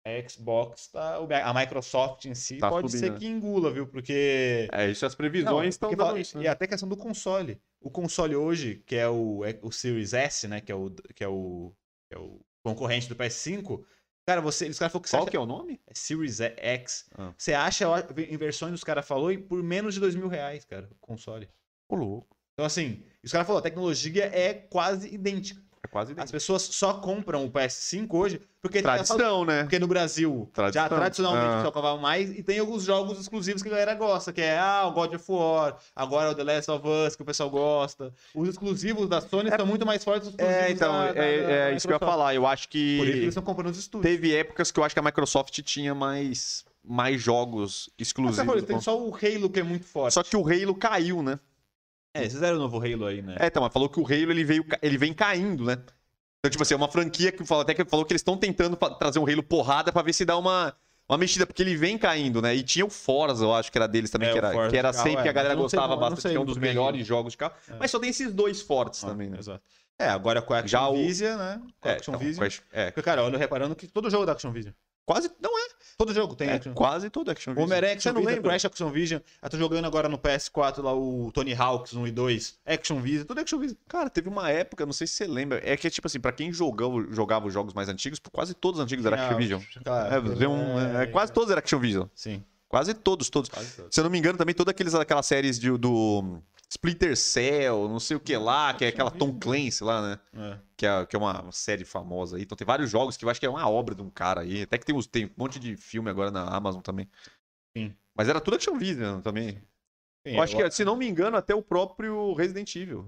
a 0.06 0.28
Xbox, 0.28 0.88
tá, 0.88 1.16
a 1.16 1.54
Microsoft 1.54 2.26
em 2.26 2.34
si, 2.34 2.58
Tá 2.58 2.68
pode 2.68 2.90
subindo, 2.90 3.00
ser 3.06 3.12
né? 3.12 3.18
que 3.18 3.26
engula, 3.26 3.70
viu? 3.72 3.86
Porque... 3.86 4.68
É, 4.72 4.90
isso 4.90 5.06
as 5.06 5.14
previsões 5.14 5.74
estão 5.74 5.90
dando 5.90 5.98
fala- 6.06 6.18
isso, 6.20 6.38
E 6.38 6.42
né? 6.44 6.48
até 6.48 6.66
questão 6.66 6.88
do 6.88 6.96
console. 6.96 7.58
O 7.80 7.90
console 7.90 8.36
hoje, 8.36 8.82
que 8.86 8.96
é 8.96 9.08
o, 9.08 9.44
é 9.44 9.58
o 9.62 9.72
Series 9.72 10.12
S, 10.12 10.46
né? 10.46 10.60
Que 10.60 10.70
é 10.70 10.74
o, 10.74 10.90
que 11.14 11.24
é 11.24 11.28
o, 11.28 11.72
que 12.10 12.16
é 12.16 12.18
o 12.18 12.40
concorrente 12.62 13.08
do 13.08 13.16
PS5. 13.16 13.82
Cara, 14.26 14.40
você, 14.42 14.68
os 14.68 14.78
caras 14.78 14.92
falaram 14.92 15.04
que 15.04 15.10
Qual 15.10 15.22
acha- 15.22 15.30
que 15.30 15.36
é 15.36 15.40
o 15.40 15.46
nome? 15.46 15.80
é 15.86 15.94
Series 15.94 16.38
X. 16.40 17.06
Ah. 17.16 17.32
Você 17.36 17.52
acha 17.54 17.86
em 18.28 18.36
versões 18.36 18.72
dos 18.72 18.84
caras 18.84 19.06
falou 19.06 19.32
e 19.32 19.38
por 19.38 19.62
menos 19.62 19.94
de 19.94 20.00
dois 20.00 20.14
mil 20.14 20.28
reais, 20.28 20.64
cara, 20.66 20.86
o 20.90 20.94
console. 21.00 21.48
Ô, 21.88 21.94
louco. 21.96 22.36
Então, 22.54 22.64
assim, 22.66 23.02
os 23.22 23.32
caras 23.32 23.46
falaram, 23.46 23.60
a 23.60 23.68
tecnologia 23.68 24.26
é 24.26 24.52
quase 24.54 25.12
idêntica. 25.12 25.60
É 25.84 25.86
quase 25.86 26.12
As 26.12 26.16
idêntico. 26.16 26.32
pessoas 26.32 26.62
só 26.62 26.94
compram 26.94 27.44
o 27.44 27.50
PS5 27.50 28.06
hoje 28.14 28.40
porque, 28.62 28.80
Tradição, 28.80 29.44
né? 29.44 29.64
porque 29.64 29.78
no 29.78 29.86
Brasil 29.86 30.48
já 30.48 30.52
Tradição. 30.88 30.88
tradicionalmente 30.88 31.54
Ah. 31.56 31.62
só 31.62 31.70
comprava 31.70 32.00
mais 32.00 32.30
e 32.30 32.42
tem 32.42 32.58
alguns 32.58 32.84
jogos 32.84 33.20
exclusivos 33.20 33.60
que 33.62 33.68
a 33.68 33.70
galera 33.70 33.94
gosta, 33.94 34.32
que 34.32 34.40
é 34.40 34.58
ah, 34.58 34.86
o 34.86 34.92
God 34.92 35.12
of 35.12 35.24
War, 35.30 35.76
agora 35.94 36.30
o 36.30 36.34
The 36.34 36.42
Last 36.42 36.70
of 36.70 36.88
Us, 36.88 37.14
que 37.14 37.20
o 37.22 37.24
pessoal 37.26 37.50
gosta. 37.50 38.14
Os 38.34 38.48
exclusivos 38.48 39.10
da 39.10 39.20
Sony 39.20 39.50
são 39.54 39.66
muito 39.66 39.84
mais 39.84 40.02
fortes 40.02 40.30
que 40.30 40.34
os 40.34 40.40
exclusivos 40.40 40.66
É, 40.68 40.70
então, 40.72 40.90
da, 40.90 41.12
da- 41.12 41.22
é, 41.22 41.42
da 41.46 41.52
é 41.72 41.76
isso 41.76 41.86
que 41.86 41.92
eu 41.92 41.96
ia 41.96 42.00
falar. 42.00 42.34
Eu 42.34 42.46
acho 42.46 42.66
Por 42.66 42.76
isso 42.78 42.94
que 42.96 43.00
eles 43.02 43.20
que 43.20 43.28
estão 43.28 43.42
comprando 43.42 43.72
os 43.72 43.78
estúdios. 43.78 44.10
teve 44.10 44.34
épocas 44.34 44.70
que 44.70 44.80
eu 44.80 44.84
acho 44.84 44.94
que 44.94 44.98
a 45.00 45.02
Microsoft 45.02 45.60
tinha 45.60 45.94
mais, 45.94 46.64
mais 46.82 47.20
jogos 47.20 47.90
Mas, 47.98 48.08
exclusivos. 48.08 48.46
falou, 48.46 48.62
tem 48.62 48.80
só 48.80 48.98
o 48.98 49.14
Halo 49.14 49.50
que 49.50 49.60
é 49.60 49.62
muito 49.62 49.84
forte. 49.84 50.14
Só 50.14 50.22
que 50.22 50.34
o 50.34 50.40
Halo 50.48 50.74
caiu, 50.74 51.22
né? 51.22 51.38
É, 52.14 52.20
vocês 52.20 52.32
fizeram 52.34 52.56
o 52.56 52.60
novo 52.60 52.78
Halo 52.78 53.06
aí, 53.06 53.20
né? 53.20 53.36
É, 53.40 53.46
então, 53.48 53.60
mas 53.62 53.72
falou 53.72 53.88
que 53.88 53.98
o 53.98 54.04
Halo 54.06 54.30
ele 54.30 54.44
veio, 54.44 54.64
ele 54.80 54.96
vem 54.96 55.12
caindo, 55.12 55.64
né? 55.64 55.74
Então, 56.38 56.50
tipo 56.50 56.62
assim, 56.62 56.74
é 56.74 56.76
uma 56.76 56.88
franquia 56.88 57.32
que 57.32 57.44
fala 57.44 57.62
até 57.62 57.74
que 57.74 57.84
falou 57.84 58.04
que 58.04 58.12
eles 58.12 58.20
estão 58.20 58.36
tentando 58.36 58.76
trazer 58.98 59.18
um 59.18 59.26
Halo 59.28 59.42
porrada 59.42 59.90
pra 59.92 60.00
ver 60.02 60.12
se 60.12 60.24
dá 60.24 60.36
uma, 60.38 60.72
uma 61.08 61.18
mexida, 61.18 61.44
porque 61.46 61.62
ele 61.62 61.74
vem 61.74 61.98
caindo, 61.98 62.40
né? 62.40 62.54
E 62.54 62.62
tinha 62.62 62.84
o 62.86 62.90
Forza, 62.90 63.44
eu 63.44 63.52
acho 63.52 63.72
que 63.72 63.76
era 63.78 63.88
deles 63.88 64.10
também, 64.10 64.28
É, 64.28 64.32
que 64.32 64.38
era, 64.38 64.52
Forza 64.52 64.70
que 64.70 64.76
era 64.76 64.92
carro, 64.92 65.04
sempre 65.04 65.20
é, 65.20 65.22
que 65.24 65.28
a 65.28 65.32
galera 65.32 65.54
sei 65.54 65.62
gostava 65.62 65.96
bastante, 65.96 66.28
que 66.32 66.36
é 66.36 66.40
um 66.40 66.44
dos 66.44 66.58
melhores 66.58 67.04
jogos 67.06 67.32
de 67.32 67.38
carro. 67.38 67.54
É. 67.68 67.76
Mas 67.80 67.90
só 67.90 67.98
tem 67.98 68.10
esses 68.10 68.32
dois 68.32 68.60
fortes 68.60 69.02
Ah, 69.02 69.08
também, 69.08 69.28
né? 69.28 69.38
Exato. 69.38 69.62
É, 69.98 70.08
agora 70.08 70.40
com 70.42 70.52
a 70.54 70.58
Action 70.58 70.68
Já 70.70 70.88
o- 70.88 70.94
Vision, 70.94 71.36
né? 71.38 71.60
Com 71.80 71.88
a 71.88 71.92
É, 71.92 71.94
Action 71.96 72.14
então, 72.14 72.26
Vision. 72.26 72.48
é, 72.72 72.86
Porque, 72.90 73.02
cara, 73.02 73.22
ando 73.22 73.38
reparando 73.38 73.74
que 73.74 73.86
todo 73.88 74.08
jogo 74.10 74.26
da 74.26 74.32
Action 74.32 74.52
Vision. 74.52 74.72
Quase, 75.06 75.30
não 75.40 75.58
é, 75.58 75.74
Todo 75.96 76.12
jogo 76.12 76.34
tem 76.34 76.48
é 76.48 76.54
Action 76.54 76.74
quase 76.74 77.08
todo 77.08 77.30
Action 77.30 77.52
O 77.52 77.54
Vision. 77.54 77.68
Você 77.68 77.86
Action 77.86 78.12
não 78.12 78.20
Vision, 78.20 78.34
lembra? 78.34 78.50
Crash 78.50 78.64
Action 78.64 78.90
Vision. 78.90 79.20
Eu 79.42 79.50
tô 79.50 79.56
jogando 79.56 79.84
agora 79.84 80.08
no 80.08 80.18
PS4 80.18 80.82
lá 80.82 80.92
o 80.92 81.30
Tony 81.32 81.54
Hawks 81.54 81.92
1 81.94 82.06
e 82.08 82.10
2. 82.10 82.58
Action 82.66 83.00
Vision, 83.00 83.24
tudo 83.26 83.40
Action 83.40 83.58
Vision. 83.60 83.76
Cara, 83.88 84.10
teve 84.10 84.28
uma 84.28 84.50
época, 84.50 84.84
não 84.84 84.92
sei 84.92 85.06
se 85.06 85.14
você 85.14 85.26
lembra, 85.26 85.60
é 85.64 85.76
que, 85.76 85.88
tipo 85.88 86.06
assim, 86.08 86.18
pra 86.18 86.32
quem 86.32 86.52
jogava, 86.52 86.94
jogava 87.10 87.46
os 87.46 87.54
jogos 87.54 87.72
mais 87.74 87.88
antigos, 87.88 88.18
quase 88.32 88.54
todos 88.54 88.80
os 88.80 88.84
antigos 88.84 89.06
eram 89.06 89.16
Action 89.18 89.36
Vision. 89.36 89.60
Cara, 89.84 90.16
É, 90.16 90.48
um- 90.48 90.98
é, 91.00 91.06
quase 91.06 91.32
todos 91.32 91.50
eram 91.50 91.60
Action 91.60 91.78
Vision. 91.78 92.06
Sim. 92.14 92.42
Quase 92.74 92.92
todos, 92.92 93.30
todos. 93.30 93.48
Quase 93.48 93.76
todos. 93.76 93.94
Se 93.94 94.00
eu 94.00 94.04
não 94.04 94.10
me 94.10 94.18
engano, 94.18 94.36
também 94.36 94.52
todas 94.54 94.72
aqueles, 94.72 94.94
aquelas 94.94 95.24
séries 95.26 95.60
de- 95.60 95.78
do 95.78 96.42
Splinter 96.68 97.16
Cell, 97.16 97.88
não 97.88 98.00
sei 98.00 98.16
o 98.16 98.20
que 98.20 98.36
lá, 98.36 98.74
que 98.74 98.84
é 98.84 98.88
aquela 98.88 99.12
Tom 99.12 99.38
Clancy 99.38 99.84
lá, 99.84 100.02
né? 100.02 100.20
É. 100.34 100.58
Que 100.76 100.84
é, 100.84 101.06
que 101.06 101.14
é 101.14 101.18
uma 101.18 101.52
série 101.52 101.84
famosa 101.84 102.36
aí. 102.36 102.42
Então 102.42 102.56
tem 102.56 102.66
vários 102.66 102.90
jogos 102.90 103.16
que 103.16 103.24
eu 103.24 103.30
acho 103.30 103.38
que 103.38 103.46
é 103.46 103.48
uma 103.48 103.68
obra 103.70 103.94
de 103.94 104.02
um 104.02 104.10
cara 104.10 104.40
aí. 104.40 104.62
Até 104.62 104.76
que 104.76 104.84
tem, 104.84 104.92
uns, 104.92 105.06
tem 105.06 105.26
um 105.26 105.30
monte 105.36 105.60
de 105.60 105.76
filme 105.76 106.10
agora 106.10 106.32
na 106.32 106.42
Amazon 106.52 106.80
também. 106.80 107.08
Sim. 107.76 107.94
Mas 108.12 108.28
era 108.28 108.40
tudo 108.40 108.56
Action 108.56 108.76
Vision 108.76 109.20
também. 109.20 109.52
Sim, 110.26 110.34
eu 110.34 110.42
acho 110.42 110.56
que, 110.56 110.70
se 110.72 110.84
não 110.84 110.96
me 110.96 111.06
engano, 111.08 111.36
até 111.36 111.54
o 111.54 111.62
próprio 111.62 112.32
Resident 112.34 112.74
Evil. 112.74 113.06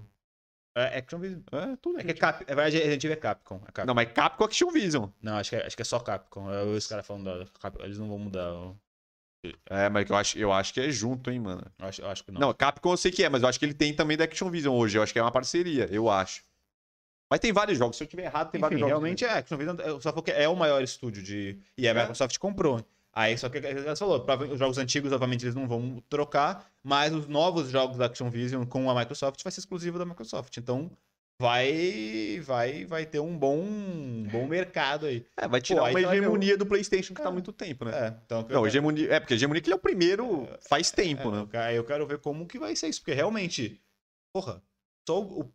É 0.76 0.98
Action 0.98 1.18
Vision. 1.18 1.40
É, 1.50 1.74
tudo 1.82 1.98
É 1.98 2.02
é 2.02 2.04
Resident 2.04 2.20
Cap... 2.20 2.44
É 2.46 2.54
Resident 2.54 3.02
Evil 3.02 3.12
é 3.12 3.16
Capcom. 3.16 3.56
É 3.66 3.72
Capcom. 3.72 3.86
Não, 3.86 3.94
mas 3.94 4.12
Capcom 4.12 4.44
é 4.44 4.46
Action 4.46 4.70
Vision. 4.70 5.08
Não, 5.20 5.38
acho, 5.38 5.50
que 5.50 5.56
é, 5.56 5.66
acho 5.66 5.74
que 5.74 5.82
é 5.82 5.84
só 5.84 5.98
Capcom. 5.98 6.52
É 6.52 6.62
os 6.62 6.86
caras 6.86 7.04
falando 7.04 7.24
da 7.24 7.46
Capcom. 7.58 7.82
Eles 7.82 7.98
não 7.98 8.08
vão 8.08 8.18
mudar. 8.18 8.42
Eu 8.42 8.76
É, 9.70 9.88
mas 9.88 10.08
eu 10.10 10.16
acho, 10.16 10.38
eu 10.38 10.52
acho 10.52 10.74
que 10.74 10.80
é 10.80 10.90
junto, 10.90 11.30
hein, 11.30 11.38
mano. 11.40 11.62
acho, 11.78 12.00
eu 12.02 12.08
acho 12.08 12.24
que 12.24 12.32
não. 12.32 12.40
Não, 12.40 12.54
Capcom 12.54 12.92
eu 12.92 12.96
sei 12.96 13.10
que 13.12 13.22
é, 13.22 13.28
mas 13.28 13.42
eu 13.42 13.48
acho 13.48 13.58
que 13.58 13.64
ele 13.64 13.74
tem 13.74 13.94
também 13.94 14.16
da 14.16 14.24
Action 14.24 14.50
Vision 14.50 14.74
hoje. 14.74 14.98
Eu 14.98 15.02
acho 15.02 15.12
que 15.12 15.18
é 15.18 15.22
uma 15.22 15.30
parceria, 15.32 15.88
eu 15.90 16.10
acho. 16.10 16.42
Mas 17.30 17.40
tem 17.40 17.52
vários 17.52 17.76
jogos. 17.78 17.96
Se 17.96 18.04
eu 18.04 18.08
tiver 18.08 18.24
errado, 18.24 18.50
tem 18.50 18.58
Enfim, 18.58 18.62
vários 18.62 18.80
jogos. 18.80 18.90
realmente 18.90 19.24
é. 19.24 19.38
Action 19.38 19.56
Vision 19.56 19.76
é- 19.80 19.90
só 20.00 20.10
falou 20.10 20.22
que 20.22 20.30
é 20.30 20.48
o 20.48 20.56
maior 20.56 20.82
estúdio 20.82 21.22
de. 21.22 21.58
E 21.76 21.86
a 21.86 21.90
É. 21.90 21.94
Microsoft 21.94 22.38
comprou. 22.38 22.84
Aí 23.12 23.36
só 23.38 23.48
que 23.48 23.56
ela 23.58 23.96
falou, 23.96 24.24
os 24.52 24.58
jogos 24.58 24.76
antigos, 24.78 25.10
obviamente, 25.10 25.42
eles 25.44 25.54
não 25.54 25.66
vão 25.66 26.02
trocar, 26.08 26.70
mas 26.84 27.14
os 27.14 27.26
novos 27.26 27.70
jogos 27.70 27.96
da 27.96 28.06
Action 28.06 28.28
Vision 28.28 28.64
com 28.66 28.90
a 28.90 28.94
Microsoft 28.94 29.42
vai 29.42 29.50
ser 29.50 29.60
exclusivo 29.60 29.98
da 29.98 30.04
Microsoft. 30.04 30.54
Então 30.58 30.90
vai 31.40 32.40
vai 32.40 32.84
vai 32.86 33.06
ter 33.06 33.20
um 33.20 33.36
bom 33.36 33.58
um 33.60 34.28
bom 34.30 34.46
mercado 34.46 35.06
aí. 35.06 35.24
É, 35.36 35.46
vai 35.46 35.60
tirar 35.60 35.80
Pô, 35.80 35.86
aí 35.86 35.94
uma 36.04 36.14
hegemonia 36.16 36.56
do 36.56 36.66
PlayStation 36.66 37.14
que 37.14 37.20
tá 37.20 37.28
há 37.28 37.30
É. 37.30 37.32
muito 37.32 37.52
tempo, 37.52 37.84
né? 37.84 37.92
É, 37.94 38.20
então 38.24 38.46
Não, 38.48 38.66
hegemonia. 38.66 39.12
É, 39.12 39.20
porque 39.20 39.34
hegemonia 39.34 39.60
que 39.60 39.68
ele 39.68 39.74
é 39.74 39.76
o 39.76 39.80
primeiro 39.80 40.48
faz 40.68 40.90
tempo, 40.90 41.28
É, 41.28 41.32
né? 41.32 41.38
eu 41.40 41.46
quero- 41.46 41.74
eu 41.76 41.84
quero 41.84 42.06
ver 42.06 42.18
como 42.18 42.46
que 42.46 42.58
vai 42.58 42.74
ser 42.74 42.88
isso, 42.88 43.00
porque 43.00 43.12
realmente, 43.14 43.80
porra, 44.34 44.62
só 45.06 45.20
o- 45.22 45.52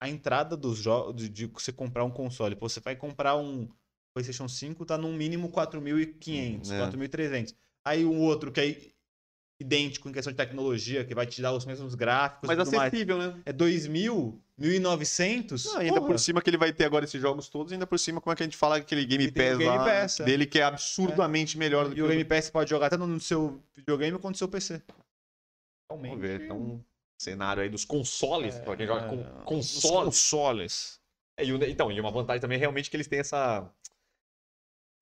a 0.00 0.08
entrada 0.08 0.56
dos 0.56 0.78
jogos 0.78 1.14
de, 1.22 1.28
de 1.28 1.46
você 1.46 1.72
comprar 1.72 2.04
um 2.04 2.10
console, 2.10 2.56
pô, 2.56 2.68
você 2.68 2.80
vai 2.80 2.96
comprar 2.96 3.36
um 3.36 3.68
PlayStation 4.14 4.48
5, 4.48 4.84
tá 4.84 4.98
no 4.98 5.12
mínimo 5.12 5.48
4.500, 5.50 6.70
É. 6.72 6.78
4.300. 6.78 7.54
Aí 7.84 8.04
um 8.04 8.20
outro 8.20 8.50
que 8.50 8.60
é 8.60 8.91
idêntico 9.62 10.08
em 10.08 10.12
questão 10.12 10.32
de 10.32 10.36
tecnologia, 10.36 11.04
que 11.04 11.14
vai 11.14 11.26
te 11.26 11.40
dar 11.40 11.52
os 11.52 11.64
mesmos 11.64 11.94
gráficos 11.94 12.46
Mas 12.46 12.58
tudo 12.58 12.76
mais, 12.76 12.88
acessível, 12.92 13.18
né? 13.18 13.40
é 13.46 13.52
2.000, 13.52 14.34
1.900. 14.60 15.64
Não, 15.64 15.76
ainda 15.78 16.00
por 16.00 16.18
cima 16.18 16.42
que 16.42 16.50
ele 16.50 16.56
vai 16.56 16.72
ter 16.72 16.84
agora 16.84 17.04
esses 17.04 17.20
jogos 17.20 17.48
todos, 17.48 17.72
ainda 17.72 17.86
por 17.86 17.98
cima, 17.98 18.20
como 18.20 18.32
é 18.32 18.36
que 18.36 18.42
a 18.42 18.46
gente 18.46 18.56
fala 18.56 18.76
aquele 18.76 19.04
Game 19.04 19.30
Pass 19.30 19.58
Game 19.58 19.64
lá 19.64 19.84
Pass, 19.84 20.20
é. 20.20 20.24
dele 20.24 20.46
que 20.46 20.58
é 20.58 20.62
absurdamente 20.64 21.56
melhor 21.56 21.88
do 21.88 21.94
que 21.94 22.00
E 22.00 22.02
o 22.02 22.08
Game 22.08 22.24
Pass 22.24 22.50
pode 22.50 22.68
jogar 22.70 22.90
tanto 22.90 23.06
no 23.06 23.20
seu 23.20 23.60
videogame 23.74 24.18
quanto 24.18 24.34
no 24.34 24.38
seu 24.38 24.48
PC. 24.48 24.82
Vamos 25.90 26.20
ver, 26.20 26.42
então, 26.42 26.82
cenário 27.18 27.62
aí 27.62 27.68
dos 27.68 27.84
consoles, 27.84 28.54
pra 28.60 28.76
quem 28.76 28.86
joga 28.86 29.06
com 29.08 29.20
É, 29.20 29.44
console. 29.44 30.06
consoles. 30.06 31.00
É, 31.36 31.44
e 31.44 31.50
então, 31.70 31.90
e 31.92 32.00
uma 32.00 32.10
vantagem 32.10 32.40
também 32.40 32.56
é 32.56 32.60
realmente 32.60 32.90
que 32.90 32.96
eles 32.96 33.06
têm 33.06 33.20
essa. 33.20 33.70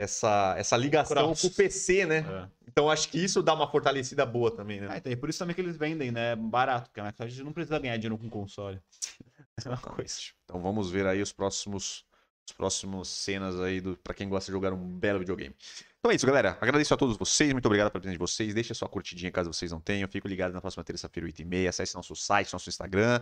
Essa, 0.01 0.55
essa 0.57 0.78
ligação 0.78 1.14
Cross. 1.14 1.42
com 1.42 1.48
o 1.48 1.51
PC, 1.51 2.07
né? 2.07 2.24
É. 2.26 2.48
Então 2.66 2.88
acho 2.88 3.07
que 3.11 3.22
isso 3.22 3.42
dá 3.42 3.53
uma 3.53 3.70
fortalecida 3.70 4.24
boa 4.24 4.51
também, 4.51 4.80
né? 4.80 4.88
Ah, 4.90 4.96
então, 4.96 5.12
e 5.12 5.16
por 5.16 5.28
isso 5.28 5.38
também 5.38 5.55
que 5.55 5.61
eles 5.61 5.76
vendem, 5.76 6.11
né? 6.11 6.34
Barato, 6.34 6.88
porque 6.88 7.01
a 7.01 7.05
Microsoft 7.05 7.38
não 7.40 7.53
precisa 7.53 7.78
ganhar 7.78 7.98
dinheiro 7.98 8.16
com 8.16 8.28
console. 8.30 8.80
É 9.62 9.68
uma 9.68 9.76
coisa. 9.76 10.14
Então 10.44 10.59
vamos 10.59 10.90
ver 10.90 11.07
aí 11.07 11.20
os 11.20 11.32
próximos 11.32 12.07
os 12.46 12.53
próximos 12.53 13.09
cenas 13.09 13.61
aí 13.61 13.78
do 13.78 13.94
para 13.98 14.14
quem 14.14 14.26
gosta 14.26 14.51
de 14.51 14.57
jogar 14.57 14.72
um 14.72 14.98
belo 14.98 15.18
videogame. 15.18 15.55
Então 15.98 16.11
é 16.11 16.14
isso, 16.14 16.26
galera. 16.26 16.57
Agradeço 16.62 16.94
a 16.94 16.96
todos 16.96 17.18
vocês, 17.18 17.53
muito 17.53 17.66
obrigado 17.66 17.90
pela 17.90 18.01
presença 18.01 18.14
de 18.14 18.18
vocês. 18.18 18.55
Deixe 18.55 18.72
a 18.72 18.74
sua 18.74 18.88
curtidinha 18.88 19.30
caso 19.30 19.53
vocês 19.53 19.70
não 19.70 19.80
tenham. 19.80 20.09
Fico 20.09 20.26
ligado 20.26 20.55
na 20.55 20.61
próxima 20.62 20.82
terça-feira, 20.82 21.28
8h30. 21.28 21.68
Acesse 21.68 21.94
nosso 21.94 22.16
site, 22.16 22.51
nosso 22.55 22.70
Instagram, 22.70 23.20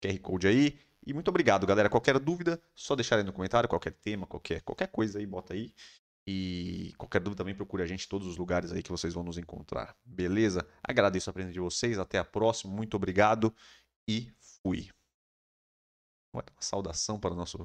QR 0.00 0.18
Code 0.20 0.46
aí. 0.46 0.78
E 1.06 1.12
muito 1.12 1.28
obrigado, 1.28 1.66
galera. 1.66 1.90
Qualquer 1.90 2.18
dúvida, 2.18 2.58
só 2.74 2.96
deixar 2.96 3.16
aí 3.16 3.22
no 3.22 3.32
comentário, 3.32 3.68
qualquer 3.68 3.92
tema, 3.92 4.26
qualquer, 4.26 4.62
qualquer 4.62 4.88
coisa 4.88 5.18
aí, 5.18 5.26
bota 5.26 5.52
aí. 5.52 5.70
E 6.26 6.94
qualquer 6.96 7.20
dúvida 7.20 7.38
também 7.42 7.54
procure 7.54 7.82
a 7.82 7.86
gente 7.86 8.06
em 8.06 8.08
todos 8.08 8.26
os 8.26 8.36
lugares 8.38 8.72
aí 8.72 8.82
que 8.82 8.90
vocês 8.90 9.12
vão 9.12 9.22
nos 9.22 9.36
encontrar. 9.36 9.94
Beleza? 10.04 10.66
Agradeço 10.82 11.28
a 11.28 11.32
presença 11.32 11.52
de 11.52 11.60
vocês. 11.60 11.98
Até 11.98 12.18
a 12.18 12.24
próxima. 12.24 12.72
Muito 12.72 12.96
obrigado 12.96 13.54
e 14.08 14.32
fui. 14.62 14.88
Uma 16.34 16.42
saudação 16.58 17.20
para 17.20 17.32
o 17.34 17.36
nosso. 17.36 17.58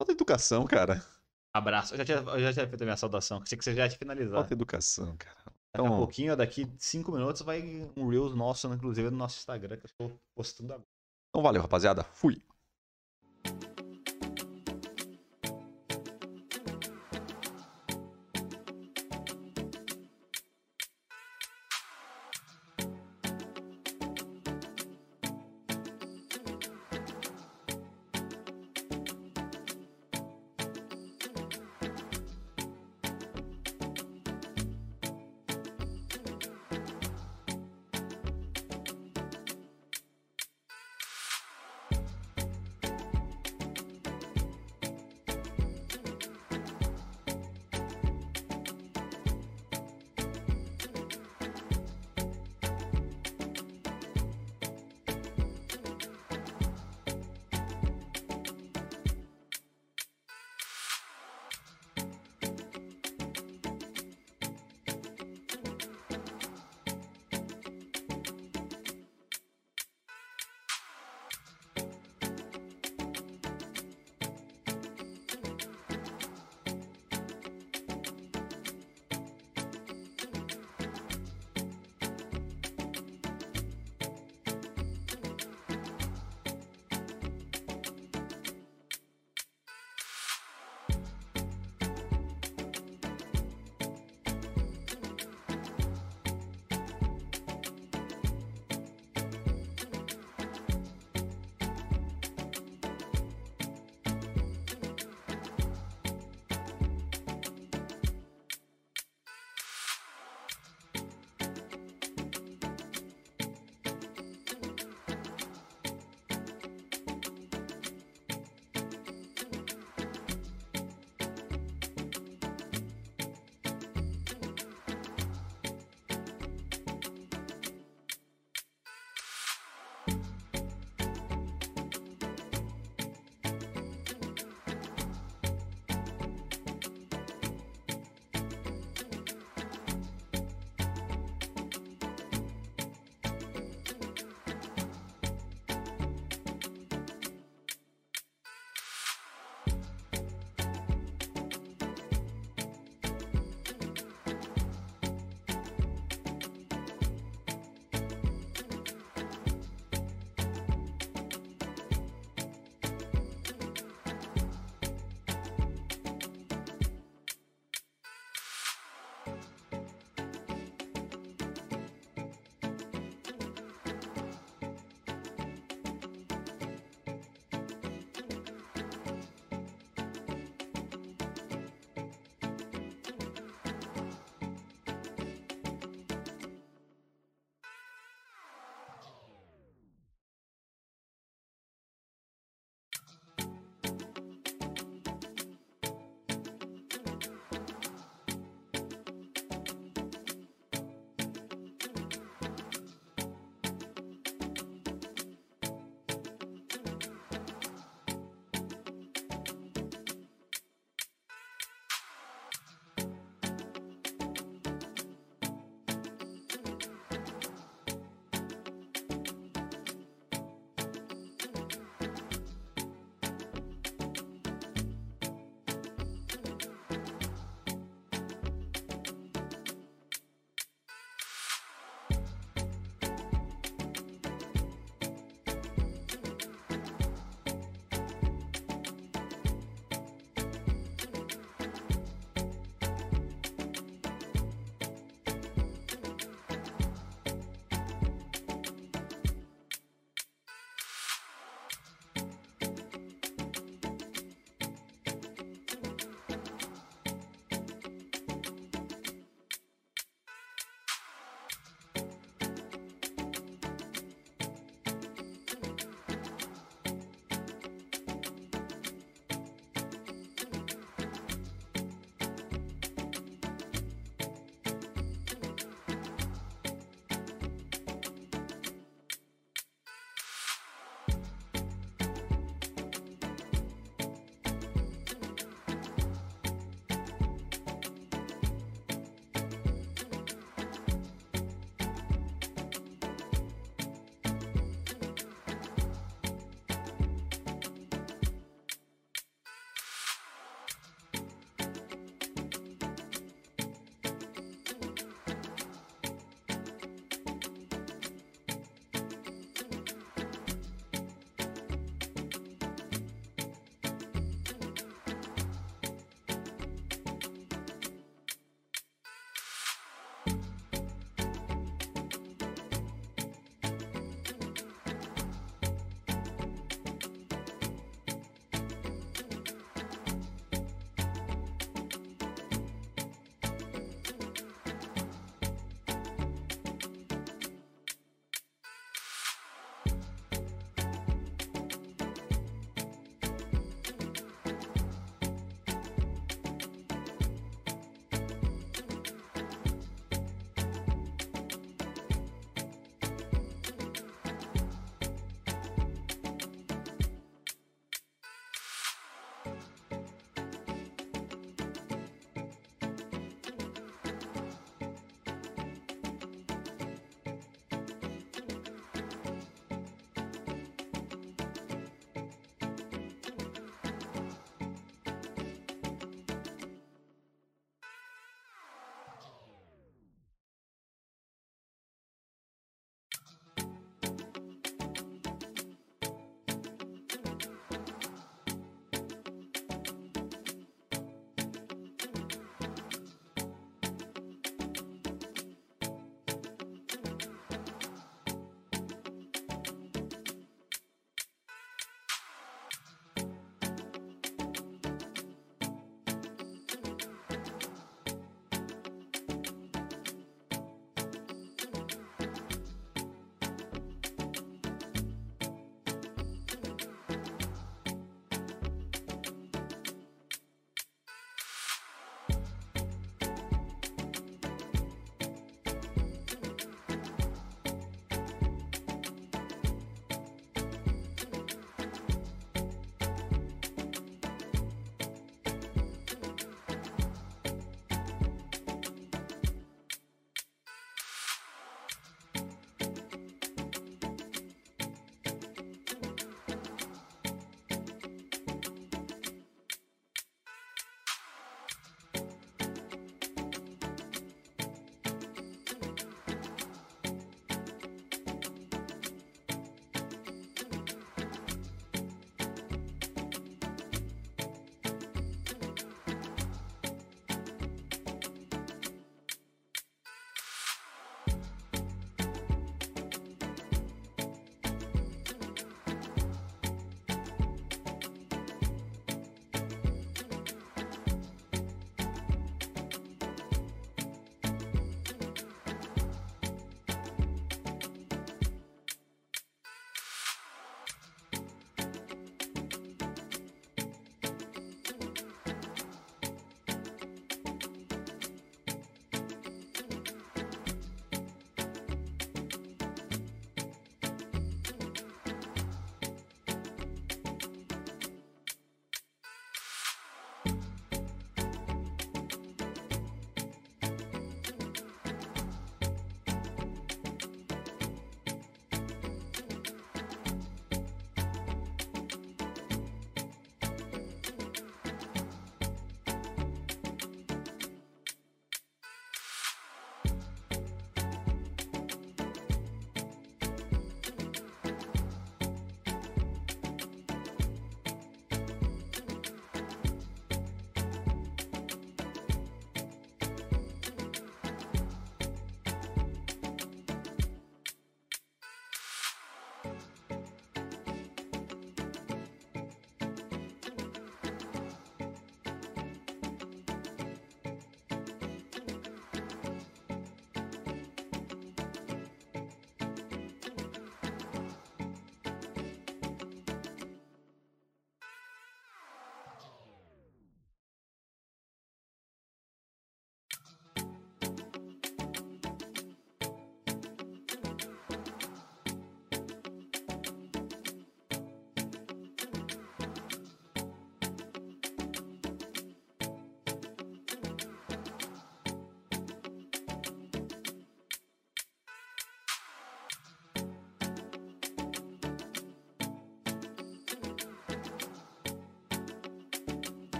Falta 0.00 0.12
educação, 0.12 0.64
cara. 0.64 1.04
Abraço. 1.52 1.94
Eu 1.94 1.98
já 1.98 2.04
tinha, 2.04 2.18
eu 2.18 2.40
já 2.40 2.52
tinha 2.52 2.68
feito 2.68 2.82
a 2.82 2.84
minha 2.84 2.96
saudação. 2.96 3.42
Achei 3.42 3.58
que 3.58 3.64
você 3.64 3.74
já 3.74 3.84
ia 3.84 3.90
finalizar. 3.90 4.34
Falta 4.38 4.54
educação, 4.54 5.16
cara. 5.16 5.34
Daqui 5.44 5.54
a 5.74 5.80
Então- 5.84 5.96
pouquinho, 5.98 6.36
daqui 6.36 6.70
cinco 6.78 7.10
minutos, 7.12 7.42
vai 7.42 7.62
um 7.96 8.08
Reels 8.08 8.34
nosso, 8.34 8.72
inclusive, 8.72 9.10
no 9.10 9.16
nosso 9.16 9.38
Instagram, 9.38 9.76
que 9.76 9.84
eu 9.86 9.88
estou 9.88 10.20
postando 10.36 10.72
agora. 10.72 10.88
Então 11.30 11.42
valeu, 11.42 11.60
rapaziada. 11.60 12.04
Fui. 12.04 12.40